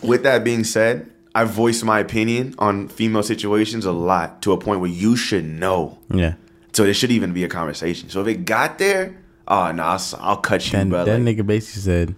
with 0.04 0.24
that 0.24 0.44
being 0.44 0.66
said, 0.66 1.10
I 1.34 1.46
voice 1.46 1.82
my 1.84 2.00
opinion 2.02 2.56
on 2.60 2.90
female 2.90 3.24
situations 3.24 3.86
a 3.86 3.94
lot 3.94 4.42
to 4.42 4.52
a 4.52 4.58
point 4.58 4.82
where 4.82 4.90
you 4.90 5.16
should 5.16 5.46
know. 5.46 5.98
Yeah. 6.14 6.34
So 6.74 6.84
there 6.84 6.94
should 6.94 7.12
even 7.12 7.32
be 7.32 7.46
a 7.46 7.48
conversation. 7.48 8.10
So 8.10 8.20
if 8.22 8.28
it 8.28 8.46
got 8.46 8.78
there, 8.78 9.18
oh 9.48 9.72
no, 9.72 9.84
I'll, 9.84 10.02
I'll 10.20 10.38
cut 10.38 10.66
you, 10.66 10.78
That, 10.80 10.90
bro. 10.90 11.06
that 11.06 11.20
Like, 11.22 11.38
nigga 11.38 11.46
basically 11.46 11.82
said 11.82 12.16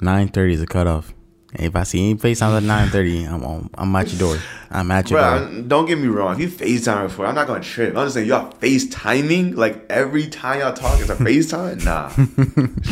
nine 0.00 0.28
thirty 0.28 0.54
is 0.54 0.62
a 0.62 0.66
cutoff. 0.66 1.14
If 1.54 1.74
I 1.74 1.82
see 1.82 2.10
any 2.10 2.14
FaceTime 2.18 2.56
at 2.56 2.62
nine 2.62 2.88
thirty, 2.90 3.24
I'm 3.24 3.44
on, 3.44 3.70
I'm 3.74 3.94
at 3.96 4.12
your 4.12 4.18
door. 4.34 4.42
I'm 4.70 4.88
at 4.92 5.10
your 5.10 5.20
door. 5.20 5.48
Bro, 5.48 5.62
don't 5.62 5.86
get 5.86 5.98
me 5.98 6.06
wrong. 6.06 6.40
If 6.40 6.60
you 6.60 6.66
FaceTime 6.78 7.08
before, 7.08 7.26
I'm 7.26 7.34
not 7.34 7.46
gonna 7.48 7.60
trip. 7.60 7.96
I'm 7.96 8.04
just 8.06 8.14
saying 8.14 8.28
y'all 8.28 8.52
FaceTiming 8.52 9.56
like 9.56 9.84
every 9.90 10.28
time 10.28 10.60
y'all 10.60 10.72
talk 10.72 11.00
is 11.00 11.10
a 11.10 11.16
FaceTime. 11.16 11.84
Nah, 11.84 12.10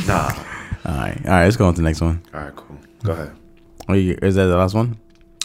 nah. 0.06 0.44
All 0.84 0.96
right, 0.96 1.16
all 1.26 1.30
right. 1.32 1.44
Let's 1.44 1.56
go 1.56 1.66
on 1.66 1.74
to 1.74 1.80
the 1.80 1.84
next 1.84 2.00
one. 2.00 2.22
All 2.34 2.40
right, 2.40 2.56
cool. 2.56 2.78
Go 3.04 3.12
ahead. 3.12 3.32
Oh, 3.88 3.94
is 3.94 4.34
that 4.34 4.44
the 4.46 4.56
last 4.56 4.74
one? 4.74 4.98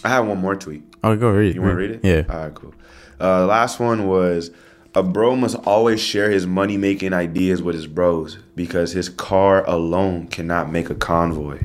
I 0.04 0.10
have 0.10 0.26
one 0.28 0.38
more 0.40 0.56
tweet. 0.56 0.84
Oh, 1.04 1.16
go 1.16 1.30
read 1.30 1.52
it. 1.52 1.56
You 1.56 1.62
want 1.62 1.72
to 1.74 1.76
read 1.76 1.92
it? 1.92 2.00
Yeah. 2.04 2.24
All 2.34 2.44
right, 2.46 2.54
cool. 2.56 2.74
Uh, 3.20 3.42
the 3.42 3.46
last 3.48 3.80
one 3.80 4.08
was 4.08 4.52
a 4.96 5.04
bro 5.04 5.36
must 5.36 5.56
always 5.66 6.00
share 6.00 6.30
his 6.30 6.46
money 6.46 6.78
making 6.78 7.14
ideas 7.14 7.62
with 7.62 7.76
his 7.76 7.88
bros 7.88 8.38
because 8.56 8.92
his 8.92 9.10
car 9.10 9.68
alone 9.68 10.28
cannot 10.28 10.72
make 10.72 10.90
a 10.90 10.96
convoy. 10.96 11.60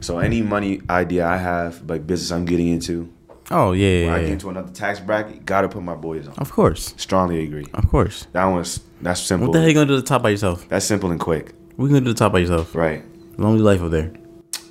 So 0.00 0.18
any 0.18 0.42
money 0.42 0.80
idea 0.90 1.26
I 1.26 1.36
have, 1.36 1.88
like 1.88 2.06
business 2.06 2.32
I'm 2.32 2.44
getting 2.44 2.68
into, 2.68 3.12
Oh 3.50 3.72
yeah, 3.72 4.06
when 4.06 4.14
I 4.14 4.20
get 4.22 4.30
into 4.30 4.48
another 4.50 4.72
tax 4.72 4.98
bracket, 4.98 5.44
gotta 5.44 5.68
put 5.68 5.82
my 5.82 5.94
boys 5.94 6.26
on. 6.26 6.34
Of 6.38 6.50
course, 6.52 6.94
Strongly 6.96 7.44
agree. 7.44 7.66
of 7.74 7.88
course. 7.88 8.26
That 8.32 8.46
one's 8.46 8.80
that's 9.02 9.20
simple. 9.20 9.48
What 9.48 9.52
the 9.54 9.60
hell 9.60 9.68
you 9.68 9.74
gonna 9.74 9.86
do 9.86 9.96
the 9.96 10.02
top 10.02 10.22
by 10.22 10.30
yourself? 10.30 10.66
That's 10.68 10.86
simple 10.86 11.10
and 11.10 11.20
quick. 11.20 11.52
We 11.76 11.88
gonna 11.88 12.00
do 12.00 12.12
the 12.12 12.18
top 12.18 12.32
by 12.32 12.38
yourself. 12.38 12.74
Right. 12.74 13.04
Lonely 13.38 13.60
life 13.60 13.80
over 13.80 13.88
there. 13.90 14.12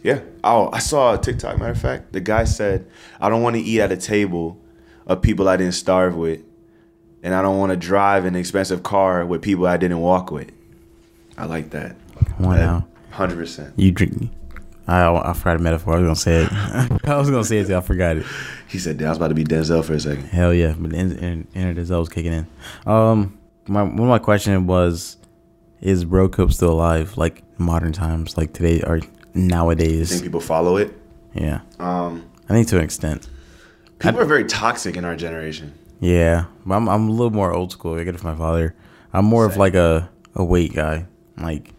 Yeah. 0.03 0.21
Oh, 0.43 0.69
I 0.73 0.79
saw 0.79 1.13
a 1.13 1.17
TikTok. 1.17 1.59
Matter 1.59 1.71
of 1.71 1.77
fact, 1.79 2.11
the 2.13 2.21
guy 2.21 2.45
said, 2.45 2.87
"I 3.19 3.29
don't 3.29 3.43
want 3.43 3.55
to 3.55 3.61
eat 3.61 3.81
at 3.81 3.91
a 3.91 3.97
table 3.97 4.57
of 5.05 5.21
people 5.21 5.47
I 5.47 5.57
didn't 5.57 5.73
starve 5.73 6.15
with, 6.15 6.41
and 7.23 7.33
I 7.35 7.41
don't 7.41 7.57
want 7.57 7.71
to 7.71 7.77
drive 7.77 8.25
an 8.25 8.35
expensive 8.35 8.83
car 8.83 9.25
with 9.25 9.41
people 9.41 9.67
I 9.67 9.77
didn't 9.77 9.99
walk 9.99 10.31
with." 10.31 10.51
I 11.37 11.45
like 11.45 11.69
that. 11.71 11.95
Hundred 13.11 13.35
percent. 13.37 13.73
You 13.77 13.91
drink. 13.91 14.29
I 14.87 15.05
I 15.13 15.33
forgot 15.33 15.57
a 15.57 15.59
metaphor. 15.59 15.93
I 15.95 15.99
was 15.99 16.05
gonna 16.05 16.15
say 16.15 16.43
it. 16.43 16.51
I 17.07 17.17
was 17.17 17.29
gonna 17.29 17.43
say 17.43 17.57
it 17.59 17.67
till 17.67 17.77
I 17.77 17.81
forgot 17.81 18.17
it. 18.17 18.25
He 18.67 18.79
said, 18.79 18.97
"Damn, 18.97 19.07
I 19.07 19.09
was 19.11 19.17
about 19.17 19.27
to 19.29 19.35
be 19.35 19.43
Denzel 19.43 19.83
for 19.83 19.93
a 19.93 19.99
second. 19.99 20.23
Hell 20.25 20.53
yeah, 20.53 20.73
but 20.77 20.93
in, 20.93 21.17
in, 21.17 21.47
Inner 21.53 21.73
Denzel 21.73 21.99
was 21.99 22.09
kicking 22.09 22.33
in. 22.33 22.47
Um, 22.85 23.37
my 23.67 23.83
one 23.83 23.99
of 23.99 24.07
my 24.07 24.19
question 24.19 24.65
was, 24.65 25.17
is 25.81 26.05
bro 26.05 26.29
code 26.29 26.53
still 26.53 26.71
alive? 26.71 27.17
Like 27.17 27.43
modern 27.59 27.91
times, 27.93 28.37
like 28.37 28.53
today 28.53 28.81
or 28.81 29.01
nowadays. 29.33 30.11
I 30.11 30.15
think 30.15 30.23
people 30.23 30.41
follow 30.41 30.77
it. 30.77 30.93
Yeah, 31.33 31.61
Um, 31.79 32.29
I 32.49 32.53
think 32.53 32.67
to 32.69 32.77
an 32.77 32.83
extent. 32.83 33.29
people 33.99 34.19
are 34.19 34.25
very 34.25 34.43
toxic 34.45 34.97
in 34.97 35.05
our 35.05 35.15
generation. 35.15 35.73
Yeah, 36.01 36.45
I'm 36.69 36.89
I'm 36.89 37.07
a 37.07 37.11
little 37.11 37.29
more 37.31 37.53
old 37.53 37.71
school. 37.71 37.93
I 37.97 38.03
get 38.03 38.15
it 38.15 38.19
from 38.19 38.31
my 38.31 38.37
father. 38.37 38.75
I'm 39.13 39.23
more 39.25 39.45
of 39.45 39.55
like 39.55 39.75
a 39.75 40.09
a 40.35 40.43
weight 40.43 40.73
guy. 40.73 41.05
Like 41.37 41.73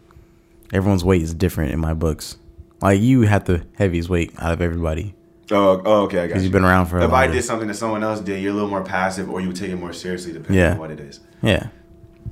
everyone's 0.72 1.04
weight 1.04 1.20
is 1.22 1.34
different 1.34 1.72
in 1.72 1.80
my 1.80 1.92
books. 1.92 2.36
Like 2.80 3.00
you 3.00 3.22
have 3.22 3.44
the 3.44 3.66
heaviest 3.76 4.08
weight 4.08 4.32
out 4.38 4.52
of 4.52 4.60
everybody 4.60 5.14
Oh, 5.50 5.82
oh 5.84 6.02
okay, 6.04 6.18
I 6.18 6.20
got 6.22 6.28
because 6.28 6.42
you. 6.42 6.46
you've 6.46 6.52
been 6.52 6.64
around 6.64 6.86
for. 6.86 6.98
If 7.00 7.10
I 7.12 7.26
did 7.26 7.42
something 7.44 7.68
that 7.68 7.74
someone 7.74 8.02
else 8.02 8.20
did, 8.20 8.40
you're 8.42 8.52
a 8.52 8.54
little 8.54 8.70
more 8.70 8.82
passive, 8.84 9.28
or 9.28 9.40
you 9.40 9.48
would 9.48 9.56
take 9.56 9.70
it 9.70 9.76
more 9.76 9.92
seriously, 9.92 10.32
depending 10.32 10.56
Yeah. 10.56 10.72
on 10.72 10.78
what 10.78 10.90
it 10.90 11.00
is. 11.00 11.20
yeah, 11.42 11.66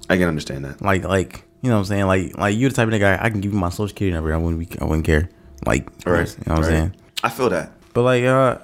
I 0.08 0.16
can 0.16 0.28
understand 0.28 0.64
that. 0.64 0.80
like 0.80 1.04
like 1.04 1.44
you 1.60 1.68
know 1.70 1.76
what 1.76 1.80
I'm 1.80 1.84
saying. 1.86 2.06
Like 2.06 2.38
like 2.38 2.56
you're 2.56 2.70
the 2.70 2.76
type 2.76 2.88
of 2.88 2.94
nigga 2.94 3.18
I, 3.20 3.26
I 3.26 3.30
can 3.30 3.40
give 3.40 3.52
you 3.52 3.58
my 3.58 3.68
social 3.68 3.88
security 3.88 4.14
number. 4.14 4.32
I 4.32 4.36
wouldn't 4.38 4.60
be, 4.70 4.80
I 4.80 4.84
wouldn't 4.84 5.04
care. 5.04 5.28
Like 5.66 5.88
All 6.06 6.12
right, 6.12 6.28
you 6.28 6.44
know 6.46 6.54
what 6.54 6.56
I'm 6.56 6.62
right. 6.62 6.68
saying. 6.68 6.94
I 7.24 7.28
feel 7.28 7.50
that. 7.50 7.72
But 7.92 8.02
like 8.02 8.24
uh. 8.24 8.58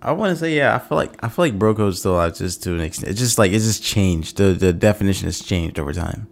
I 0.00 0.12
want 0.12 0.30
to 0.30 0.36
say 0.36 0.56
yeah. 0.56 0.74
I 0.74 0.78
feel 0.78 0.96
like 0.96 1.22
I 1.24 1.28
feel 1.28 1.44
like 1.44 1.58
bro 1.58 1.74
code 1.74 1.96
still 1.96 2.18
out 2.18 2.36
just 2.36 2.62
to 2.64 2.74
an 2.74 2.80
extent. 2.80 3.10
It's 3.10 3.18
just 3.18 3.38
like 3.38 3.52
it's 3.52 3.64
just 3.64 3.82
changed. 3.82 4.36
The 4.36 4.52
the 4.52 4.72
definition 4.72 5.26
has 5.26 5.40
changed 5.40 5.78
over 5.78 5.92
time. 5.92 6.28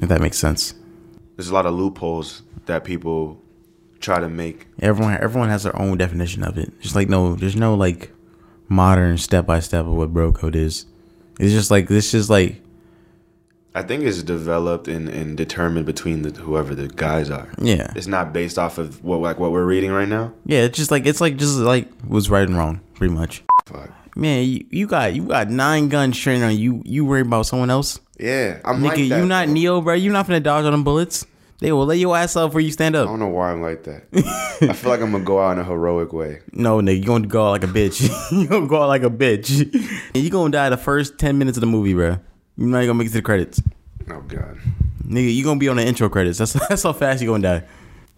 If 0.00 0.08
that 0.08 0.20
makes 0.20 0.38
sense. 0.38 0.74
There's 1.36 1.48
a 1.48 1.54
lot 1.54 1.66
of 1.66 1.74
loopholes 1.74 2.42
that 2.66 2.84
people 2.84 3.42
try 4.00 4.20
to 4.20 4.28
make. 4.28 4.66
Everyone 4.80 5.16
everyone 5.20 5.48
has 5.48 5.62
their 5.62 5.76
own 5.80 5.96
definition 5.96 6.44
of 6.44 6.58
it. 6.58 6.78
Just 6.80 6.94
like 6.94 7.08
no, 7.08 7.34
there's 7.34 7.56
no 7.56 7.74
like 7.74 8.10
modern 8.68 9.16
step 9.16 9.46
by 9.46 9.60
step 9.60 9.86
of 9.86 9.92
what 9.92 10.12
bro 10.12 10.32
code 10.32 10.56
is. 10.56 10.84
It's 11.40 11.52
just 11.52 11.70
like 11.70 11.88
this 11.88 12.12
is 12.12 12.28
like 12.28 12.60
I 13.78 13.82
think 13.82 14.02
it's 14.04 14.22
developed 14.22 14.88
and, 14.88 15.08
and 15.08 15.36
determined 15.36 15.86
between 15.86 16.22
the 16.22 16.30
whoever 16.40 16.74
the 16.74 16.88
guys 16.88 17.30
are. 17.30 17.48
yeah. 17.58 17.92
It's 17.96 18.06
not 18.06 18.32
based 18.32 18.58
off 18.58 18.78
of 18.78 19.02
what 19.04 19.20
like 19.20 19.38
what 19.38 19.52
we're 19.52 19.64
reading 19.64 19.90
right 19.92 20.08
now. 20.08 20.32
Yeah, 20.46 20.60
it's 20.60 20.76
just 20.76 20.90
like 20.90 21.06
it's 21.06 21.20
like 21.20 21.36
just 21.36 21.56
like 21.58 21.88
what's 22.02 22.28
right 22.28 22.46
and 22.46 22.56
wrong, 22.56 22.80
pretty 22.94 23.14
much. 23.14 23.42
Fuck. 23.66 23.90
Man, 24.16 24.44
you, 24.46 24.66
you 24.70 24.86
got 24.88 25.14
you 25.14 25.22
got 25.24 25.48
nine 25.48 25.88
guns 25.88 26.18
training 26.18 26.42
on 26.42 26.56
you. 26.56 26.82
You 26.84 27.04
worry 27.04 27.20
about 27.20 27.46
someone 27.46 27.70
else, 27.70 28.00
Yeah, 28.18 28.58
I'm 28.64 28.80
nigga. 28.80 28.84
like 28.84 28.96
that. 28.96 29.18
you 29.20 29.26
not 29.26 29.44
bro. 29.46 29.54
Neo, 29.54 29.80
bro. 29.80 29.94
You 29.94 30.10
not 30.12 30.26
finna 30.26 30.42
dodge 30.42 30.64
on 30.64 30.72
them 30.72 30.82
bullets. 30.84 31.24
They 31.60 31.72
will 31.72 31.86
lay 31.86 31.96
your 31.96 32.16
ass 32.16 32.36
up 32.36 32.54
where 32.54 32.62
you 32.62 32.70
stand 32.70 32.94
up. 32.94 33.08
I 33.08 33.10
don't 33.10 33.18
know 33.18 33.26
why 33.28 33.50
I'm 33.50 33.60
like 33.60 33.82
that. 33.84 34.04
I 34.62 34.72
feel 34.72 34.90
like 34.90 35.00
I'm 35.00 35.10
gonna 35.12 35.24
go 35.24 35.40
out 35.40 35.52
in 35.52 35.58
a 35.58 35.64
heroic 35.64 36.12
way. 36.12 36.40
No, 36.52 36.78
nigga, 36.80 36.98
you 36.98 37.04
gonna 37.04 37.26
go 37.26 37.46
out 37.46 37.50
like 37.50 37.64
a 37.64 37.66
bitch. 37.66 38.00
you 38.32 38.46
gonna 38.48 38.66
go 38.68 38.82
out 38.82 38.88
like 38.88 39.02
a 39.02 39.10
bitch. 39.10 39.60
and 40.14 40.16
you 40.24 40.30
gonna 40.30 40.50
die 40.52 40.68
the 40.70 40.76
first 40.76 41.18
ten 41.18 41.38
minutes 41.38 41.56
of 41.56 41.60
the 41.60 41.66
movie, 41.66 41.94
bro. 41.94 42.18
You're 42.58 42.68
not 42.68 42.78
even 42.78 42.88
gonna 42.88 42.98
make 42.98 43.06
it 43.06 43.10
to 43.10 43.18
the 43.18 43.22
credits. 43.22 43.62
Oh 44.10 44.20
god. 44.22 44.58
Nigga, 45.06 45.34
you 45.34 45.44
gonna 45.44 45.60
be 45.60 45.68
on 45.68 45.76
the 45.76 45.86
intro 45.86 46.08
credits. 46.08 46.38
That's 46.38 46.52
that's 46.68 46.82
how 46.82 46.92
fast 46.92 47.22
you 47.22 47.28
gonna 47.28 47.60
die. 47.60 47.66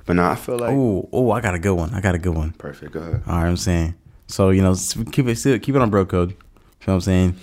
But 0.06 0.16
now 0.16 0.30
I 0.30 0.34
feel 0.34 0.58
like 0.58 0.70
Oh, 0.72 1.08
oh, 1.12 1.30
I 1.30 1.40
got 1.40 1.54
a 1.54 1.58
good 1.58 1.74
one. 1.74 1.94
I 1.94 2.00
got 2.00 2.14
a 2.14 2.18
good 2.18 2.34
one. 2.34 2.52
perfect. 2.52 2.92
Go 2.92 3.00
ahead. 3.00 3.22
All 3.26 3.36
right, 3.36 3.46
I'm 3.46 3.56
saying. 3.56 3.94
So 4.26 4.50
you 4.50 4.62
know, 4.62 4.74
keep 5.12 5.26
it 5.28 5.36
still, 5.36 5.58
keep 5.58 5.74
it 5.74 5.82
on 5.82 5.90
bro 5.90 6.06
code. 6.06 6.30
You 6.30 6.36
know 6.36 6.40
what 6.86 6.94
I'm 6.94 7.00
saying? 7.02 7.36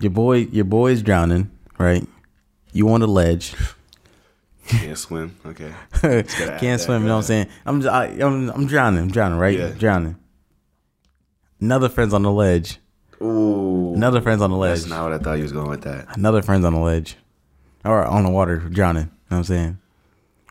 Your 0.00 0.10
boy, 0.10 0.38
your 0.50 0.64
boy 0.64 0.90
is 0.92 1.02
drowning, 1.02 1.50
right? 1.78 2.06
You 2.72 2.88
on 2.90 3.00
the 3.00 3.08
ledge, 3.08 3.54
Can't 4.68 4.98
swim. 4.98 5.36
Okay. 5.46 5.72
can't 6.58 6.80
swim. 6.80 7.02
You 7.02 7.08
know 7.08 7.14
what 7.14 7.18
I'm 7.18 7.22
saying? 7.22 7.46
I'm, 7.64 7.88
I, 7.88 8.06
am 8.08 8.50
I'm 8.50 8.66
drowning. 8.66 9.00
I'm 9.00 9.10
drowning, 9.10 9.38
right? 9.38 9.58
Yeah. 9.58 9.68
Drowning. 9.70 10.16
Another 11.60 11.88
friend's 11.88 12.12
on 12.12 12.22
the 12.22 12.32
ledge. 12.32 12.78
Ooh. 13.22 13.94
Another 13.94 14.20
friend's 14.20 14.42
on 14.42 14.50
the 14.50 14.56
ledge. 14.56 14.80
That's 14.80 14.90
not 14.90 15.04
what 15.04 15.12
I 15.12 15.18
thought 15.18 15.34
you 15.34 15.42
was 15.42 15.52
going 15.52 15.68
with 15.70 15.82
that. 15.82 16.16
Another 16.16 16.42
friend's 16.42 16.64
on 16.66 16.74
the 16.74 16.80
ledge, 16.80 17.16
or 17.84 18.04
on 18.04 18.24
the 18.24 18.30
water, 18.30 18.56
drowning. 18.58 19.04
You 19.04 19.08
know 19.08 19.12
what 19.28 19.36
I'm 19.38 19.44
saying? 19.44 19.78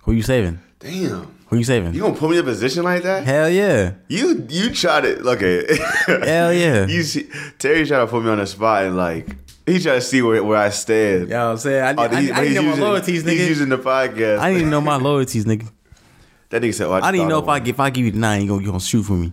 Who 0.03 0.11
you 0.13 0.21
saving? 0.23 0.59
Damn. 0.79 1.31
Who 1.47 1.57
you 1.57 1.63
saving? 1.63 1.93
You 1.93 2.01
gonna 2.01 2.15
put 2.15 2.29
me 2.31 2.37
in 2.37 2.41
a 2.43 2.45
position 2.45 2.83
like 2.83 3.03
that? 3.03 3.23
Hell 3.23 3.47
yeah! 3.49 3.93
You 4.07 4.45
you 4.49 4.71
try 4.71 4.99
to 5.01 5.19
okay. 5.29 5.77
Hell 6.07 6.51
yeah! 6.51 6.87
You 6.87 7.03
see, 7.03 7.29
Terry 7.59 7.85
trying 7.85 8.05
to 8.05 8.09
put 8.11 8.23
me 8.23 8.29
on 8.31 8.39
the 8.39 8.47
spot 8.47 8.83
and 8.85 8.97
like 8.97 9.27
he 9.67 9.79
trying 9.79 9.99
to 9.99 10.01
see 10.01 10.21
where, 10.23 10.43
where 10.43 10.57
I 10.57 10.69
stand. 10.69 11.21
You 11.21 11.27
know 11.27 11.45
what 11.45 11.51
I'm 11.51 11.57
saying? 11.59 11.83
I, 11.83 12.01
Oh, 12.01 12.03
I, 12.03 12.05
I, 12.17 12.21
he- 12.21 12.31
I 12.31 12.45
he's 12.45 12.55
to 12.55 12.55
know 12.55 12.61
my 12.63 12.67
using- 12.69 12.83
loyalties, 12.83 13.23
He's 13.23 13.49
using 13.49 13.69
the 13.69 13.77
podcast. 13.77 14.39
I 14.39 14.53
to 14.57 14.65
know 14.65 14.81
my 14.81 14.95
loyalties, 14.97 15.45
nigga. 15.45 15.67
that 16.49 16.61
nigga 16.63 16.73
said, 16.73 16.87
oh, 16.87 16.93
I 16.93 17.11
didn't 17.11 17.29
thought 17.29 17.29
know 17.29 17.39
if 17.43 17.47
I 17.47 17.57
if 17.69 17.79
I 17.79 17.89
give 17.91 18.05
you 18.05 18.11
the 18.11 18.19
nine, 18.19 18.41
you 18.41 18.47
gonna 18.47 18.61
you 18.61 18.67
gonna 18.67 18.79
shoot 18.79 19.03
for 19.03 19.13
me. 19.13 19.31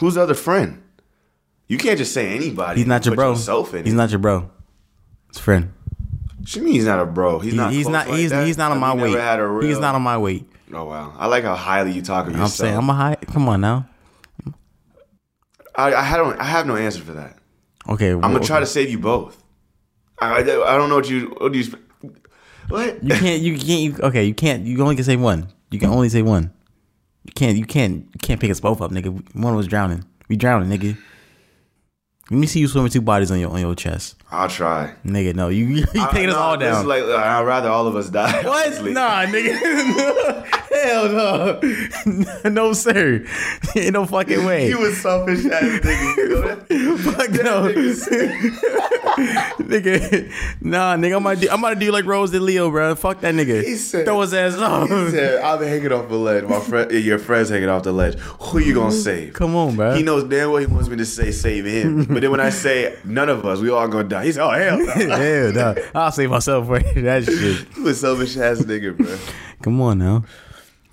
Who's 0.00 0.14
the 0.14 0.22
other 0.22 0.34
friend? 0.34 0.82
You 1.68 1.78
can't 1.78 1.98
just 1.98 2.12
say 2.12 2.34
anybody. 2.34 2.80
He's 2.80 2.86
not 2.88 3.04
your 3.06 3.14
bro. 3.14 3.30
Yourself 3.30 3.74
in 3.74 3.84
He's 3.84 3.92
it. 3.92 3.96
not 3.96 4.10
your 4.10 4.18
bro. 4.18 4.50
It's 5.28 5.38
a 5.38 5.42
friend. 5.42 5.72
She 6.44 6.60
mean 6.60 6.72
he's 6.72 6.86
not 6.86 6.98
a 7.00 7.06
bro? 7.06 7.38
He's 7.38 7.52
He- 7.52 7.56
not. 7.56 7.72
he's 7.72 7.86
not. 7.88 8.08
like 8.08 8.18
he's 8.18 8.30
that? 8.30 8.46
he's 8.46 8.56
not 8.58 8.72
on 8.72 8.80
my 8.80 8.94
weight. 8.94 9.14
Real, 9.14 9.60
He's 9.60 9.78
not 9.78 9.94
on 9.94 10.02
my 10.02 10.18
weight. 10.18 10.48
Oh 10.72 10.84
wow, 10.84 11.12
I 11.18 11.26
like 11.26 11.44
how 11.44 11.54
highly 11.54 11.92
you 11.92 12.00
talk 12.02 12.26
of 12.26 12.32
yourself. 12.32 12.44
I'm 12.50 12.56
saying 12.56 12.76
I'm 12.76 12.88
a 12.90 12.94
high. 12.94 13.16
Come 13.26 13.48
on 13.48 13.60
now. 13.60 13.88
I, 15.74 15.94
I 15.94 16.02
had 16.02 16.20
I 16.20 16.44
have 16.44 16.66
no 16.66 16.76
answer 16.76 17.00
for 17.02 17.12
that. 17.12 17.36
Okay, 17.88 18.10
I'm 18.12 18.20
gonna 18.20 18.40
try 18.40 18.60
to 18.60 18.66
save 18.66 18.90
you 18.90 18.98
both. 18.98 19.42
I, 20.20 20.36
I, 20.36 20.38
I 20.40 20.76
don't 20.76 20.88
know 20.88 20.96
what 20.96 21.08
you 21.10 21.34
what 21.38 21.52
do 21.52 21.58
you 21.58 21.72
what 22.68 23.02
You 23.02 23.14
can't. 23.14 23.42
You 23.42 23.58
can't. 23.58 23.80
You, 23.82 23.96
okay, 24.04 24.24
you 24.24 24.34
can't. 24.34 24.64
You 24.64 24.80
only 24.82 24.94
can 24.96 25.04
say 25.04 25.16
one. 25.16 25.48
You 25.70 25.78
can 25.78 25.90
only 25.90 26.08
say 26.08 26.22
one. 26.22 26.52
You 27.24 27.32
can't. 27.34 27.58
You 27.58 27.64
can't. 27.66 28.06
You 28.12 28.18
can't 28.22 28.40
pick 28.40 28.50
us 28.50 28.60
both 28.60 28.80
up, 28.80 28.90
nigga. 28.90 29.34
One 29.34 29.54
was 29.54 29.66
drowning. 29.66 30.04
We 30.28 30.36
drowning, 30.36 30.70
nigga. 30.70 30.96
Let 32.30 32.38
me 32.38 32.46
see 32.46 32.60
you 32.60 32.68
swim 32.68 32.84
with 32.84 32.92
two 32.92 33.00
bodies 33.00 33.32
on 33.32 33.40
your 33.40 33.50
on 33.50 33.60
your 33.60 33.74
chest, 33.74 34.14
I'll 34.30 34.48
try. 34.48 34.94
nigga. 35.04 35.34
No, 35.34 35.48
you 35.48 35.64
you 35.66 35.84
taking 36.12 36.28
us 36.28 36.36
all 36.36 36.56
down. 36.56 36.86
like 36.86 37.02
I'd 37.02 37.42
rather 37.42 37.68
all 37.68 37.88
of 37.88 37.96
us 37.96 38.08
die. 38.08 38.42
What? 38.44 38.66
honestly. 38.68 38.92
Nah, 38.92 39.24
nigga. 39.24 40.46
Hell 40.82 41.08
no. 41.08 41.60
no, 42.50 42.72
sir. 42.72 43.24
Ain't 43.76 43.92
no 43.92 44.06
fucking 44.06 44.44
way. 44.44 44.68
You 44.68 44.78
was 44.78 45.00
selfish 45.00 45.44
ass 45.46 45.62
nigga. 45.62 46.16
You 46.16 46.28
know 46.28 46.40
that? 46.42 46.66
Fuck 47.00 47.30
no. 47.30 47.68
nigga. 49.64 50.32
Nah, 50.60 50.96
nigga. 50.96 51.16
I'm 51.16 51.26
about, 51.26 51.40
do, 51.40 51.48
I'm 51.50 51.58
about 51.58 51.74
to 51.74 51.80
do 51.80 51.92
like 51.92 52.04
Rose 52.04 52.30
did 52.30 52.42
Leo, 52.42 52.70
bro. 52.70 52.94
Fuck 52.94 53.20
that 53.20 53.34
nigga. 53.34 53.62
He 53.62 53.76
said- 53.76 54.04
Throw 54.06 54.20
his 54.22 54.32
ass 54.34 54.56
off. 54.56 54.88
He 54.88 55.10
said, 55.10 55.42
"I'm 55.42 55.62
hanging 55.62 55.92
off 55.92 56.08
the 56.08 56.16
ledge. 56.16 56.44
My 56.44 56.60
friend, 56.60 56.90
your 56.90 57.18
friend's 57.18 57.50
hanging 57.50 57.68
off 57.68 57.82
the 57.82 57.92
ledge. 57.92 58.18
Who 58.18 58.58
you 58.58 58.74
gonna 58.74 58.90
mm-hmm. 58.90 59.00
save?" 59.00 59.32
Come 59.34 59.54
on, 59.56 59.76
bro. 59.76 59.94
He 59.94 60.02
knows 60.02 60.24
damn 60.24 60.50
well 60.50 60.60
he 60.60 60.66
wants 60.66 60.88
me 60.88 60.96
to 60.96 61.06
say 61.06 61.30
save 61.30 61.66
him. 61.66 62.04
But 62.04 62.20
then 62.20 62.30
when 62.30 62.40
I 62.40 62.50
say 62.50 62.96
none 63.04 63.28
of 63.28 63.44
us, 63.44 63.60
we 63.60 63.70
all 63.70 63.86
gonna 63.88 64.08
die. 64.08 64.24
He's 64.24 64.38
oh 64.38 64.50
hell 64.50 64.78
no. 64.78 64.92
Hell 64.92 65.52
no. 65.52 65.74
I'll 65.94 66.12
save 66.12 66.30
myself 66.30 66.66
for 66.66 66.78
that 66.78 67.24
shit. 67.24 67.76
You 67.76 67.88
a 67.88 67.94
selfish 67.94 68.36
ass 68.36 68.60
nigga, 68.60 68.96
bro. 68.96 69.18
Come 69.62 69.80
on 69.80 69.98
now. 69.98 70.24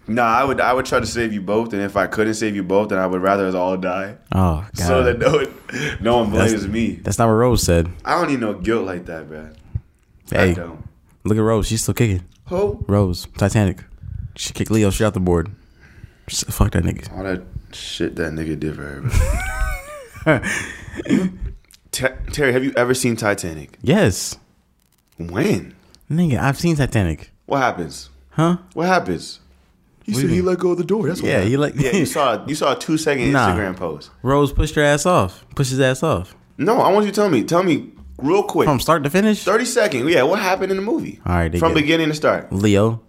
Nah, 0.10 0.24
I 0.24 0.44
would 0.44 0.62
I 0.62 0.72
would 0.74 0.86
try 0.86 1.00
to 1.02 1.06
save 1.06 1.34
you 1.34 1.42
both, 1.42 1.74
and 1.74 1.82
if 1.82 1.98
I 1.98 2.08
couldn't 2.08 2.36
save 2.36 2.56
you 2.56 2.64
both, 2.64 2.90
then 2.90 3.00
I 3.00 3.06
would 3.08 3.22
rather 3.22 3.46
us 3.46 3.54
all 3.56 3.76
die. 3.76 4.16
Oh, 4.34 4.66
God. 4.76 4.78
So 4.88 5.04
that 5.04 5.20
no 5.20 5.32
one, 5.32 5.98
no 6.02 6.18
one 6.20 6.30
blames 6.32 6.66
me. 6.68 6.92
That's 7.04 7.18
not 7.20 7.28
what 7.28 7.34
Rose 7.34 7.62
said. 7.64 7.90
I 8.06 8.18
don't 8.20 8.30
need 8.32 8.40
no 8.40 8.54
guilt 8.54 8.86
like 8.86 9.06
that, 9.08 9.28
bro. 9.28 9.50
I 10.32 10.36
Hey, 10.38 10.54
don't. 10.54 10.88
look 11.26 11.38
at 11.38 11.42
Rose. 11.42 11.68
She's 11.68 11.82
still 11.82 11.94
kicking. 11.94 12.24
Who? 12.48 12.84
Rose, 12.88 13.28
Titanic. 13.38 13.84
She 14.36 14.54
kicked 14.54 14.72
Leo 14.72 14.90
straight 14.92 15.08
out 15.08 15.14
the 15.14 15.20
board. 15.20 15.52
Just- 16.28 16.46
Fuck 16.52 16.72
that 16.72 16.84
nigga. 16.84 17.12
All 17.18 17.24
that 17.24 17.44
shit 17.74 18.16
that 18.16 18.32
nigga 18.34 18.58
did 18.60 18.76
for 18.76 19.10
her. 20.26 20.42
Terry, 21.92 22.54
have 22.54 22.64
you 22.64 22.74
ever 22.78 22.94
seen 22.94 23.16
Titanic? 23.16 23.78
Yes. 23.82 24.38
When? 25.18 25.74
Nigga, 26.12 26.38
I've 26.40 26.58
seen 26.60 26.76
Titanic. 26.76 27.32
What 27.46 27.60
happens? 27.60 28.10
Huh? 28.32 28.58
What 28.74 28.88
happens? 28.88 29.40
He 30.08 30.14
What 30.14 30.22
do 30.22 30.28
you 30.34 30.42
let 30.44 30.58
go 30.58 30.72
of 30.72 30.78
the 30.78 30.86
door. 30.86 31.06
That's 31.08 31.22
what 31.22 31.28
Yeah, 31.30 31.42
he 31.42 31.58
like 31.58 31.76
yeah, 31.76 31.92
you 31.96 32.06
saw 32.06 32.44
you 32.48 32.56
saw 32.56 32.72
a 32.74 32.80
two 32.80 32.98
second 32.98 33.32
Nah. 33.34 33.50
Instagram 33.50 33.76
post. 33.76 34.10
Rose 34.24 34.54
pushed 34.54 34.74
her 34.76 34.82
ass 34.82 35.06
off. 35.06 35.46
Pushed 35.54 35.72
his 35.72 35.82
ass 35.82 36.02
off. 36.02 36.34
No, 36.58 36.80
I 36.80 36.90
want 36.92 37.06
you 37.06 37.12
to 37.12 37.16
tell 37.16 37.30
me. 37.30 37.44
Tell 37.44 37.62
me 37.62 37.92
real 38.18 38.42
quick. 38.44 38.68
From 38.68 38.80
start 38.80 39.04
to 39.04 39.10
finish. 39.10 39.44
Thirty 39.44 39.66
seconds. 39.66 40.10
Yeah, 40.10 40.24
what 40.24 40.40
happened 40.40 40.72
in 40.72 40.78
the 40.78 40.84
movie? 40.84 41.20
All 41.26 41.36
right, 41.36 41.52
they 41.52 41.60
From 41.60 41.74
get- 41.74 41.82
beginning 41.82 42.08
to 42.08 42.16
start. 42.16 42.52
Leo 42.54 43.02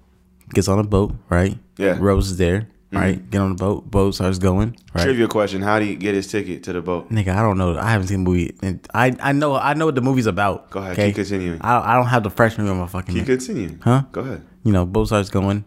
gets 0.55 0.67
on 0.69 0.79
a 0.81 0.85
boat, 0.85 1.15
right? 1.31 1.57
Yeah. 1.79 1.95
Mm-hmm. 1.95 2.03
Rose 2.03 2.31
is 2.33 2.37
there, 2.37 2.69
right? 2.93 3.31
Get 3.31 3.41
on 3.41 3.51
the 3.51 3.55
boat. 3.63 3.89
Boat 3.89 4.17
starts 4.17 4.39
going, 4.39 4.77
right? 4.93 5.05
Trivia 5.05 5.29
question: 5.29 5.63
How 5.63 5.79
do 5.79 5.85
you 5.85 5.95
get 5.95 6.17
his 6.17 6.27
ticket 6.27 6.65
to 6.65 6.73
the 6.73 6.83
boat? 6.83 7.11
Nigga, 7.11 7.29
I 7.29 7.43
don't 7.43 7.59
know. 7.59 7.79
I 7.79 7.91
haven't 7.93 8.09
seen 8.09 8.25
the 8.25 8.29
movie. 8.31 8.57
And 8.61 8.85
I 8.93 9.15
I 9.21 9.31
know 9.33 9.55
I 9.55 9.75
know 9.75 9.87
what 9.87 9.95
the 9.95 10.01
movie's 10.03 10.27
about. 10.27 10.69
Go 10.71 10.81
ahead, 10.81 10.93
Okay? 10.95 11.07
keep 11.11 11.15
continuing. 11.15 11.59
I 11.63 11.93
I 11.93 11.95
don't 11.95 12.07
have 12.09 12.25
the 12.25 12.31
freshman 12.31 12.67
on 12.67 12.77
my 12.79 12.89
fucking. 12.89 13.15
Keep 13.15 13.27
continuing. 13.27 13.79
Huh? 13.85 14.03
Go 14.11 14.23
ahead. 14.23 14.43
You 14.65 14.73
know, 14.73 14.85
boat 14.85 15.07
starts 15.07 15.31
going. 15.31 15.65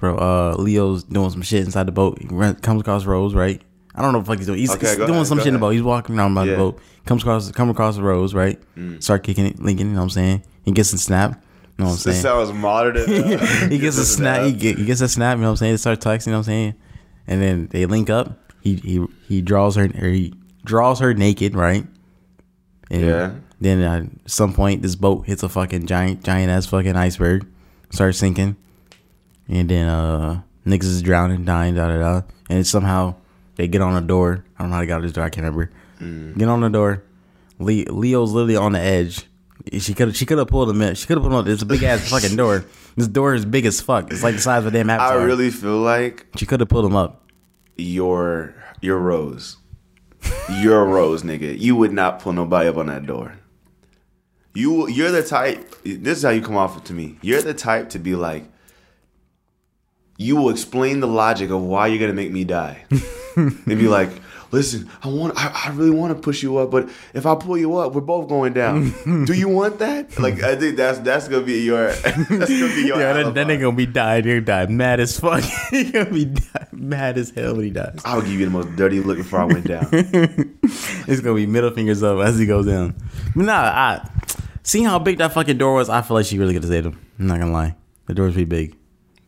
Bro, 0.00 0.16
uh, 0.16 0.54
Leo's 0.58 1.02
doing 1.04 1.30
some 1.30 1.42
shit 1.42 1.64
inside 1.64 1.86
the 1.86 1.92
boat. 1.92 2.18
He 2.20 2.26
run, 2.28 2.54
comes 2.56 2.80
across 2.82 3.04
Rose, 3.04 3.34
right? 3.34 3.60
I 3.94 4.02
don't 4.02 4.12
know 4.12 4.18
what 4.18 4.26
the 4.26 4.30
fuck 4.32 4.38
he's 4.38 4.46
doing. 4.46 4.58
He's, 4.60 4.70
Okay, 4.70 4.86
he's 4.86 4.96
doing 4.96 5.10
ahead, 5.10 5.26
some 5.26 5.38
shit 5.38 5.48
in 5.48 5.54
the 5.54 5.58
ahead. 5.58 5.60
boat. 5.60 5.70
He's 5.70 5.82
walking 5.82 6.16
around 6.16 6.34
by 6.34 6.44
Yeah. 6.44 6.52
Mm. 6.52 6.56
the 6.56 6.58
boat. 6.62 6.80
Comes 7.04 7.22
across 7.22 7.50
come 7.52 7.70
across 7.70 7.96
the 7.96 8.02
Rose, 8.02 8.32
right? 8.34 8.60
Start 9.00 9.22
kicking 9.24 9.46
it, 9.46 9.58
linking. 9.60 9.86
You 9.88 9.92
know 9.94 10.00
what 10.00 10.04
I'm 10.04 10.10
saying? 10.10 10.42
He 10.64 10.72
gets 10.72 10.92
a 10.92 10.98
snap. 10.98 11.42
You 11.78 11.84
know 11.84 11.90
what 11.90 11.92
I'm 11.92 11.96
saying? 11.98 12.14
This 12.14 12.22
sounds 12.22 12.52
modern. 12.52 12.96
he 13.70 13.78
gets 13.78 13.96
a 13.98 14.04
snap. 14.04 14.44
He, 14.44 14.52
get, 14.52 14.78
he 14.78 14.84
gets 14.84 15.00
a 15.00 15.08
snap. 15.08 15.36
You 15.36 15.42
know 15.42 15.48
what 15.48 15.52
I'm 15.52 15.56
saying? 15.56 15.72
They 15.72 15.76
start 15.78 16.00
texting. 16.00 16.26
You 16.26 16.32
know 16.32 16.38
what 16.38 16.46
I'm 16.48 16.52
saying? 16.52 16.74
And 17.26 17.42
then 17.42 17.68
they 17.68 17.86
link 17.86 18.10
up. 18.10 18.38
He 18.60 18.74
he 18.76 19.04
he 19.26 19.42
draws 19.42 19.76
her. 19.76 19.84
Or 19.84 20.08
he 20.08 20.34
draws 20.64 21.00
her 21.00 21.14
naked, 21.14 21.54
right? 21.54 21.86
And 22.90 23.02
Yeah. 23.04 23.30
Then 23.60 23.80
at 23.80 24.30
some 24.30 24.52
point, 24.52 24.82
this 24.82 24.94
boat 24.94 25.26
hits 25.26 25.42
a 25.42 25.48
fucking 25.48 25.86
giant, 25.86 26.22
giant 26.22 26.50
ass 26.50 26.66
fucking 26.66 26.94
iceberg, 26.94 27.44
starts 27.90 28.18
sinking, 28.18 28.54
and 29.48 29.68
then 29.68 29.88
uh 29.88 30.42
niggas 30.66 30.84
is 30.84 31.02
drowning, 31.02 31.44
dying, 31.44 31.74
da 31.74 31.88
da 31.88 31.98
da. 31.98 32.22
And 32.50 32.66
somehow 32.66 33.14
they 33.56 33.68
get 33.68 33.80
on 33.82 33.96
a 34.02 34.06
door. 34.06 34.44
I 34.58 34.62
don't 34.62 34.70
know 34.70 34.76
how 34.76 34.80
they 34.82 34.86
got 34.86 35.02
this 35.02 35.12
door. 35.12 35.24
I 35.24 35.30
can't 35.30 35.44
remember. 35.46 35.70
Get 36.38 36.48
on 36.48 36.60
the 36.60 36.68
door. 36.68 37.02
Le- 37.58 37.90
Leo's 37.90 38.32
literally 38.32 38.56
on 38.56 38.72
the 38.72 38.80
edge. 38.80 39.26
She 39.78 39.92
could 39.94 40.14
she 40.16 40.24
could 40.26 40.38
have 40.38 40.48
pulled 40.48 40.70
him 40.70 40.80
in. 40.82 40.94
She 40.94 41.06
could 41.06 41.16
have 41.18 41.22
pulled 41.22 41.32
him. 41.32 41.38
up. 41.40 41.46
It's 41.48 41.62
a 41.62 41.66
big 41.66 41.82
ass 41.82 42.08
fucking 42.10 42.36
door. 42.36 42.64
This 42.98 43.06
door 43.06 43.32
is 43.34 43.44
big 43.44 43.64
as 43.64 43.80
fuck. 43.80 44.10
It's 44.10 44.24
like 44.24 44.34
the 44.34 44.40
size 44.40 44.64
of 44.64 44.66
a 44.66 44.70
damn 44.76 44.90
apartment 44.90 45.20
I 45.22 45.24
really 45.24 45.50
feel 45.52 45.78
like 45.78 46.26
She 46.34 46.46
could 46.46 46.58
have 46.58 46.68
pulled 46.68 46.84
him 46.84 46.96
up. 46.96 47.22
you're 47.76 48.54
you're 48.80 48.98
Rose. 48.98 49.56
You're 50.50 50.84
Rose, 50.84 51.22
nigga. 51.22 51.56
You 51.56 51.76
would 51.76 51.92
not 51.92 52.18
pull 52.18 52.32
nobody 52.32 52.68
up 52.68 52.76
on 52.76 52.86
that 52.86 53.06
door. 53.06 53.34
You 54.54 54.88
you're 54.88 55.12
the 55.12 55.22
type. 55.22 55.76
This 55.84 56.18
is 56.18 56.24
how 56.24 56.30
you 56.30 56.42
come 56.42 56.56
off 56.56 56.82
to 56.84 56.92
me. 56.92 57.18
You're 57.22 57.42
the 57.42 57.54
type 57.54 57.90
to 57.90 57.98
be 57.98 58.14
like. 58.16 58.44
You 60.20 60.34
will 60.36 60.50
explain 60.50 60.98
the 61.00 61.06
logic 61.06 61.48
of 61.50 61.62
why 61.62 61.86
you're 61.86 62.00
gonna 62.00 62.12
make 62.12 62.32
me 62.32 62.42
die, 62.44 62.84
and 63.36 63.64
be 63.66 63.86
like, 63.86 64.10
"Listen, 64.50 64.90
I 65.04 65.06
want, 65.08 65.34
I, 65.36 65.66
I 65.66 65.70
really 65.70 65.92
want 65.92 66.12
to 66.12 66.20
push 66.20 66.42
you 66.42 66.56
up, 66.58 66.72
but 66.72 66.88
if 67.14 67.24
I 67.24 67.36
pull 67.36 67.56
you 67.56 67.76
up, 67.76 67.94
we're 67.94 68.00
both 68.00 68.28
going 68.28 68.52
down. 68.52 68.92
Do 69.26 69.32
you 69.32 69.48
want 69.48 69.78
that? 69.78 70.18
Like, 70.18 70.42
I 70.42 70.56
think 70.56 70.76
that's 70.76 70.98
that's 70.98 71.28
gonna 71.28 71.44
be 71.46 71.60
your 71.62 71.92
that's 71.92 72.16
gonna 72.26 72.74
be 72.74 72.82
your 72.88 72.98
Yeah, 72.98 73.10
alibi. 73.12 73.30
that 73.30 73.46
nigga 73.46 73.60
gonna 73.60 73.76
be 73.76 73.86
died. 73.86 74.24
He 74.24 74.32
gonna 74.32 74.40
die 74.40 74.66
mad 74.66 74.98
as 74.98 75.20
fuck. 75.20 75.44
he 75.70 75.84
gonna 75.92 76.10
be 76.10 76.24
die, 76.24 76.66
mad 76.72 77.16
as 77.16 77.30
hell 77.30 77.54
when 77.54 77.66
he 77.66 77.70
dies. 77.70 78.00
I'll 78.04 78.20
give 78.20 78.32
you 78.32 78.44
the 78.44 78.50
most 78.50 78.74
dirty 78.74 78.98
look 79.00 79.18
before 79.18 79.38
I 79.40 79.44
went 79.44 79.68
down. 79.68 79.86
It's 79.92 81.20
gonna 81.20 81.36
be 81.36 81.46
middle 81.46 81.70
fingers 81.70 82.02
up 82.02 82.18
as 82.18 82.38
he 82.40 82.44
goes 82.46 82.66
down. 82.66 82.96
But 83.36 83.44
nah, 83.44 83.54
I 83.54 84.10
seeing 84.64 84.84
how 84.84 84.98
big 84.98 85.18
that 85.18 85.32
fucking 85.32 85.58
door 85.58 85.74
was. 85.74 85.88
I 85.88 86.02
feel 86.02 86.16
like 86.16 86.26
she 86.26 86.40
really 86.40 86.54
could 86.54 86.64
have 86.64 86.72
saved 86.72 86.86
him. 86.86 86.98
I'm 87.20 87.28
not 87.28 87.38
gonna 87.38 87.52
lie. 87.52 87.76
The 88.06 88.14
door's 88.14 88.32
pretty 88.32 88.46
big. 88.46 88.74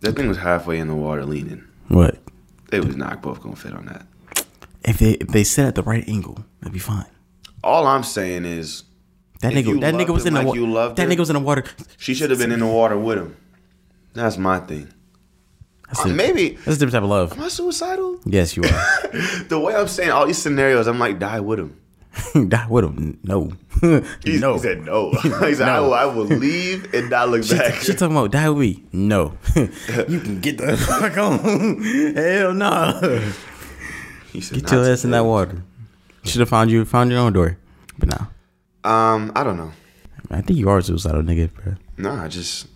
That 0.00 0.16
thing 0.16 0.28
was 0.28 0.38
halfway 0.38 0.78
in 0.78 0.88
the 0.88 0.94
water 0.94 1.24
leaning. 1.24 1.64
What? 1.88 2.18
It 2.72 2.84
was 2.84 2.96
not 2.96 3.20
both 3.22 3.42
gonna 3.42 3.56
fit 3.56 3.72
on 3.74 3.86
that. 3.86 4.06
If 4.84 4.98
they 4.98 5.12
if 5.12 5.28
they 5.28 5.44
sit 5.44 5.66
at 5.66 5.74
the 5.74 5.82
right 5.82 6.06
angle, 6.08 6.44
that'd 6.60 6.72
be 6.72 6.78
fine. 6.78 7.06
All 7.62 7.86
I'm 7.86 8.02
saying 8.02 8.44
is 8.46 8.84
That 9.40 9.52
nigga, 9.52 9.80
that 9.80 9.94
nigga 9.94 10.10
was 10.10 10.24
him 10.24 10.36
in 10.36 10.42
the 10.42 10.46
water. 10.48 10.60
you 10.60 10.66
loved 10.70 10.96
That 10.96 11.08
her- 11.08 11.14
nigga 11.14 11.18
was 11.18 11.30
in 11.30 11.34
the 11.34 11.40
water. 11.40 11.64
she 11.98 12.14
should 12.14 12.30
have 12.30 12.38
been 12.38 12.52
in 12.52 12.60
the 12.60 12.66
water 12.66 12.96
with 12.98 13.18
him. 13.18 13.36
That's 14.14 14.38
my 14.38 14.60
thing. 14.60 14.88
That's 15.86 16.06
Uh, 16.06 16.08
a, 16.10 16.12
maybe 16.12 16.50
that's 16.64 16.76
a 16.76 16.80
different 16.80 16.92
type 16.92 17.02
of 17.02 17.10
love. 17.10 17.32
am 17.32 17.42
I 17.42 17.48
suicidal? 17.48 18.20
Yes, 18.24 18.56
you 18.56 18.62
are. 18.62 19.10
The 19.48 19.58
way 19.58 19.74
I'm 19.74 19.88
saying 19.88 20.10
all 20.10 20.26
these 20.26 20.38
scenarios, 20.38 20.86
I'm 20.86 20.98
like 20.98 21.18
die 21.18 21.40
with 21.40 21.58
him. 21.58 21.76
Die 22.34 22.66
with 22.68 22.84
him. 22.84 23.18
No, 23.22 23.52
He, 24.24 24.38
no. 24.38 24.54
he 24.54 24.58
said 24.58 24.84
no. 24.84 25.10
he 25.12 25.54
said 25.54 25.68
I, 25.68 25.80
will, 25.80 25.94
I 25.94 26.04
will 26.06 26.24
leave 26.24 26.92
and 26.92 27.08
not 27.10 27.28
look 27.28 27.44
She, 27.44 27.56
back. 27.56 27.74
she 27.74 27.92
talking 27.94 28.16
about 28.16 28.32
die 28.32 28.48
with 28.50 28.58
me. 28.58 28.84
No, 28.92 29.36
you 29.56 30.20
can 30.20 30.40
get 30.40 30.58
the 30.58 30.76
fuck 30.76 31.16
on. 31.16 31.82
Hell 32.14 32.52
no. 32.54 33.32
He 34.32 34.40
said, 34.40 34.60
Get 34.60 34.72
your 34.72 34.90
ass 34.90 35.04
in 35.04 35.10
that 35.12 35.24
water. 35.24 35.62
Should 36.24 36.40
have 36.40 36.48
found 36.48 36.70
you 36.70 36.84
found 36.84 37.10
your 37.10 37.20
own 37.20 37.32
door. 37.32 37.56
But 37.98 38.08
nah, 38.10 38.26
Um, 39.14 39.32
I 39.34 39.42
don't 39.44 39.56
know. 39.56 39.72
I 40.30 40.40
think 40.42 40.58
you 40.58 40.68
are 40.68 40.78
a 40.78 40.82
suicidal 40.82 41.22
nigga, 41.22 41.52
bro. 41.52 41.74
No, 41.96 42.10
I 42.12 42.28
just 42.28 42.66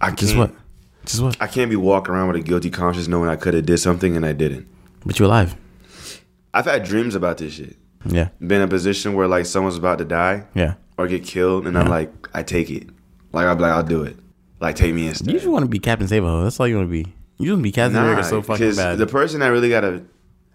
I 0.00 0.10
Just 0.12 0.34
can't. 0.34 0.52
what? 0.52 0.60
Just 1.04 1.22
what? 1.22 1.36
I 1.40 1.46
can't 1.46 1.70
be 1.70 1.76
walking 1.76 2.14
around 2.14 2.28
with 2.28 2.36
a 2.36 2.40
guilty 2.42 2.70
conscience 2.70 3.08
knowing 3.08 3.28
I 3.28 3.36
could 3.36 3.54
have 3.54 3.66
did 3.66 3.78
something 3.78 4.16
and 4.16 4.24
I 4.24 4.32
didn't. 4.32 4.66
But 5.04 5.18
you're 5.18 5.26
alive. 5.26 5.56
I've 6.54 6.64
had 6.66 6.84
dreams 6.84 7.14
about 7.14 7.38
this 7.38 7.54
shit. 7.54 7.76
Yeah, 8.04 8.28
Been 8.40 8.52
in 8.60 8.62
a 8.62 8.68
position 8.68 9.14
where 9.14 9.26
like 9.28 9.44
someone's 9.46 9.76
about 9.76 9.98
to 9.98 10.04
die 10.04 10.44
yeah. 10.54 10.74
or 10.96 11.08
get 11.08 11.24
killed, 11.24 11.66
and 11.66 11.76
I'm 11.76 11.88
like, 11.88 12.12
I 12.32 12.42
take 12.42 12.70
it. 12.70 12.88
Like 13.32 13.46
I'm 13.46 13.58
like, 13.58 13.72
I'll 13.72 13.82
do 13.82 14.02
it. 14.04 14.16
Like 14.60 14.76
take 14.76 14.94
me 14.94 15.08
instead. 15.08 15.26
You 15.28 15.34
just 15.34 15.46
want 15.46 15.64
to 15.64 15.68
be 15.68 15.78
Captain 15.78 16.08
Save-A-Ho. 16.08 16.42
That's 16.44 16.58
all 16.60 16.66
you 16.68 16.76
want 16.76 16.88
to 16.88 16.92
be. 16.92 17.12
You 17.38 17.50
want 17.52 17.60
to 17.60 17.62
be 17.64 17.72
Captain 17.72 17.94
Nah, 17.94 18.02
America 18.02 18.24
so 18.24 18.42
fucking 18.42 18.74
bad. 18.76 18.98
The 18.98 19.06
person 19.06 19.40
that 19.40 19.48
really 19.48 19.68
gotta, 19.68 20.04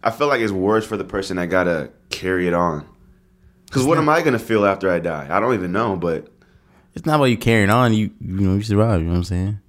I 0.03 0.11
feel 0.11 0.27
like 0.27 0.41
it's 0.41 0.51
worse 0.51 0.85
for 0.85 0.97
the 0.97 1.03
person 1.03 1.37
that 1.37 1.47
gotta 1.47 1.89
carry 2.09 2.47
it 2.47 2.53
on. 2.53 2.85
Because 3.65 3.85
what 3.85 3.97
am 3.97 4.07
I 4.09 4.21
gonna 4.21 4.39
feel 4.39 4.65
after 4.65 4.89
I 4.89 4.99
die? 4.99 5.27
I 5.29 5.39
don't 5.39 5.53
even 5.53 5.71
know. 5.71 5.95
But 5.95 6.27
it's 6.95 7.05
not 7.05 7.15
about 7.15 7.25
you 7.25 7.37
carrying 7.37 7.69
on. 7.69 7.93
You 7.93 8.11
you 8.21 8.41
know 8.47 8.55
you 8.55 8.63
survive. 8.63 8.99
You 9.01 9.07
know 9.07 9.13
what 9.13 9.17
I'm 9.19 9.23
saying? 9.25 9.59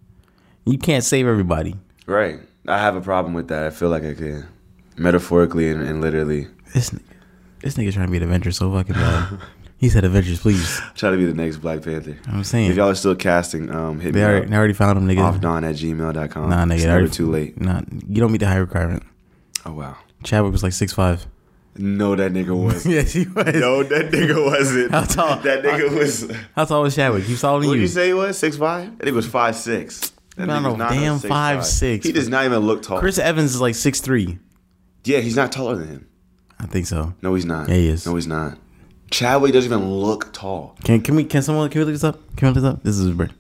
You 0.67 0.79
can't 0.79 1.05
save 1.05 1.27
everybody. 1.27 1.75
right, 2.07 2.39
I 2.67 2.79
have 2.79 2.97
a 2.97 3.01
problem 3.01 3.35
with 3.35 3.49
that. 3.49 3.65
I 3.65 3.71
feel 3.71 3.89
like 3.91 4.03
I 4.05 4.15
can, 4.15 4.47
metaphorically 4.97 5.71
and, 5.71 5.83
and 5.83 6.01
literally, 6.01 6.49
This 6.73 6.91
nigga, 6.91 7.03
this 7.65 7.77
nigga 7.77 7.93
trying 7.93 8.07
to 8.07 8.11
be 8.11 8.19
an 8.19 8.23
Avenger 8.23 8.53
so 8.53 8.73
fucking 8.73 8.95
bad. 8.95 9.39
he 9.79 9.89
said 9.89 10.05
Avengers, 10.05 10.41
please. 10.41 10.81
try 10.95 11.11
to 11.11 11.17
be 11.17 11.25
the 11.25 11.35
next 11.35 11.57
Black 11.59 11.83
Panther. 11.83 12.11
You 12.11 12.17
know 12.17 12.39
I'm 12.39 12.45
saying 12.45 12.71
If 12.71 12.77
y'all 12.77 12.91
are 12.91 12.95
still 12.95 13.17
casting, 13.17 13.71
um, 13.75 14.01
hit 14.01 14.13
they 14.13 14.21
me 14.21 14.25
already, 14.25 14.45
up. 14.45 14.51
they 14.51 14.57
already 14.57 14.75
found 14.75 14.99
him, 14.99 15.09
nigga. 15.09 15.33
Offdawn 15.41 15.69
at 15.69 15.75
gmail.com. 15.77 16.49
Nah, 16.51 16.65
nigga, 16.65 16.75
it's 16.75 16.85
never 16.85 16.99
already, 16.99 17.11
too 17.11 17.31
late. 17.31 17.61
Nah, 17.61 17.83
you 18.09 18.21
don't 18.21 18.31
meet 18.33 18.39
the 18.39 18.47
high 18.49 18.57
requirement. 18.57 19.03
Oh 19.67 19.73
wow. 19.73 19.97
Chadwick 20.23 20.53
was 20.53 20.63
like 20.63 20.73
six 20.73 20.93
five. 20.93 21.27
No, 21.77 22.15
that 22.15 22.33
nigga 22.33 22.57
was. 22.57 22.87
yes, 22.87 23.13
he 23.13 23.27
was. 23.27 23.47
no, 23.55 23.83
that 23.83 24.11
nigga 24.13 24.45
wasn't. 24.45 24.93
How 24.93 25.03
tall? 25.03 25.39
That 25.41 25.65
nigga 25.65 25.97
was. 25.99 26.31
How 26.55 26.65
tall 26.67 26.83
was 26.83 26.95
Chadwick? 26.95 27.25
He's 27.25 27.41
taller 27.41 27.61
than 27.61 27.69
What 27.69 27.75
you. 27.75 27.81
did 27.81 27.83
you 27.83 27.89
say 27.89 28.07
he 28.09 28.15
was? 28.15 28.39
Six 28.39 28.57
five? 28.57 28.97
That 28.99 29.07
nigga 29.07 29.15
was 29.15 29.27
five 29.27 29.57
six. 29.57 30.13
That 30.37 30.47
No, 30.47 30.55
nigga's 30.55 30.79
no, 30.79 30.89
damn 30.89 31.19
6'5". 31.19 31.59
5'6". 31.59 32.03
He 32.05 32.11
does 32.13 32.29
not 32.29 32.45
even 32.45 32.59
look 32.61 32.83
tall. 32.83 32.99
Chris 32.99 33.19
Evans 33.19 33.55
is 33.55 33.61
like 33.61 33.75
six 33.77 34.01
three. 34.01 34.39
Yeah, 35.05 35.19
he's 35.21 35.37
not 35.37 35.53
taller 35.53 35.77
than 35.77 35.89
him. 35.89 36.09
I 36.59 36.67
think 36.67 36.87
so. 36.87 37.15
No, 37.23 37.35
he's 37.35 37.45
not. 37.45 37.69
Yeah, 37.69 37.75
he 37.75 37.89
is. 37.89 38.07
No, 38.07 38.15
he's 38.15 38.27
not. 38.27 38.59
Chadwick 39.11 39.53
doesn't 39.53 39.71
even 39.73 39.89
look 39.89 40.33
tall. 40.33 40.77
Can 40.85 41.01
can 41.01 41.15
we 41.15 41.25
can 41.25 41.43
someone 41.43 41.69
can 41.71 41.81
we 41.81 41.85
look 41.85 41.95
this 41.95 42.05
up? 42.05 42.19
Can 42.37 42.49
we 42.49 42.55
look 42.55 42.63
this 42.63 42.65
up? 42.65 42.83
This 42.83 42.99
is. 42.99 43.09
Okay. 43.21 43.31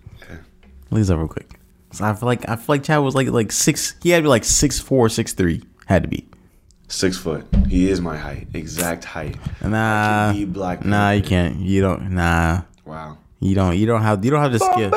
Look 0.91 1.01
this 1.01 1.11
up 1.11 1.19
real 1.19 1.29
quick. 1.29 1.59
So 1.93 2.05
I 2.05 2.13
feel 2.15 2.27
like 2.27 2.49
I 2.49 2.57
feel 2.57 2.65
like 2.75 2.83
Chad 2.85 3.01
was 3.03 3.15
like 3.15 3.29
like 3.29 3.51
six. 3.53 3.95
He 4.03 4.11
had 4.11 4.19
to 4.19 4.23
be 4.23 4.29
like 4.29 4.45
six 4.45 4.79
four, 4.79 5.09
six 5.09 5.33
three. 5.33 5.63
Had 5.87 6.03
to 6.03 6.09
be. 6.09 6.29
Six 6.89 7.17
foot. 7.17 7.47
He 7.69 7.89
is 7.89 8.01
my 8.01 8.17
height. 8.17 8.49
Exact 8.53 9.05
height. 9.05 9.37
Nah, 9.63 10.33
Black 10.47 10.85
nah, 10.85 11.11
you 11.11 11.23
can't. 11.23 11.57
You 11.61 11.81
don't. 11.81 12.11
Nah, 12.11 12.63
Wow. 12.85 13.19
you 13.41 13.55
don't. 13.55 13.77
You 13.77 13.87
don't 13.87 14.03
have. 14.03 14.25
You 14.25 14.31
don't 14.31 14.43
have 14.43 14.53
the 14.53 14.59
skill. 14.59 14.91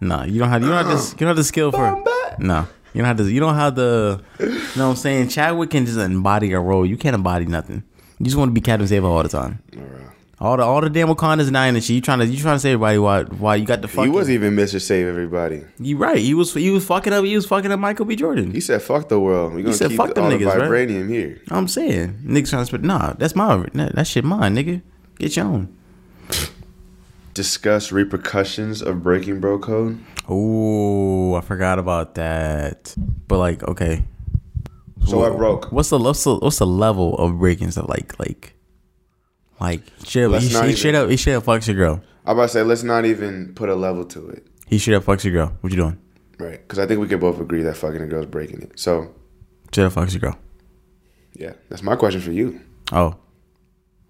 No, 0.00 0.22
you 0.24 0.38
don't 0.38 0.48
have. 0.48 0.62
You 0.62 0.68
don't 0.68 0.84
have. 0.86 0.98
You 1.12 1.16
don't 1.18 1.28
have 1.28 1.36
the 1.36 1.44
skill 1.44 1.72
for. 1.72 2.04
No, 2.38 2.66
you 2.92 2.98
don't 3.02 3.06
have 3.06 3.16
the. 3.18 3.24
You 3.32 3.40
don't 3.40 3.54
have 3.54 3.74
the. 3.74 4.22
You 4.38 4.46
know 4.48 4.56
what 4.86 4.90
I'm 4.90 4.96
saying? 4.96 5.28
Chadwick 5.28 5.70
can 5.70 5.86
just 5.86 5.98
embody 5.98 6.52
a 6.52 6.60
role. 6.60 6.84
You 6.86 6.96
can't 6.96 7.14
embody 7.14 7.46
nothing. 7.46 7.82
You 8.18 8.24
just 8.24 8.36
want 8.36 8.50
to 8.50 8.52
be 8.52 8.60
Captain 8.60 8.86
Save 8.86 9.04
all 9.04 9.22
the 9.22 9.28
time. 9.28 9.62
All 10.38 10.56
the 10.56 10.62
all 10.62 10.80
the 10.80 10.88
damn 10.88 11.08
Wakanda's 11.08 11.48
and 11.48 11.52
nine 11.52 11.74
and 11.74 11.84
shit. 11.84 11.94
You 11.96 12.00
trying 12.00 12.20
to 12.20 12.26
you 12.26 12.38
trying 12.40 12.56
to 12.56 12.60
say 12.60 12.72
everybody 12.72 12.98
why 12.98 13.24
why 13.24 13.56
you 13.56 13.66
got 13.66 13.82
the 13.82 13.88
He 13.88 13.94
fucking. 13.94 14.12
wasn't 14.12 14.34
even 14.36 14.56
Mr. 14.56 14.80
Save 14.80 15.06
Everybody. 15.06 15.64
You 15.78 15.98
right. 15.98 16.16
He 16.16 16.32
was 16.32 16.54
he 16.54 16.70
was 16.70 16.86
fucking 16.86 17.12
up. 17.12 17.24
He 17.26 17.36
was 17.36 17.44
fucking 17.46 17.70
up 17.70 17.78
Michael 17.78 18.06
B. 18.06 18.16
Jordan. 18.16 18.50
He 18.52 18.60
said, 18.60 18.80
"Fuck 18.80 19.10
the 19.10 19.20
world. 19.20 19.52
We're 19.52 19.62
gonna 19.62 19.74
said, 19.74 19.88
keep 19.90 19.98
"Fuck 19.98 20.14
them 20.14 20.24
all 20.24 20.30
niggas," 20.30 20.54
the 20.54 20.70
right? 20.70 20.88
here." 20.88 21.42
I'm 21.50 21.68
saying 21.68 22.20
niggas 22.24 22.48
trying 22.48 22.62
to 22.62 22.66
spit. 22.66 22.82
Nah, 22.82 23.12
that's 23.18 23.36
my 23.36 23.66
that, 23.74 23.94
that 23.94 24.06
shit 24.06 24.24
mine, 24.24 24.56
nigga. 24.56 24.80
Get 25.18 25.36
your 25.36 25.44
own. 25.44 25.76
Discuss 27.34 27.92
repercussions 27.92 28.82
of 28.82 29.02
breaking 29.02 29.40
bro 29.40 29.58
code. 29.58 29.98
Oh, 30.32 31.34
I 31.34 31.40
forgot 31.40 31.78
about 31.80 32.14
that. 32.14 32.94
But 33.26 33.38
like, 33.38 33.62
okay, 33.64 34.04
So 35.04 35.24
I 35.24 35.36
broke. 35.36 35.72
what's 35.72 35.90
the 35.90 35.98
what's 35.98 36.22
the 36.24 36.36
what's 36.36 36.58
the 36.58 36.66
level 36.66 37.16
of 37.16 37.38
breaking 37.40 37.70
stuff 37.72 37.88
like 37.88 38.16
like 38.20 38.54
like 39.60 39.82
straight 39.98 40.30
he, 40.40 40.48
he 40.48 40.74
straight 40.76 40.94
up 40.94 41.10
he 41.10 41.16
straight 41.16 41.34
up 41.34 41.44
fucks 41.44 41.66
your 41.66 41.76
girl. 41.76 42.00
I'm 42.24 42.36
about 42.36 42.42
to 42.44 42.48
say, 42.50 42.62
let's 42.62 42.82
not 42.84 43.04
even 43.06 43.54
put 43.54 43.68
a 43.68 43.74
level 43.74 44.04
to 44.04 44.28
it, 44.28 44.46
He 44.68 44.78
straight 44.78 44.94
up 44.94 45.04
fucks 45.04 45.24
your 45.24 45.32
girl. 45.32 45.56
What 45.62 45.72
you 45.72 45.76
doing? 45.76 45.98
right? 46.38 46.60
Because 46.62 46.78
I 46.78 46.86
think 46.86 47.00
we 47.00 47.08
can 47.08 47.18
both 47.18 47.40
agree 47.40 47.62
that 47.64 47.76
fucking 47.76 48.00
a 48.00 48.06
girl's 48.06 48.26
breaking 48.26 48.62
it. 48.62 48.78
So 48.78 49.12
Straight 49.72 49.84
up 49.86 49.92
fucks 49.94 50.12
your 50.12 50.20
girl. 50.20 50.38
yeah, 51.34 51.52
that's 51.68 51.82
my 51.82 51.96
question 51.96 52.20
for 52.20 52.30
you. 52.32 52.60
Oh, 52.92 53.16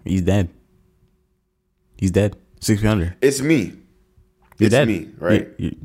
he's 0.05 0.23
dead. 0.23 0.51
He's 1.97 2.11
dead. 2.11 2.37
Six 2.61 2.83
feet 2.83 2.89
under. 2.89 3.17
It's 3.23 3.41
me. 3.41 3.73
You're 4.59 4.67
it's 4.67 4.71
dead. 4.71 4.89
me, 4.89 5.09
right? 5.19 5.49
You- 5.57 5.69
you- 5.71 5.77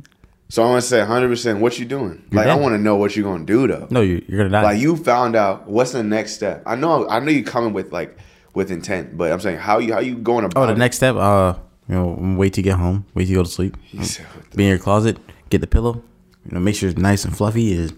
So 0.50 0.64
I 0.64 0.68
want 0.70 0.82
to 0.84 0.88
say 0.88 1.00
100. 1.00 1.28
percent 1.28 1.60
What 1.60 1.80
you 1.80 1.86
doing? 1.86 2.24
You're 2.32 2.44
like 2.44 2.48
I 2.52 2.56
want 2.56 2.74
to 2.74 2.78
know 2.78 2.96
what 2.98 3.16
you're 3.16 3.24
gonna 3.30 3.46
do 3.46 3.68
though. 3.68 3.88
no, 3.90 4.02
you, 4.02 4.24
you're 4.28 4.38
gonna 4.38 4.50
die. 4.52 4.62
Like 4.64 4.80
you 4.80 4.96
found 4.96 5.36
out 5.36 5.68
what's 5.68 5.92
the 5.94 6.04
next 6.04 6.34
step. 6.34 6.62
I 6.66 6.76
know. 6.76 7.08
I 7.10 7.20
know 7.20 7.32
you 7.32 7.44
coming 7.44 7.74
with 7.74 7.92
like 7.92 8.18
with 8.54 8.72
intent, 8.72 9.18
but 9.18 9.32
I'm 9.32 9.40
saying 9.40 9.58
how 9.58 9.80
you 9.80 9.94
how 9.94 10.00
you 10.00 10.16
going 10.16 10.46
about. 10.46 10.64
Oh, 10.64 10.68
the 10.68 10.74
it? 10.74 10.78
next 10.78 10.98
step, 10.98 11.16
uh, 11.16 11.56
you 11.90 11.96
know, 11.96 12.36
wait 12.38 12.54
to 12.54 12.62
get 12.62 12.78
home, 12.78 13.06
wait 13.16 13.26
to 13.26 13.34
go 13.34 13.44
to 13.44 13.50
sleep, 13.50 13.76
said, 14.02 14.26
be 14.56 14.64
in 14.64 14.70
your 14.70 14.78
closet, 14.80 15.18
get 15.50 15.62
the 15.62 15.68
pillow, 15.68 16.04
you 16.46 16.52
know, 16.52 16.60
make 16.60 16.76
sure 16.76 16.90
it's 16.90 16.98
nice 17.00 17.26
and 17.26 17.36
fluffy. 17.36 17.74
Is 17.74 17.94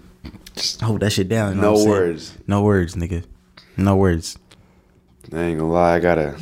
just 0.55 0.81
hold 0.81 1.01
that 1.01 1.11
shit 1.11 1.27
down. 1.29 1.55
you 1.57 1.61
know 1.61 1.71
No 1.73 1.73
I'm 1.73 1.77
saying? 1.77 1.89
words. 1.89 2.37
No 2.47 2.63
words, 2.63 2.95
nigga. 2.95 3.23
No 3.75 3.95
words. 3.97 4.39
I 5.33 5.41
ain't 5.41 5.59
gonna 5.59 5.71
lie. 5.71 5.95
I 5.95 5.99
gotta. 5.99 6.35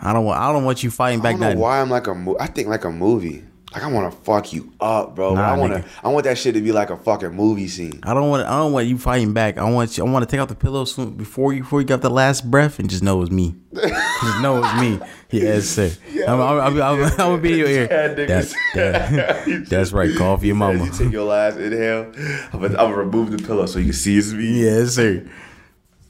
I 0.00 0.12
don't 0.12 0.24
want. 0.24 0.40
I 0.40 0.52
don't 0.52 0.64
want 0.64 0.82
you 0.82 0.90
fighting 0.90 1.20
I 1.20 1.22
back 1.24 1.38
don't 1.38 1.54
know 1.54 1.60
why 1.60 1.80
I'm 1.80 1.90
like 1.90 2.06
a. 2.06 2.14
Mo- 2.14 2.36
I 2.40 2.46
think 2.46 2.68
like 2.68 2.84
a 2.84 2.90
movie. 2.90 3.44
Like 3.72 3.82
I 3.84 3.86
want 3.86 4.12
to 4.12 4.18
fuck 4.20 4.52
you 4.52 4.70
up, 4.80 5.14
bro. 5.14 5.34
Nah, 5.34 5.54
I 5.54 5.56
want 5.56 5.72
to. 5.72 5.84
I 6.04 6.08
want 6.08 6.24
that 6.24 6.36
shit 6.36 6.54
to 6.54 6.60
be 6.60 6.72
like 6.72 6.90
a 6.90 6.96
fucking 6.96 7.30
movie 7.32 7.68
scene. 7.68 8.00
I 8.02 8.12
don't 8.12 8.28
want. 8.28 8.46
I 8.46 8.58
don't 8.58 8.72
want 8.72 8.86
you 8.86 8.98
fighting 8.98 9.32
back. 9.32 9.56
I 9.56 9.70
want. 9.70 9.96
You, 9.96 10.04
I 10.06 10.10
want 10.10 10.28
to 10.28 10.30
take 10.30 10.40
out 10.40 10.48
the 10.50 10.54
pillow 10.54 10.84
soon 10.84 11.12
before 11.12 11.54
you 11.54 11.62
before 11.62 11.80
you 11.80 11.86
got 11.86 12.02
the 12.02 12.10
last 12.10 12.50
breath 12.50 12.78
and 12.78 12.90
just 12.90 13.02
know 13.02 13.22
it's 13.22 13.30
me. 13.30 13.54
just 13.74 14.42
know 14.42 14.62
it's 14.62 14.74
me. 14.80 15.00
Yes, 15.30 15.64
sir. 15.66 15.90
I'm, 16.28 16.38
I'm, 16.40 16.60
I'm, 16.60 16.82
I'm, 16.82 17.02
I'm 17.04 17.16
gonna 17.16 17.38
be 17.38 17.52
in 17.52 17.58
your 17.60 17.68
ear. 17.68 17.88
Yeah. 17.90 18.26
That's, 18.26 18.54
that- 18.74 19.64
that's 19.70 19.92
right. 19.92 20.14
Call 20.16 20.36
for 20.36 20.44
your 20.44 20.54
mama. 20.56 20.84
you 20.84 20.90
take 20.92 21.10
your 21.10 21.24
last 21.24 21.56
inhale, 21.56 22.12
I'm 22.52 22.60
gonna, 22.60 22.66
I'm 22.68 22.74
gonna 22.90 22.96
remove 22.96 23.30
the 23.30 23.38
pillow 23.38 23.64
so 23.64 23.78
you 23.78 23.86
can 23.86 23.94
see 23.94 24.18
it's 24.18 24.32
me. 24.32 24.62
Yes, 24.64 24.96
sir. 24.96 25.26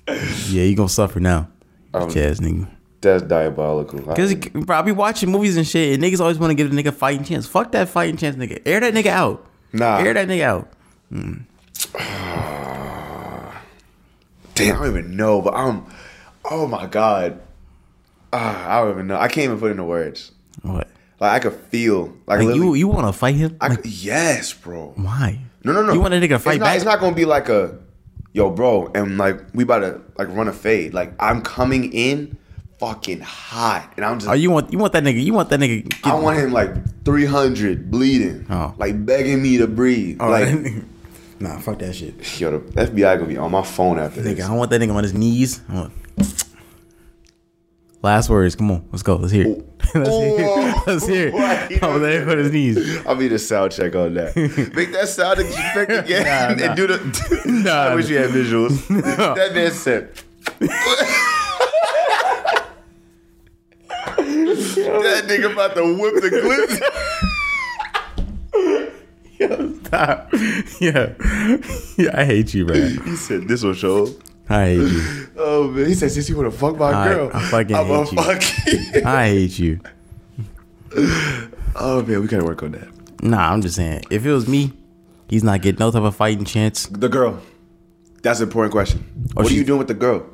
Yeah, 0.08 0.64
you 0.64 0.74
gonna 0.74 0.88
suffer 0.88 1.20
now. 1.20 1.48
Um, 1.94 2.10
Jazz 2.10 2.40
nigga. 2.40 2.68
That's 3.03 3.22
diabolical. 3.24 4.00
Cause 4.14 4.30
he, 4.30 4.36
bro, 4.36 4.78
I 4.78 4.82
be 4.82 4.92
watching 4.92 5.30
movies 5.30 5.57
and 5.57 5.66
shit, 5.66 5.94
and 5.94 6.03
niggas 6.03 6.20
always 6.20 6.38
want 6.38 6.53
to 6.53 6.55
give 6.55 6.72
a 6.72 6.74
nigga 6.74 6.94
fighting 6.94 7.24
chance. 7.24 7.46
Fuck 7.46 7.72
that 7.72 7.88
fighting 7.88 8.16
chance, 8.16 8.36
nigga. 8.36 8.62
Air 8.64 8.80
that 8.80 8.94
nigga 8.94 9.07
out. 9.07 9.44
Nah. 9.72 9.98
Air 9.98 10.14
that 10.14 10.28
nigga 10.28 10.42
out. 10.42 10.72
Damn, 14.55 14.76
I 14.76 14.78
don't 14.78 14.88
even 14.88 15.16
know, 15.16 15.42
but 15.42 15.55
I'm. 15.55 15.84
Oh 16.44 16.66
my 16.66 16.86
god. 16.86 17.40
Ah, 18.32 18.78
I 18.78 18.82
don't 18.82 18.92
even 18.92 19.07
know. 19.09 19.16
I 19.16 19.28
can't 19.28 19.44
even 19.44 19.59
put 19.59 19.70
into 19.72 19.84
words. 19.84 20.32
What? 20.62 20.88
Like 21.20 21.32
I 21.32 21.38
could 21.38 21.55
feel 21.55 22.14
like, 22.26 22.40
Like 22.40 22.57
you, 22.57 22.74
you 22.74 22.88
want 22.88 23.07
to 23.07 23.12
fight 23.12 23.34
him? 23.34 23.57
I 23.61 23.68
Like, 23.68 23.80
yes, 23.84 24.53
bro. 24.53 24.92
why? 24.96 25.38
No, 25.64 25.72
no, 25.72 25.82
no. 25.82 25.92
You 25.92 26.00
want 26.00 26.14
a 26.14 26.16
nigga 26.16 26.30
to 26.30 26.38
fight 26.38 26.55
it's 26.55 26.61
not, 26.61 26.66
back? 26.66 26.76
It's 26.76 26.84
not 26.84 27.00
gonna 27.00 27.14
be 27.14 27.24
like 27.24 27.48
a, 27.48 27.78
yo, 28.32 28.50
bro, 28.50 28.90
and 28.94 29.18
like 29.18 29.40
we 29.55 29.64
about 29.64 29.80
to 29.80 30.00
like 30.18 30.28
run 30.28 30.48
a 30.48 30.53
fade. 30.53 30.94
Like 30.94 31.12
I'm 31.20 31.42
coming 31.42 31.92
in, 31.92 32.36
fucking 32.82 33.20
hot, 33.20 33.92
and 33.96 34.04
I'm 34.04 34.18
just. 34.18 34.28
Oh, 34.28 34.32
you 34.32 34.50
want 34.50 34.72
you 34.72 34.78
want 34.78 34.92
that 34.94 35.04
nigga? 35.04 35.22
You 35.22 35.32
want 35.32 35.50
that 35.50 35.60
nigga? 35.60 35.88
Get, 35.88 36.04
I 36.04 36.14
want 36.14 36.38
him 36.38 36.52
like 36.52 36.70
300 37.04 37.90
bleeding, 37.92 38.44
Oh. 38.50 38.74
like 38.76 39.06
begging 39.06 39.40
me 39.40 39.58
to 39.58 39.68
breathe. 39.68 40.16
Oh, 40.20 40.28
like, 40.28 40.48
nah, 41.40 41.58
fuck 41.60 41.78
that 41.78 41.94
shit, 41.94 42.40
yo, 42.40 42.58
the 42.58 42.86
FBI 42.86 43.16
gonna 43.18 43.26
be 43.28 43.36
on 43.36 43.52
my 43.52 43.62
phone 43.62 44.00
after 44.00 44.20
this 44.20 44.32
nigga. 44.32 44.36
this. 44.38 44.46
I 44.46 44.54
want 44.54 44.70
that 44.72 44.80
nigga 44.80 44.94
on 44.96 45.04
his 45.04 45.14
knees. 45.14 45.60
I 45.68 45.74
want- 45.74 45.92
Last 48.02 48.28
words. 48.30 48.56
Come 48.56 48.68
on, 48.72 48.88
let's 48.90 49.04
go. 49.04 49.14
Let's 49.14 49.30
hear 49.32 49.46
it. 49.46 49.64
let's 49.94 50.08
hear 50.10 50.38
it. 50.40 50.76
Let's 50.88 51.06
hear 51.06 51.28
it. 51.28 51.70
There 51.80 52.28
on 52.30 52.38
his 52.38 52.50
knees. 52.50 53.06
I'll 53.06 53.14
be 53.14 53.28
the 53.28 53.38
sound 53.38 53.70
check 53.70 53.94
on 53.94 54.14
that. 54.14 54.34
Make 54.74 54.90
that 54.92 55.08
sound 55.08 55.38
effect 55.38 55.92
again 55.92 56.24
Nah, 56.24 56.54
nah. 56.56 56.64
and 56.64 56.76
do 56.76 56.88
the. 56.88 57.42
Nah, 57.46 57.70
I 57.70 57.94
wish 57.94 58.08
you 58.08 58.18
had 58.18 58.30
visuals. 58.30 58.88
that 59.36 59.54
man 59.54 59.70
said. 59.70 60.10
That 64.84 65.24
nigga 65.28 65.52
about 65.52 65.74
to 65.76 65.96
whip 65.96 66.14
the 66.22 66.30
glitz. 66.30 66.80
Yo, 69.38 69.74
stop. 69.84 70.28
Yeah, 70.80 71.14
yeah. 71.96 72.10
I 72.20 72.24
hate 72.24 72.54
you, 72.54 72.64
man. 72.66 73.02
he 73.04 73.16
said 73.16 73.48
this 73.48 73.62
will 73.62 73.74
show. 73.74 74.08
I 74.48 74.66
hate 74.66 74.76
you. 74.78 75.26
Oh 75.36 75.68
man, 75.70 75.86
he 75.86 75.94
said 75.94 76.10
since 76.12 76.28
you 76.28 76.36
want 76.36 76.52
to 76.52 76.56
fuck 76.58 76.76
my 76.76 76.92
I- 76.92 77.08
girl, 77.08 77.30
I 77.32 77.48
fucking 77.50 77.74
I'ma 77.76 78.04
hate 78.04 78.12
you. 78.94 79.02
I 79.04 79.28
hate 79.28 79.58
you. 79.58 79.80
oh 81.76 82.02
man, 82.06 82.20
we 82.20 82.26
gotta 82.28 82.44
work 82.44 82.62
on 82.62 82.72
that. 82.72 82.88
Nah, 83.22 83.52
I'm 83.52 83.62
just 83.62 83.76
saying. 83.76 84.02
If 84.10 84.24
it 84.26 84.32
was 84.32 84.46
me, 84.48 84.72
he's 85.28 85.42
not 85.44 85.62
getting 85.62 85.78
no 85.78 85.90
type 85.90 86.02
of 86.02 86.14
fighting 86.14 86.44
chance. 86.44 86.86
The 86.86 87.08
girl. 87.08 87.40
That's 88.22 88.38
an 88.40 88.48
important 88.48 88.72
question. 88.72 89.04
Oh, 89.36 89.42
what 89.42 89.50
are 89.50 89.54
you 89.54 89.64
doing 89.64 89.78
with 89.78 89.88
the 89.88 89.94
girl? 89.94 90.24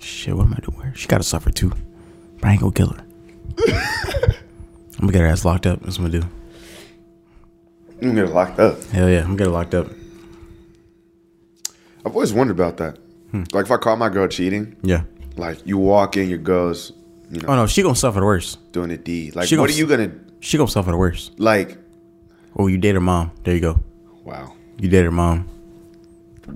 Shit, 0.00 0.36
what 0.36 0.46
am 0.46 0.54
I 0.54 0.58
doing? 0.60 0.92
She 0.94 1.08
gotta 1.08 1.24
suffer 1.24 1.50
too. 1.50 1.72
But 2.40 2.44
I 2.48 2.52
ain't 2.52 2.60
gonna 2.60 2.72
kill 2.72 2.88
her. 2.88 3.03
I'm 3.68 5.00
gonna 5.00 5.12
get 5.12 5.20
her 5.22 5.26
ass 5.26 5.44
locked 5.44 5.66
up. 5.66 5.80
That's 5.82 5.98
what 5.98 6.06
I'm 6.06 6.10
gonna 6.12 6.22
do. 6.22 6.28
You 8.00 8.08
gonna 8.08 8.14
get 8.14 8.28
her 8.28 8.34
locked 8.34 8.58
up. 8.60 8.82
Hell 8.84 9.08
yeah, 9.08 9.18
I'm 9.20 9.36
gonna 9.36 9.36
get 9.38 9.46
her 9.46 9.52
locked 9.52 9.74
up. 9.74 9.88
I've 12.06 12.12
always 12.14 12.32
wondered 12.32 12.54
about 12.58 12.76
that. 12.78 12.98
Hmm. 13.30 13.44
Like 13.52 13.64
if 13.66 13.70
I 13.70 13.76
caught 13.76 13.98
my 13.98 14.08
girl 14.08 14.28
cheating, 14.28 14.76
Yeah. 14.82 15.02
like 15.36 15.66
you 15.66 15.78
walk 15.78 16.16
in, 16.16 16.28
your 16.28 16.38
girl's, 16.38 16.92
you 17.30 17.40
know, 17.40 17.48
Oh 17.48 17.56
no, 17.56 17.66
she 17.66 17.82
gonna 17.82 17.94
suffer 17.96 18.20
the 18.20 18.26
worst. 18.26 18.58
doing 18.72 18.90
a 18.90 18.96
deed. 18.96 19.34
Like 19.36 19.48
She 19.48 19.56
what 19.56 19.70
are 19.70 19.72
you 19.72 19.86
gonna 19.86 20.12
She 20.40 20.56
gonna 20.58 20.70
suffer 20.70 20.90
the 20.90 20.96
worst. 20.96 21.38
like? 21.40 21.78
Oh, 22.56 22.66
you 22.68 22.78
date 22.78 22.94
her 22.94 23.00
mom. 23.00 23.32
There 23.42 23.54
you 23.54 23.60
go. 23.60 23.80
Wow, 24.24 24.54
You 24.78 24.88
date 24.88 25.04
her 25.04 25.10
mom. 25.10 25.48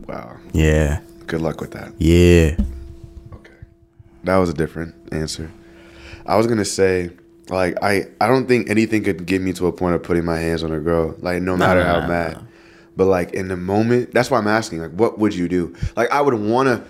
wow. 0.06 0.36
Yeah. 0.52 1.00
Good 1.26 1.40
luck 1.40 1.60
with 1.60 1.72
that. 1.72 1.92
Yeah. 1.98 2.56
Okay, 3.34 3.52
that 4.24 4.36
was 4.36 4.48
a 4.50 4.54
different 4.54 4.94
answer. 5.12 5.50
I 6.28 6.36
was 6.36 6.46
gonna 6.46 6.64
say, 6.64 7.10
like, 7.48 7.76
I 7.82 8.06
I 8.20 8.28
don't 8.28 8.46
think 8.46 8.70
anything 8.70 9.02
could 9.02 9.26
get 9.26 9.40
me 9.42 9.52
to 9.54 9.66
a 9.66 9.72
point 9.72 9.94
of 9.94 10.02
putting 10.02 10.24
my 10.24 10.38
hands 10.38 10.62
on 10.62 10.72
a 10.72 10.78
girl. 10.80 11.14
Like, 11.20 11.42
no 11.42 11.56
matter 11.56 11.80
no, 11.80 11.86
how 11.86 12.00
no, 12.00 12.06
mad. 12.08 12.32
no. 12.36 12.42
But 12.96 13.06
like 13.06 13.32
in 13.32 13.48
the 13.48 13.56
moment, 13.56 14.12
that's 14.12 14.30
why 14.30 14.38
I'm 14.38 14.46
asking. 14.48 14.80
Like, 14.80 14.90
what 14.92 15.18
would 15.18 15.34
you 15.34 15.48
do? 15.48 15.74
Like, 15.96 16.10
I 16.10 16.20
would 16.20 16.34
wanna. 16.34 16.84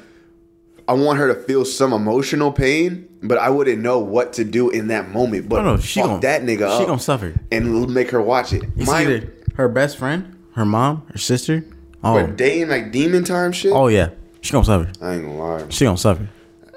I 0.89 0.95
want 0.95 1.19
her 1.19 1.29
to 1.35 1.41
feel 1.43 1.67
some 1.67 1.93
emotional 1.93 2.51
pain, 2.51 3.07
but 3.23 3.37
I 3.37 3.51
wouldn't 3.51 3.83
know 3.83 3.99
what 3.99 4.33
to 4.35 4.45
do 4.45 4.71
in 4.71 4.89
that 4.89 5.11
moment. 5.11 5.47
But 5.49 5.63
No, 5.63 5.75
no, 5.75 5.81
she 5.81 6.01
fuck 6.01 6.09
gon- 6.11 6.21
that 6.21 6.43
nigga 6.43 6.61
she 6.79 6.83
up 6.83 6.87
gonna 6.87 6.99
suffer. 6.99 7.35
and 7.53 7.93
make 7.93 8.11
her 8.11 8.23
watch 8.23 8.55
it. 8.55 8.65
It's 8.75 8.87
My, 8.87 9.03
either 9.03 9.31
her 9.57 9.69
best 9.69 9.99
friend, 9.99 10.35
her 10.55 10.65
mom, 10.65 11.03
her 11.13 11.19
sister. 11.19 11.63
Oh, 12.03 12.15
but 12.15 12.37
dating 12.37 12.69
like 12.71 12.91
demon 12.91 13.23
time 13.25 13.53
shit. 13.53 13.73
oh 13.73 13.89
yeah. 13.89 14.11
She 14.41 14.53
gonna 14.53 14.65
suffer. 14.65 14.91
I 15.03 15.15
ain't 15.15 15.25
gonna 15.25 15.37
lie. 15.37 15.65
She 15.69 15.85
gonna 15.85 15.99
suffer. 15.99 16.27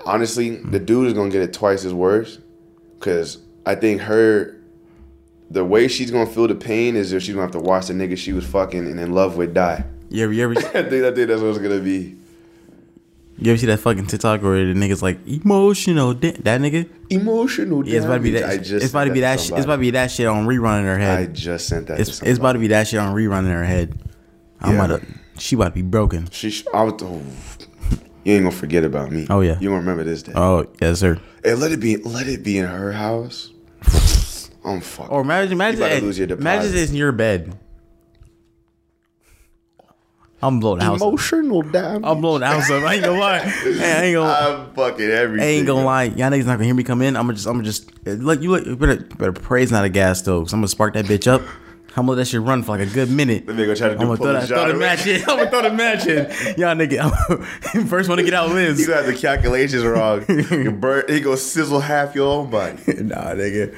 Honestly, 0.05 0.57
the 0.57 0.80
dude 0.80 1.07
is 1.07 1.14
gonna 1.14 1.30
get 1.30 1.41
it 1.43 1.53
twice 1.53 1.86
as 1.86 1.93
worse, 1.93 2.39
cause 3.02 3.39
I 3.66 3.76
think 3.76 4.02
her, 4.02 4.58
the 5.49 5.66
way 5.66 5.88
she's 5.89 6.10
gonna 6.12 6.26
feel 6.30 6.47
the 6.47 6.56
pain 6.56 6.95
is 6.95 7.12
if 7.12 7.22
she's 7.24 7.36
gonna 7.36 7.45
have 7.45 7.52
to 7.52 7.60
watch 7.60 7.88
the 7.88 7.93
nigga 7.93 8.18
she 8.18 8.32
was 8.34 8.45
fucking 8.45 8.88
and 8.88 8.99
in 8.99 9.12
love 9.14 9.36
with 9.36 9.54
die. 9.54 9.84
Yeah, 10.10 10.26
ever, 10.26 10.54
I 10.58 10.62
think 10.62 10.74
I 10.76 11.12
think 11.14 11.28
that's 11.28 11.41
what 11.41 11.49
it's 11.49 11.58
gonna 11.60 11.80
be. 11.80 12.16
you 13.38 13.52
ever 13.52 13.58
see 13.58 13.66
that 13.68 13.80
fucking 13.80 14.08
TikTok 14.08 14.41
where 14.41 14.66
the 14.66 14.74
niggas 14.74 15.02
like 15.02 15.20
emotional? 15.28 16.14
da- 16.14 16.32
That 16.43 16.62
nigga. 16.62 16.89
Emotional. 17.10 17.86
Yeah, 17.88 17.97
it's 17.97 18.06
about 18.06 18.16
to 18.16 18.22
be 18.22 18.32
that. 18.32 18.49
I 18.49 18.58
just 18.58 18.72
it's 18.84 18.89
about 18.91 19.06
to 19.06 19.14
be 19.14 19.20
that. 19.22 19.39
sh- 19.39 19.52
It's 19.52 19.66
about 19.66 19.76
to 19.78 19.82
be 19.82 19.91
that 19.91 20.10
shit 20.12 20.28
on 20.28 20.45
rerun 20.47 20.80
in 20.80 20.86
her 20.86 20.97
head. 20.97 21.20
I 21.20 21.26
just 21.28 21.68
sent 21.68 21.88
that. 21.88 21.99
It's 21.99 22.22
it's 22.22 22.39
about 22.39 22.54
to 22.54 22.60
be 22.60 22.68
that 22.68 22.88
shit 22.88 22.99
on 22.99 23.14
rerun 23.16 23.39
in 23.39 23.52
her 23.52 23.64
head. 23.66 23.99
I'm 24.62 24.76
Yeah. 24.76 24.86
about 24.86 25.02
to. 25.02 25.08
She 25.39 25.56
about 25.56 25.70
to 25.70 25.72
be 25.72 25.82
broken. 25.82 26.30
She. 26.32 26.49
sh- 26.52 26.66
I 26.74 26.84
was. 26.84 27.02
Oh, 27.02 27.22
you 28.24 28.34
ain't 28.34 28.43
gonna 28.43 28.55
forget 28.55 28.84
about 28.84 29.11
me. 29.11 29.28
Oh, 29.30 29.41
yeah. 29.41 29.57
You 29.59 29.69
gonna 29.69 29.80
remember 29.80 30.03
this 30.03 30.24
day. 30.24 30.34
Oh 30.36 30.67
yes 30.80 30.99
sir. 30.99 31.19
Hey, 31.43 31.55
let 31.55 31.72
it 31.72 31.80
be. 31.80 31.97
Let 31.97 32.28
it 32.28 32.43
be 32.43 32.57
in 32.57 32.65
her 32.65 32.91
house. 32.91 33.51
I'm 34.63 34.80
fucking. 34.80 35.11
Or 35.11 35.22
imagine, 35.22 35.53
imagine, 35.53 35.82
about 35.82 35.95
to 35.95 36.01
lose 36.01 36.19
your 36.19 36.28
imagine 36.30 36.67
deposit. 36.72 36.82
it's 36.82 36.91
in 36.91 36.97
your 36.97 37.11
bed. 37.11 37.57
I'm 40.43 40.59
blowing 40.59 40.80
the 40.80 40.86
house. 40.86 41.01
emotional 41.01 41.61
damage. 41.61 42.01
I'm 42.03 42.19
blowing 42.19 42.39
the 42.39 42.47
house 42.47 42.69
up. 42.69 42.84
I 42.84 42.95
ain't 42.95 43.03
gonna 43.03 43.19
lie. 43.19 43.39
Hey, 43.39 43.93
I 43.93 44.03
ain't 44.05 44.15
gonna. 44.15 44.32
I'm 44.32 44.74
fucking 44.74 45.09
everything. 45.09 45.47
I 45.47 45.51
ain't 45.51 45.67
gonna 45.67 45.86
lie. 45.86 46.03
Y'all 46.05 46.32
niggas 46.32 46.45
not 46.45 46.53
gonna 46.53 46.65
hear 46.65 46.74
me 46.74 46.84
come 46.84 47.01
in. 47.01 47.15
I'm 47.15 47.24
gonna 47.24 47.36
just. 47.36 47.47
I'm 47.47 47.53
gonna 47.53 47.63
just. 47.63 47.91
Look, 48.05 48.41
you 48.41 48.51
look. 48.51 48.65
You 48.65 48.76
better, 48.76 48.97
better 49.17 49.34
pray 49.34 49.61
it's 49.61 49.72
not 49.72 49.86
a 49.86 49.89
gas 49.89 50.19
stove. 50.19 50.49
So 50.49 50.55
I'm 50.55 50.61
gonna 50.61 50.67
spark 50.67 50.93
that 50.95 51.05
bitch 51.05 51.28
up. 51.28 51.41
I'm 51.91 52.05
gonna 52.05 52.11
let 52.11 52.15
that 52.15 52.25
shit 52.27 52.41
run 52.41 52.63
for 52.63 52.77
like 52.77 52.87
a 52.87 52.91
good 52.91 53.11
minute. 53.11 53.45
Let 53.45 53.57
me 53.57 53.65
go 53.65 53.75
try 53.75 53.89
to 53.89 53.95
I'm 53.95 53.99
gonna 53.99 54.15
throw, 54.15 54.31
that, 54.31 54.47
throw 54.47 54.71
the 54.71 54.75
match 54.75 55.05
in. 55.05 55.21
I'm 55.27 55.37
gonna 55.37 55.49
throw 55.49 55.61
the 55.63 55.71
match 55.71 56.07
in. 56.07 56.25
Y'all 56.57 56.73
nigga. 56.73 57.45
First 57.89 58.07
one 58.07 58.17
to 58.17 58.23
get 58.23 58.33
out 58.33 58.49
lives. 58.49 58.79
You 58.79 58.87
got 58.87 59.05
the 59.05 59.13
calculations 59.13 59.83
wrong. 59.83 60.23
bird, 60.79 61.09
he 61.09 61.19
go 61.19 61.35
sizzle 61.35 61.81
half 61.81 62.15
your 62.15 62.31
own 62.31 62.49
body. 62.49 62.77
nah, 63.03 63.33
nigga. 63.33 63.77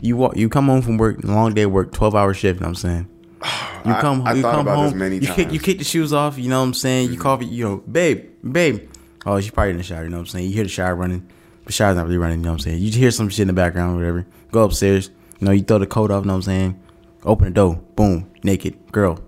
You 0.00 0.16
walk. 0.16 0.36
You 0.36 0.48
come 0.48 0.66
home 0.66 0.82
from 0.82 0.96
work. 0.96 1.22
Long 1.22 1.54
day 1.54 1.64
work. 1.66 1.92
Twelve 1.92 2.16
hour 2.16 2.34
shift. 2.34 2.58
You 2.58 2.62
know 2.62 2.70
what 2.70 2.84
I'm 2.84 3.06
saying. 3.06 3.08
You 3.84 3.92
come. 3.96 4.26
I 4.26 4.32
you 4.32 4.40
thought 4.40 4.54
come 4.54 4.66
about 4.66 4.82
this 4.84 4.92
home. 4.92 4.98
many 4.98 5.16
you 5.16 5.26
kick. 5.26 5.36
times. 5.36 5.52
You 5.52 5.60
kick 5.60 5.76
the 5.76 5.84
shoes 5.84 6.14
off. 6.14 6.38
You 6.38 6.48
know 6.48 6.60
what 6.60 6.68
I'm 6.68 6.74
saying. 6.74 7.10
You 7.10 7.18
mm-hmm. 7.18 7.22
call. 7.22 7.42
You 7.42 7.64
know, 7.64 7.76
babe, 7.76 8.30
babe. 8.50 8.88
Oh, 9.26 9.38
she's 9.40 9.50
probably 9.50 9.72
in 9.72 9.76
the 9.76 9.82
shower. 9.82 10.04
You 10.04 10.08
know 10.08 10.16
what 10.16 10.20
I'm 10.20 10.26
saying. 10.28 10.46
You 10.46 10.54
hear 10.54 10.62
the 10.62 10.70
shower 10.70 10.94
running. 10.94 11.28
The 11.66 11.72
shower's 11.72 11.96
not 11.96 12.06
really 12.06 12.16
running. 12.16 12.38
You 12.38 12.44
know 12.44 12.52
what 12.52 12.54
I'm 12.54 12.60
saying. 12.60 12.78
You 12.78 12.90
hear 12.90 13.10
some 13.10 13.28
shit 13.28 13.40
in 13.40 13.48
the 13.48 13.52
background, 13.52 13.94
or 13.94 13.98
whatever. 13.98 14.26
Go 14.52 14.64
upstairs. 14.64 15.10
You 15.38 15.46
know, 15.46 15.52
you 15.52 15.62
throw 15.62 15.78
the 15.78 15.86
coat 15.86 16.10
off. 16.10 16.24
You 16.24 16.28
know 16.28 16.32
what 16.32 16.38
I'm 16.38 16.42
saying. 16.42 16.80
Open 17.24 17.46
the 17.48 17.54
door. 17.54 17.76
Boom. 17.96 18.30
Naked 18.42 18.92
girl. 18.92 19.20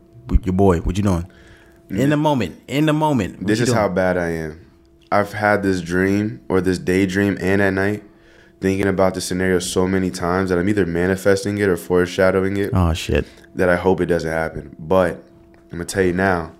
Your 0.42 0.52
boy. 0.52 0.78
What 0.80 0.96
you 0.96 1.02
doing? 1.02 1.30
In 1.88 2.10
the 2.10 2.16
moment. 2.16 2.60
In 2.68 2.86
the 2.86 2.92
moment. 2.92 3.46
This 3.46 3.60
is 3.60 3.66
doing? 3.68 3.78
how 3.78 3.88
bad 3.88 4.18
I 4.18 4.30
am. 4.30 4.60
I've 5.12 5.32
had 5.32 5.62
this 5.62 5.80
dream 5.80 6.40
or 6.48 6.60
this 6.60 6.78
daydream 6.78 7.38
and 7.40 7.62
at 7.62 7.72
night 7.72 8.02
thinking 8.60 8.88
about 8.88 9.14
the 9.14 9.20
scenario 9.20 9.60
so 9.60 9.86
many 9.86 10.10
times 10.10 10.50
that 10.50 10.58
I'm 10.58 10.68
either 10.68 10.84
manifesting 10.84 11.58
it 11.58 11.68
or 11.68 11.76
foreshadowing 11.76 12.56
it 12.56 12.70
Oh 12.72 12.92
shit. 12.92 13.24
that 13.54 13.68
I 13.68 13.76
hope 13.76 14.00
it 14.00 14.06
doesn't 14.06 14.30
happen. 14.30 14.74
But 14.78 15.22
I'm 15.66 15.70
gonna 15.78 15.84
tell 15.84 16.02
you 16.02 16.12
now, 16.12 16.52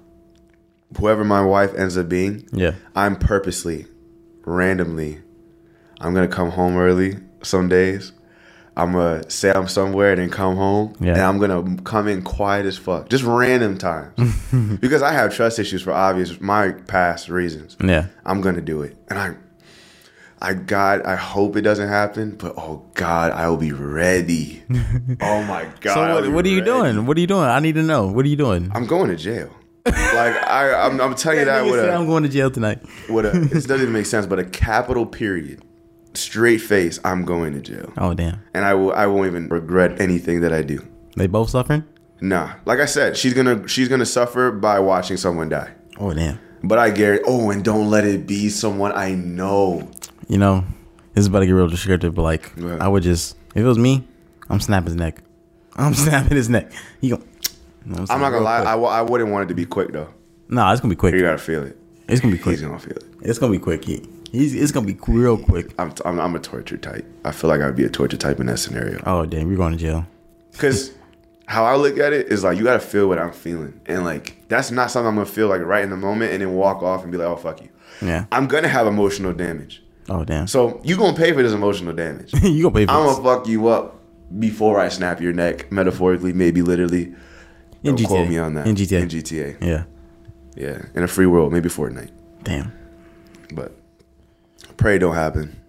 whoever 0.96 1.24
my 1.24 1.42
wife 1.42 1.74
ends 1.74 1.96
up 1.96 2.08
being, 2.08 2.46
Yeah. 2.52 2.74
I'm 2.94 3.16
purposely, 3.16 3.86
randomly, 4.44 5.20
I'm 6.00 6.14
gonna 6.14 6.28
come 6.28 6.50
home 6.50 6.76
early 6.76 7.16
some 7.42 7.68
days. 7.68 8.12
I'm 8.76 8.92
gonna 8.92 9.28
say 9.30 9.52
I'm 9.52 9.68
somewhere 9.68 10.10
and 10.12 10.20
then 10.20 10.28
come 10.30 10.56
home, 10.56 10.94
Yeah. 11.00 11.12
and 11.14 11.22
I'm 11.22 11.38
gonna 11.38 11.76
come 11.84 12.08
in 12.08 12.22
quiet 12.22 12.66
as 12.66 12.76
fuck, 12.76 13.08
just 13.08 13.24
random 13.24 13.78
times, 13.78 14.12
because 14.80 15.00
I 15.02 15.12
have 15.12 15.34
trust 15.34 15.58
issues 15.58 15.82
for 15.82 15.92
obvious 15.92 16.40
my 16.40 16.72
past 16.72 17.28
reasons. 17.28 17.76
Yeah. 17.82 18.06
I'm 18.26 18.40
gonna 18.42 18.60
do 18.60 18.82
it, 18.82 18.96
and 19.08 19.18
I, 19.18 19.34
I 20.42 20.52
God, 20.52 21.02
I 21.06 21.16
hope 21.16 21.56
it 21.56 21.62
doesn't 21.62 21.88
happen, 21.88 22.32
but 22.36 22.52
oh 22.58 22.84
God, 22.94 23.32
I 23.32 23.48
will 23.48 23.56
be 23.56 23.72
ready. 23.72 24.62
oh 25.22 25.42
my 25.44 25.66
God! 25.80 25.94
So 25.94 26.14
what, 26.22 26.30
what 26.32 26.44
are 26.44 26.48
you 26.48 26.58
ready. 26.60 26.70
doing? 26.70 27.06
What 27.06 27.16
are 27.16 27.20
you 27.20 27.26
doing? 27.26 27.44
I 27.48 27.60
need 27.60 27.76
to 27.76 27.82
know. 27.82 28.08
What 28.08 28.26
are 28.26 28.28
you 28.28 28.36
doing? 28.36 28.70
I'm 28.74 28.86
going 28.86 29.08
to 29.08 29.16
jail. 29.16 29.48
like 29.86 29.96
I, 30.48 30.74
I'm, 30.84 31.00
I'm 31.00 31.14
telling 31.14 31.38
you 31.38 31.44
that 31.46 31.62
Nigga 31.64 31.70
with 31.70 31.80
said, 31.80 31.88
a, 31.90 31.94
I'm 31.94 32.06
going 32.06 32.24
to 32.24 32.28
jail 32.28 32.50
tonight. 32.50 32.80
with 33.08 33.24
a, 33.24 33.30
it 33.40 33.48
doesn't 33.52 33.80
even 33.80 33.92
make 33.92 34.04
sense, 34.06 34.26
but 34.26 34.38
a 34.40 34.44
capital 34.44 35.06
period, 35.06 35.62
straight 36.16 36.58
face. 36.60 36.98
I'm 37.04 37.24
going 37.24 37.52
to 37.54 37.60
jail, 37.60 37.92
Oh 37.98 38.14
damn. 38.14 38.40
and 38.54 38.64
I 38.64 38.74
will, 38.74 38.92
I 38.92 39.06
won't 39.06 39.26
even 39.26 39.48
regret 39.48 40.00
anything 40.00 40.40
that 40.40 40.52
I 40.52 40.62
do. 40.62 40.84
They 41.16 41.26
both 41.26 41.50
suffering? 41.50 41.84
Nah, 42.20 42.54
like 42.64 42.78
I 42.80 42.86
said, 42.86 43.16
she's 43.16 43.34
gonna, 43.34 43.66
she's 43.68 43.88
gonna 43.88 44.06
suffer 44.06 44.50
by 44.50 44.78
watching 44.80 45.16
someone 45.16 45.48
die. 45.48 45.72
Oh 45.98 46.12
damn. 46.14 46.38
But 46.62 46.78
I 46.78 46.90
guarantee. 46.90 47.24
Oh, 47.26 47.50
and 47.50 47.62
don't 47.64 47.90
let 47.90 48.04
it 48.04 48.26
be 48.26 48.48
someone 48.48 48.92
I 48.92 49.14
know. 49.14 49.88
You 50.28 50.38
know, 50.38 50.64
this 51.14 51.22
is 51.22 51.26
about 51.28 51.40
to 51.40 51.46
get 51.46 51.52
real 51.52 51.68
descriptive, 51.68 52.14
but 52.14 52.22
like, 52.22 52.52
Yeah. 52.56 52.78
I 52.80 52.88
would 52.88 53.02
just, 53.02 53.36
if 53.54 53.62
it 53.62 53.64
was 53.64 53.78
me, 53.78 54.06
I'm 54.48 54.60
snapping 54.60 54.86
his 54.86 54.96
neck. 54.96 55.22
I'm 55.76 55.94
snapping 55.94 56.36
his 56.36 56.48
neck. 56.48 56.72
He 57.00 57.10
go. 57.10 57.16
You 57.84 57.92
know 57.92 58.00
what 58.00 58.10
I'm 58.10 58.20
not 58.20 58.30
gonna 58.30 58.44
lie. 58.44 58.60
I, 58.60 58.72
w- 58.72 58.88
I 58.88 59.02
wouldn't 59.02 59.30
want 59.30 59.44
it 59.44 59.48
to 59.48 59.54
be 59.54 59.64
quick 59.66 59.92
though. 59.92 60.08
Nah, 60.48 60.72
it's 60.72 60.80
gonna 60.80 60.90
be 60.92 60.96
quick. 60.96 61.14
You 61.14 61.20
gotta 61.20 61.38
feel 61.38 61.62
it. 61.64 61.76
It's 62.08 62.20
gonna 62.20 62.32
be 62.34 62.38
quick. 62.38 62.54
He's 62.58 62.62
gonna 62.62 62.78
feel 62.78 62.96
it. 62.96 63.04
It's 63.22 63.38
gonna 63.38 63.52
be 63.52 63.58
quick. 63.58 63.84
He, 63.84 64.08
he's, 64.36 64.54
it's 64.54 64.72
gonna 64.72 64.86
be 64.86 64.96
real 65.08 65.38
quick. 65.38 65.72
I'm, 65.78 65.92
I'm 66.04 66.20
I'm 66.20 66.34
a 66.34 66.38
torture 66.38 66.76
type. 66.76 67.06
I 67.24 67.32
feel 67.32 67.48
like 67.48 67.60
I'd 67.60 67.76
be 67.76 67.84
a 67.84 67.88
torture 67.88 68.16
type 68.16 68.40
in 68.40 68.46
that 68.46 68.58
scenario. 68.58 69.02
Oh 69.06 69.26
damn, 69.26 69.48
you're 69.48 69.56
going 69.56 69.72
to 69.72 69.78
jail. 69.78 70.06
Because 70.52 70.92
how 71.46 71.64
I 71.64 71.76
look 71.76 71.98
at 71.98 72.12
it 72.12 72.28
is 72.28 72.44
like 72.44 72.58
you 72.58 72.64
gotta 72.64 72.80
feel 72.80 73.08
what 73.08 73.18
I'm 73.18 73.32
feeling, 73.32 73.80
and 73.86 74.04
like 74.04 74.36
that's 74.48 74.70
not 74.70 74.90
something 74.90 75.08
I'm 75.08 75.14
gonna 75.14 75.26
feel 75.26 75.48
like 75.48 75.62
right 75.62 75.82
in 75.84 75.90
the 75.90 75.96
moment, 75.96 76.32
and 76.32 76.42
then 76.42 76.54
walk 76.54 76.82
off 76.82 77.02
and 77.02 77.12
be 77.12 77.18
like, 77.18 77.28
oh 77.28 77.36
fuck 77.36 77.62
you. 77.62 77.68
Yeah. 78.02 78.26
I'm 78.32 78.46
gonna 78.46 78.68
have 78.68 78.86
emotional 78.86 79.32
damage. 79.32 79.82
Oh 80.08 80.24
damn. 80.24 80.46
So 80.46 80.80
you 80.84 80.96
gonna 80.96 81.16
pay 81.16 81.32
for 81.32 81.42
this 81.42 81.52
emotional 81.52 81.92
damage. 81.94 82.32
you 82.42 82.62
gonna 82.62 82.74
pay 82.74 82.86
for 82.86 82.92
I'm 82.92 83.06
this. 83.06 83.16
gonna 83.18 83.38
fuck 83.38 83.48
you 83.48 83.68
up 83.68 84.00
before 84.38 84.80
I 84.80 84.88
snap 84.88 85.20
your 85.20 85.32
neck, 85.32 85.70
metaphorically, 85.70 86.32
maybe 86.32 86.62
literally. 86.62 87.14
In 87.82 87.94
Don't 87.94 88.04
quote 88.04 88.28
me 88.28 88.38
on 88.38 88.54
that. 88.54 88.66
In 88.66 88.74
GTA. 88.74 89.02
In 89.02 89.08
GTA. 89.08 89.64
Yeah. 89.64 89.84
Yeah. 90.56 90.82
In 90.94 91.04
a 91.04 91.08
free 91.08 91.26
world, 91.26 91.52
maybe 91.52 91.68
Fortnite. 91.68 92.10
Damn. 92.42 92.72
But 93.52 93.76
pray 94.76 94.98
don't 94.98 95.14
happen. 95.14 95.60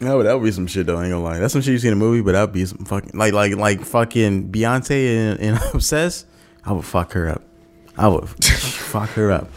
No, 0.00 0.16
but 0.16 0.22
that 0.24 0.34
would 0.34 0.44
be 0.44 0.50
some 0.50 0.66
shit 0.66 0.86
though. 0.86 0.96
I 0.96 1.04
ain't 1.04 1.12
gonna 1.12 1.22
lie. 1.22 1.38
That's 1.38 1.52
some 1.52 1.60
shit 1.62 1.72
you 1.72 1.78
see 1.78 1.88
in 1.88 1.92
a 1.92 1.96
movie, 1.96 2.22
but 2.22 2.32
that'd 2.32 2.52
be 2.54 2.64
some 2.64 2.84
fucking 2.86 3.10
like 3.14 3.32
like 3.34 3.54
like 3.56 3.82
fucking 3.82 4.50
Beyonce 4.50 5.32
and, 5.32 5.40
and 5.40 5.60
Obsessed. 5.74 6.26
I 6.64 6.72
would 6.72 6.84
fuck 6.84 7.12
her 7.12 7.28
up. 7.28 7.42
I 7.98 8.08
would 8.08 8.28
fuck 8.44 9.10
her 9.10 9.30
up. 9.30 9.48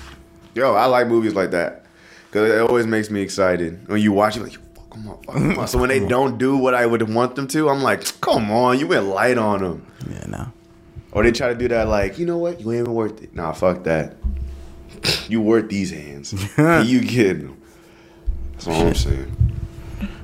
Yo, 0.56 0.74
I 0.74 0.86
like 0.86 1.08
movies 1.08 1.34
like 1.34 1.52
that 1.52 1.86
because 2.30 2.50
it 2.52 2.60
always 2.62 2.86
makes 2.86 3.10
me 3.10 3.22
excited 3.22 3.88
when 3.88 4.02
you 4.02 4.12
watch 4.12 4.36
it. 4.38 4.44
Like, 4.44 4.54
fuck 4.76 4.90
them 4.92 5.10
up, 5.10 5.26
fuck 5.26 5.36
'em 5.36 5.60
up. 5.60 5.70
So 5.70 5.78
when 5.80 5.90
they 5.90 6.00
don't 6.08 6.38
do 6.38 6.58
what 6.58 6.74
I 6.74 6.86
would 6.86 7.14
want 7.14 7.36
them 7.36 7.48
to, 7.48 7.70
I'm 7.70 7.82
like, 7.82 8.20
come 8.22 8.52
on, 8.52 8.80
you 8.80 8.88
went 8.88 9.06
light 9.06 9.38
on 9.38 9.62
them. 9.62 9.86
Yeah, 10.10 10.26
no. 10.28 10.52
Or 11.14 11.24
they 11.24 11.32
try 11.32 11.48
to 11.50 11.56
do 11.56 11.68
that, 11.70 11.88
like, 11.88 12.18
you 12.20 12.26
know 12.26 12.38
what, 12.38 12.60
you 12.60 12.72
ain't 12.72 12.82
even 12.82 12.94
worth 12.94 13.22
it. 13.22 13.34
Nah, 13.36 13.54
fuck 13.54 13.84
that. 13.84 14.16
You 15.30 15.42
worth 15.42 15.70
these 15.70 15.92
hands. 15.92 16.34
you 16.58 17.02
getting 17.02 17.44
them. 17.48 17.62
That's 18.66 18.80
all 18.80 18.88
I'm 18.88 18.96
saying. 18.96 19.54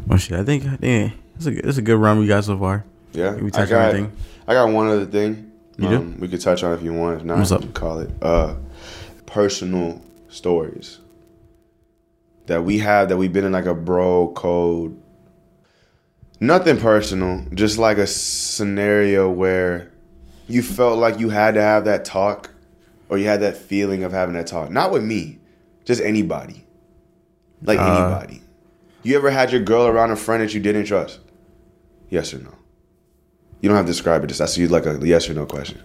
Well, 0.07 0.17
shit. 0.17 0.39
I 0.39 0.43
think 0.43 0.65
I 0.65 0.75
think 0.77 1.13
it's 1.35 1.45
a 1.45 1.67
it's 1.67 1.77
a 1.77 1.81
good 1.81 1.97
run 1.97 2.19
we 2.19 2.27
got 2.27 2.43
so 2.45 2.57
far. 2.57 2.85
Yeah, 3.13 3.35
We 3.35 3.47
I 3.47 3.49
touch 3.49 3.59
on 3.63 3.69
got, 3.69 3.89
everything? 3.89 4.11
I 4.47 4.53
got 4.53 4.69
one 4.71 4.87
other 4.87 5.05
thing. 5.05 5.51
Um, 5.79 5.83
You 5.83 5.89
do? 5.89 6.15
We 6.19 6.27
could 6.27 6.41
touch 6.41 6.63
on 6.63 6.73
if 6.73 6.83
you 6.83 6.93
want. 6.93 7.17
If 7.17 7.23
not, 7.25 7.37
What's 7.37 7.51
up? 7.51 7.73
call 7.73 7.99
it 7.99 8.11
uh, 8.21 8.55
personal 9.25 10.01
stories 10.29 10.99
that 12.47 12.63
we 12.63 12.79
have 12.79 13.09
that 13.09 13.17
we've 13.17 13.33
been 13.33 13.45
in 13.45 13.51
like 13.51 13.65
a 13.65 13.73
bro 13.75 14.31
code. 14.35 14.99
Nothing 16.39 16.77
personal, 16.77 17.45
just 17.53 17.77
like 17.77 17.97
a 17.97 18.07
scenario 18.07 19.29
where 19.29 19.91
you 20.47 20.63
felt 20.63 20.97
like 20.97 21.19
you 21.19 21.29
had 21.29 21.55
to 21.55 21.61
have 21.61 21.85
that 21.85 22.05
talk, 22.05 22.51
or 23.09 23.17
you 23.17 23.25
had 23.25 23.41
that 23.41 23.57
feeling 23.57 24.03
of 24.03 24.13
having 24.13 24.35
that 24.35 24.47
talk. 24.47 24.71
Not 24.71 24.91
with 24.91 25.03
me, 25.03 25.39
just 25.83 26.01
anybody, 26.01 26.63
like 27.63 27.79
Uh, 27.79 27.83
anybody. 27.83 28.41
You 29.03 29.15
ever 29.17 29.29
had 29.29 29.51
your 29.51 29.61
girl 29.61 29.87
around 29.87 30.11
a 30.11 30.15
friend 30.15 30.43
that 30.43 30.53
you 30.53 30.59
didn't 30.59 30.85
trust? 30.85 31.19
Yes 32.09 32.33
or 32.33 32.39
no? 32.39 32.51
You 33.61 33.69
don't 33.69 33.75
have 33.77 33.85
to 33.85 33.91
describe 33.91 34.23
it. 34.23 34.27
Just 34.27 34.41
ask 34.41 34.57
you 34.57 34.67
like 34.67 34.85
a 34.85 34.99
yes 35.03 35.29
or 35.29 35.33
no 35.33 35.45
question. 35.45 35.79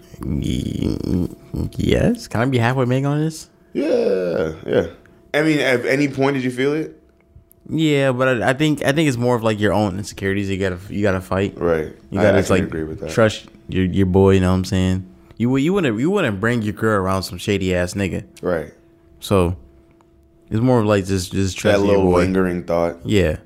Yes. 1.77 2.27
Can 2.27 2.41
I 2.41 2.45
be 2.45 2.57
halfway 2.57 2.85
make 2.85 3.05
on 3.05 3.19
this? 3.19 3.49
Yeah, 3.73 4.53
yeah. 4.65 4.87
I 5.33 5.41
mean, 5.41 5.59
at 5.59 5.85
any 5.85 6.07
point 6.07 6.35
did 6.35 6.43
you 6.43 6.51
feel 6.51 6.73
it? 6.73 7.01
Yeah, 7.69 8.11
but 8.11 8.41
I, 8.43 8.49
I 8.51 8.53
think 8.53 8.83
I 8.85 8.91
think 8.91 9.07
it's 9.09 9.17
more 9.17 9.35
of 9.35 9.43
like 9.43 9.59
your 9.59 9.73
own 9.73 9.97
insecurities. 9.97 10.49
You 10.49 10.57
gotta 10.57 10.77
you 10.89 11.01
gotta 11.01 11.19
fight. 11.21 11.57
Right. 11.57 11.93
You 12.11 12.19
I- 12.19 12.23
gotta 12.23 12.37
I, 12.37 12.41
can 12.43 12.51
like 12.51 12.63
agree 12.63 12.83
with 12.83 12.99
that. 13.01 13.11
trust 13.11 13.47
your 13.67 13.85
your 13.85 14.05
boy. 14.05 14.35
You 14.35 14.41
know 14.41 14.51
what 14.51 14.57
I'm 14.57 14.65
saying? 14.65 15.05
You 15.37 15.55
you 15.57 15.73
wouldn't 15.73 15.99
you 15.99 16.09
wouldn't 16.11 16.39
bring 16.39 16.61
your 16.61 16.73
girl 16.73 17.01
around 17.01 17.23
some 17.23 17.37
shady 17.37 17.73
ass 17.75 17.93
nigga. 17.95 18.23
Right. 18.41 18.73
So 19.19 19.57
it's 20.49 20.61
more 20.61 20.79
of 20.79 20.85
like 20.85 21.05
just 21.05 21.31
just 21.31 21.61
That 21.63 21.79
little 21.81 22.03
boy. 22.03 22.19
lingering 22.21 22.63
thought. 22.63 22.97
Yeah. 23.05 23.37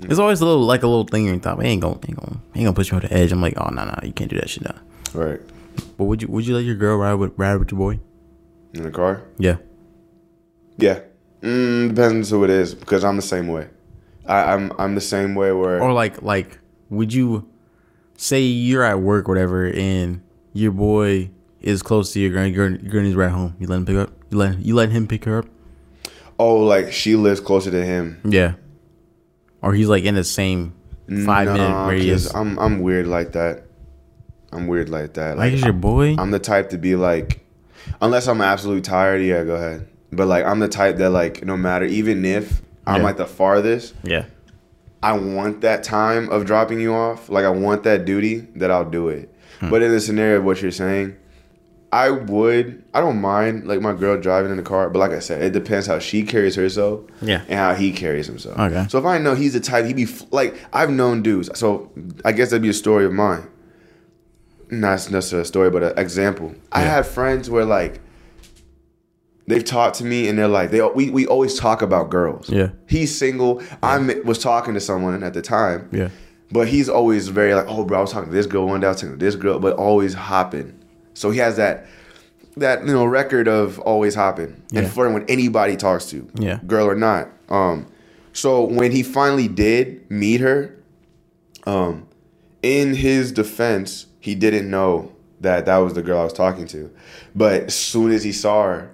It's 0.00 0.18
always 0.20 0.40
a 0.40 0.46
little 0.46 0.62
like 0.62 0.82
a 0.84 0.86
little 0.86 1.08
lingering 1.10 1.40
thought. 1.40 1.62
Ain't 1.62 1.82
gonna 1.82 1.94
ain't 2.06 2.16
gonna 2.18 2.40
ain't 2.54 2.64
gonna 2.66 2.72
put 2.72 2.90
you 2.90 2.96
over 2.96 3.08
the 3.08 3.12
edge. 3.14 3.32
I'm 3.32 3.42
like, 3.42 3.54
oh 3.56 3.68
no 3.70 3.84
no, 3.84 3.98
you 4.02 4.12
can't 4.12 4.30
do 4.30 4.36
that 4.38 4.48
shit 4.48 4.62
now. 4.64 4.76
Right. 5.12 5.40
But 5.96 6.04
would 6.04 6.22
you 6.22 6.28
would 6.28 6.46
you 6.46 6.54
let 6.54 6.64
your 6.64 6.76
girl 6.76 6.96
ride 6.96 7.14
with 7.14 7.32
ride 7.36 7.56
with 7.56 7.72
your 7.72 7.78
boy? 7.78 7.98
In 8.74 8.82
the 8.82 8.90
car. 8.90 9.22
Yeah. 9.38 9.56
Yeah. 10.76 11.00
Mm, 11.42 11.88
depends 11.94 12.30
who 12.30 12.44
it 12.44 12.50
is 12.50 12.74
because 12.74 13.04
I'm 13.04 13.16
the 13.16 13.22
same 13.22 13.48
way. 13.48 13.68
I, 14.26 14.52
I'm 14.54 14.72
I'm 14.78 14.94
the 14.94 15.00
same 15.00 15.34
way 15.34 15.52
where 15.52 15.80
Or 15.82 15.92
like 15.92 16.22
like 16.22 16.58
would 16.90 17.12
you 17.12 17.48
say 18.16 18.40
you're 18.42 18.82
at 18.84 19.00
work 19.00 19.28
or 19.28 19.32
whatever 19.32 19.66
and 19.66 20.22
your 20.52 20.72
boy 20.72 21.30
is 21.60 21.82
close 21.82 22.12
to 22.12 22.20
your 22.20 22.30
girl, 22.30 22.46
your 22.46 22.70
girl 22.78 23.02
needs 23.02 23.16
right 23.16 23.30
home. 23.30 23.56
You 23.58 23.66
let 23.66 23.76
him 23.76 23.86
pick 23.86 23.96
up. 23.96 24.10
You 24.30 24.38
let 24.38 24.58
you 24.58 24.74
let 24.74 24.90
him 24.90 25.06
pick 25.08 25.24
her 25.24 25.38
up. 25.38 25.46
Oh 26.38 26.56
like 26.58 26.92
she 26.92 27.16
lives 27.16 27.40
closer 27.40 27.70
to 27.70 27.84
him. 27.84 28.20
Yeah. 28.24 28.54
Or 29.62 29.74
he's 29.74 29.88
like 29.88 30.04
in 30.04 30.14
the 30.14 30.24
same 30.24 30.74
five 31.24 31.46
Nah, 31.48 31.52
minute 31.54 31.88
radius. 31.88 32.34
I'm 32.34 32.58
I'm 32.58 32.80
weird 32.80 33.06
like 33.06 33.32
that. 33.32 33.64
I'm 34.52 34.66
weird 34.66 34.88
like 34.88 35.14
that. 35.14 35.36
Like 35.36 35.52
is 35.52 35.62
your 35.62 35.72
boy? 35.72 36.14
I'm 36.18 36.30
the 36.30 36.38
type 36.38 36.70
to 36.70 36.78
be 36.78 36.96
like, 36.96 37.44
unless 38.00 38.26
I'm 38.28 38.40
absolutely 38.40 38.82
tired, 38.82 39.20
yeah, 39.22 39.44
go 39.44 39.56
ahead. 39.56 39.88
But 40.10 40.26
like, 40.26 40.44
I'm 40.46 40.58
the 40.58 40.68
type 40.68 40.96
that 40.96 41.10
like, 41.10 41.44
no 41.44 41.56
matter, 41.56 41.84
even 41.84 42.24
if 42.24 42.62
I'm 42.86 42.98
Yeah. 42.98 43.02
like 43.02 43.16
the 43.18 43.26
farthest, 43.26 43.94
yeah. 44.02 44.24
I 45.02 45.12
want 45.12 45.60
that 45.60 45.84
time 45.84 46.28
of 46.30 46.44
dropping 46.46 46.80
you 46.80 46.92
off. 46.94 47.28
Like, 47.28 47.44
I 47.44 47.50
want 47.50 47.82
that 47.84 48.04
duty 48.04 48.38
that 48.56 48.70
I'll 48.70 48.88
do 48.88 49.08
it. 49.10 49.32
Hmm. 49.60 49.70
But 49.70 49.82
in 49.82 49.92
the 49.92 50.00
scenario 50.00 50.38
of 50.38 50.44
what 50.44 50.60
you're 50.62 50.70
saying, 50.72 51.14
I 51.90 52.10
would, 52.10 52.84
I 52.92 53.00
don't 53.00 53.20
mind 53.20 53.66
like 53.66 53.80
my 53.80 53.94
girl 53.94 54.20
driving 54.20 54.50
in 54.50 54.56
the 54.58 54.62
car. 54.62 54.90
But 54.90 54.98
like 54.98 55.12
I 55.12 55.20
said, 55.20 55.42
it 55.42 55.52
depends 55.52 55.86
how 55.86 55.98
she 55.98 56.22
carries 56.22 56.54
herself 56.54 57.00
Yeah. 57.22 57.42
and 57.48 57.58
how 57.58 57.74
he 57.74 57.92
carries 57.92 58.26
himself. 58.26 58.58
Okay. 58.58 58.86
So 58.90 58.98
if 58.98 59.06
I 59.06 59.16
know 59.18 59.34
he's 59.34 59.54
the 59.54 59.60
type, 59.60 59.86
he 59.86 59.94
be 59.94 60.06
like, 60.30 60.54
I've 60.72 60.90
known 60.90 61.22
dudes. 61.22 61.48
So 61.58 61.90
I 62.26 62.32
guess 62.32 62.50
that'd 62.50 62.62
be 62.62 62.68
a 62.68 62.74
story 62.74 63.06
of 63.06 63.12
mine. 63.12 63.46
Not 64.70 65.10
necessarily 65.10 65.42
a 65.42 65.46
story, 65.46 65.70
but 65.70 65.82
an 65.82 65.98
example. 65.98 66.54
I 66.72 66.82
Yeah. 66.82 66.96
had 66.96 67.06
friends 67.06 67.48
where 67.48 67.64
like 67.64 68.00
they've 69.46 69.64
talked 69.64 69.96
to 69.96 70.04
me 70.04 70.28
and 70.28 70.38
they're 70.38 70.46
like 70.46 70.70
they 70.70 70.82
we, 70.82 71.08
we 71.08 71.26
always 71.26 71.58
talk 71.58 71.80
about 71.80 72.10
girls. 72.10 72.50
Yeah. 72.50 72.68
He's 72.86 73.16
single. 73.16 73.62
I 73.82 73.96
was 74.24 74.38
talking 74.38 74.74
to 74.74 74.80
someone 74.80 75.22
at 75.22 75.32
the 75.32 75.40
time. 75.42 75.88
Yeah. 75.90 76.10
But 76.50 76.68
he's 76.68 76.88
always 76.88 77.28
very 77.28 77.54
like, 77.54 77.66
oh, 77.68 77.84
bro, 77.84 77.98
I 77.98 78.00
was 78.02 78.12
talking 78.12 78.30
to 78.30 78.34
this 78.34 78.46
girl 78.46 78.66
one 78.66 78.80
day, 78.80 78.86
I 78.86 78.90
was 78.90 79.00
talking 79.00 79.18
to 79.18 79.24
this 79.24 79.36
girl, 79.36 79.58
but 79.58 79.76
always 79.76 80.14
hopping. 80.14 80.77
So 81.18 81.30
he 81.30 81.38
has 81.38 81.56
that 81.56 81.86
that 82.56 82.84
you 82.86 82.92
know 82.92 83.04
record 83.04 83.46
of 83.48 83.78
always 83.80 84.14
hopping 84.14 84.62
and 84.74 84.88
flirting 84.88 85.14
with 85.14 85.24
anybody 85.28 85.72
he 85.72 85.76
talks 85.76 86.06
to, 86.06 86.28
Yeah. 86.38 86.58
girl 86.66 86.86
or 86.88 86.94
not. 86.96 87.28
Um, 87.48 87.86
so 88.32 88.62
when 88.64 88.90
he 88.92 89.02
finally 89.02 89.48
did 89.48 90.10
meet 90.10 90.40
her, 90.40 90.74
um, 91.66 92.06
in 92.62 92.94
his 92.94 93.30
defense, 93.32 94.06
he 94.20 94.34
didn't 94.34 94.68
know 94.70 95.12
that 95.40 95.66
that 95.66 95.78
was 95.78 95.94
the 95.94 96.02
girl 96.02 96.20
I 96.20 96.24
was 96.24 96.32
talking 96.32 96.66
to. 96.68 96.90
But 97.34 97.64
as 97.64 97.74
soon 97.76 98.10
as 98.10 98.24
he 98.24 98.32
saw 98.32 98.64
her, 98.64 98.90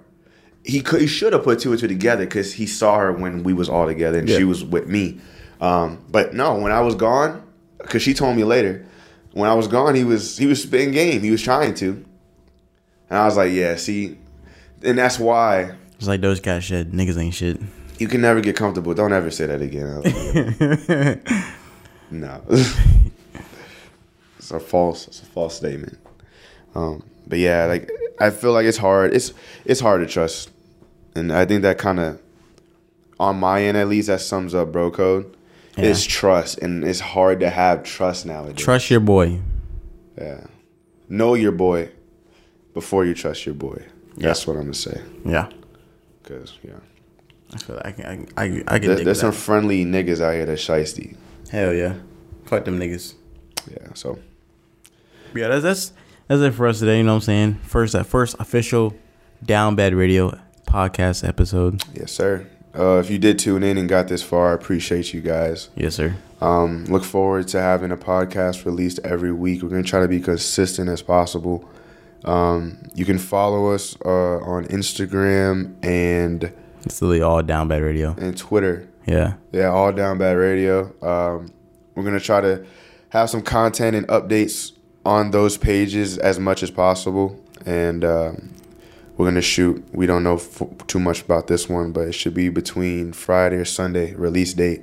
he 0.63 0.81
could 0.81 1.01
he 1.01 1.07
should 1.07 1.33
have 1.33 1.43
put 1.43 1.59
two 1.59 1.71
and 1.71 1.79
two 1.79 1.87
together 1.87 2.25
because 2.25 2.53
he 2.53 2.65
saw 2.67 2.97
her 2.99 3.11
when 3.11 3.43
we 3.43 3.53
was 3.53 3.69
all 3.69 3.85
together 3.87 4.19
and 4.19 4.29
Yeah. 4.29 4.37
she 4.37 4.43
was 4.43 4.63
with 4.63 4.87
me. 4.87 5.19
Um, 5.61 5.99
but 6.11 6.33
no, 6.33 6.55
when 6.55 6.71
I 6.71 6.81
was 6.81 6.95
gone, 6.95 7.41
because 7.79 8.01
she 8.01 8.13
told 8.13 8.35
me 8.35 8.43
later, 8.43 8.85
when 9.33 9.49
I 9.49 9.53
was 9.53 9.67
gone, 9.67 9.95
he 9.95 10.03
was 10.03 10.37
he 10.37 10.45
was 10.45 10.61
spitting 10.61 10.91
game. 10.91 11.21
He 11.21 11.31
was 11.31 11.41
trying 11.41 11.73
to, 11.75 12.03
and 13.09 13.19
I 13.19 13.25
was 13.25 13.37
like, 13.37 13.51
yeah, 13.51 13.75
see, 13.75 14.17
and 14.83 14.97
that's 14.97 15.19
why 15.19 15.75
It's 15.97 16.07
like 16.07 16.21
those 16.21 16.39
guys 16.39 16.63
shit. 16.63 16.91
Niggas 16.91 17.17
ain't 17.17 17.33
shit. 17.33 17.59
you 17.99 18.07
can 18.07 18.21
never 18.21 18.41
get 18.41 18.55
comfortable. 18.55 18.93
Don't 18.93 19.13
ever 19.13 19.31
say 19.31 19.45
that 19.45 19.61
again. 19.61 20.01
Like, 20.01 21.27
no, 22.11 22.41
it's 24.37 24.51
a 24.51 24.59
false. 24.59 25.07
It's 25.07 25.21
a 25.21 25.25
false 25.25 25.55
statement. 25.55 25.97
Um, 26.75 27.03
but 27.27 27.39
yeah, 27.39 27.65
like 27.65 27.89
I 28.19 28.29
feel 28.29 28.51
like 28.51 28.65
it's 28.65 28.77
hard. 28.77 29.13
It's 29.13 29.33
it's 29.65 29.79
hard 29.79 30.01
to 30.01 30.07
trust, 30.07 30.51
and 31.15 31.31
I 31.31 31.45
think 31.45 31.61
that 31.63 31.77
kind 31.77 31.99
of, 31.99 32.21
on 33.19 33.39
my 33.39 33.63
end 33.63 33.77
at 33.77 33.87
least, 33.87 34.07
that 34.07 34.21
sums 34.21 34.53
up 34.53 34.71
bro 34.71 34.91
code. 34.91 35.31
Yeah. 35.77 35.85
Is 35.85 36.05
trust, 36.05 36.59
and 36.59 36.85
it's 36.85 37.01
hard 37.01 37.41
to 37.41 37.49
have 37.49 37.83
trust 37.83 38.25
nowadays. 38.25 38.63
Trust 38.63 38.89
your 38.89 39.01
boy. 39.01 39.41
Yeah, 40.17 40.45
know 41.09 41.33
your 41.33 41.51
boy 41.51 41.89
before 42.75 43.05
you 43.05 43.15
trust 43.15 43.47
your 43.47 43.55
boy. 43.55 43.83
That's 44.17 44.45
what 44.45 44.55
I'm 44.57 44.63
gonna 44.63 44.73
say. 44.75 45.01
Yeah. 45.25 45.49
Cause 46.23 46.57
yeah, 46.63 46.73
I 47.53 47.57
feel 47.57 47.75
like 47.77 47.85
I 47.87 47.91
can 47.91 48.27
I, 48.37 48.43
I, 48.43 48.63
I 48.67 48.79
can 48.79 48.87
there, 48.87 48.95
dig 48.97 49.05
there's 49.05 49.19
some 49.19 49.31
that. 49.31 49.37
friendly 49.37 49.83
niggas 49.85 50.21
out 50.21 50.33
here 50.35 50.45
that 50.45 50.59
shiesty. 50.59 51.17
Hell 51.49 51.73
yeah. 51.73 51.95
Fuck 52.45 52.65
them 52.65 52.79
niggas. 52.79 53.15
Yeah, 53.71 53.87
so 53.95 54.19
Yeah, 55.33 55.47
that's 55.47 55.63
that's 55.63 55.93
that's 56.27 56.41
it 56.41 56.51
for 56.53 56.67
us 56.67 56.79
today. 56.79 56.97
You 56.97 57.03
know 57.03 57.13
what 57.13 57.15
I'm 57.17 57.21
saying? 57.21 57.53
First, 57.63 57.93
that 57.93 58.05
first 58.05 58.35
official 58.39 58.95
Down 59.43 59.75
Bad 59.75 59.93
Radio 59.93 60.39
podcast 60.67 61.27
episode. 61.27 61.83
Yes, 61.93 62.11
sir. 62.11 62.47
Uh, 62.77 62.97
if 62.99 63.09
you 63.09 63.17
did 63.17 63.39
tune 63.39 63.63
in 63.63 63.77
and 63.77 63.87
got 63.87 64.07
this 64.07 64.21
far, 64.23 64.51
I 64.51 64.53
appreciate 64.53 65.13
you 65.13 65.21
guys. 65.21 65.69
Yes, 65.75 65.95
sir. 65.95 66.15
Um, 66.41 66.85
look 66.85 67.03
forward 67.05 67.47
to 67.49 67.61
having 67.61 67.91
a 67.91 67.95
podcast 67.97 68.65
released 68.65 68.99
every 69.03 69.31
week. 69.31 69.61
We're 69.61 69.69
going 69.69 69.83
to 69.83 69.89
try 69.89 70.01
to 70.01 70.07
be 70.09 70.19
consistent 70.19 70.89
as 70.89 71.01
possible. 71.01 71.69
Um, 72.25 72.77
you 72.93 73.05
can 73.05 73.17
follow 73.19 73.71
us 73.71 73.95
uh, 74.03 74.09
on 74.39 74.65
Instagram 74.65 75.75
and 75.85 76.51
It's 76.85 77.01
literally 77.01 77.21
all 77.21 77.41
down 77.43 77.67
bad 77.67 77.81
radio. 77.83 78.15
and 78.17 78.35
Twitter. 78.37 78.87
Yeah. 79.05 79.35
Yeah, 79.51 79.67
all 79.67 79.91
down 79.91 80.17
bad 80.17 80.33
radio. 80.37 80.85
Um, 81.03 81.51
we're 81.93 82.03
gonna 82.03 82.19
try 82.19 82.41
to 82.41 82.65
have 83.09 83.29
some 83.29 83.41
content 83.41 83.95
and 83.95 84.07
updates 84.07 84.71
on 85.05 85.29
those 85.31 85.57
pages 85.57 86.17
as 86.17 86.39
much 86.39 86.63
as 86.63 86.71
possible, 86.71 87.39
and 87.65 88.03
um, 88.03 88.51
we're 89.15 89.27
gonna 89.27 89.41
shoot. 89.41 89.85
We 89.93 90.07
don't 90.07 90.23
know 90.23 90.35
f- 90.37 90.63
too 90.87 90.99
much 90.99 91.21
about 91.21 91.45
this 91.47 91.69
one, 91.69 91.91
but 91.91 92.07
it 92.07 92.13
should 92.13 92.33
be 92.33 92.49
between 92.49 93.13
Friday 93.13 93.57
or 93.57 93.65
Sunday 93.65 94.15
release 94.15 94.53
date. 94.55 94.81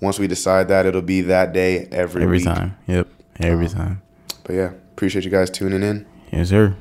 Once 0.00 0.18
we 0.18 0.26
decide 0.26 0.68
that, 0.68 0.86
it'll 0.86 1.02
be 1.02 1.20
that 1.20 1.52
day 1.52 1.86
every 1.92 2.22
Every 2.24 2.38
week. 2.38 2.46
time. 2.46 2.76
Yep. 2.86 3.06
Every 3.40 3.66
Um, 3.66 3.72
time. 3.72 4.02
But 4.44 4.54
yeah, 4.56 4.70
appreciate 4.94 5.24
you 5.26 5.30
guys 5.30 5.50
tuning 5.50 5.82
in. 5.82 6.06
Yes, 6.32 6.48
sir. 6.48 6.74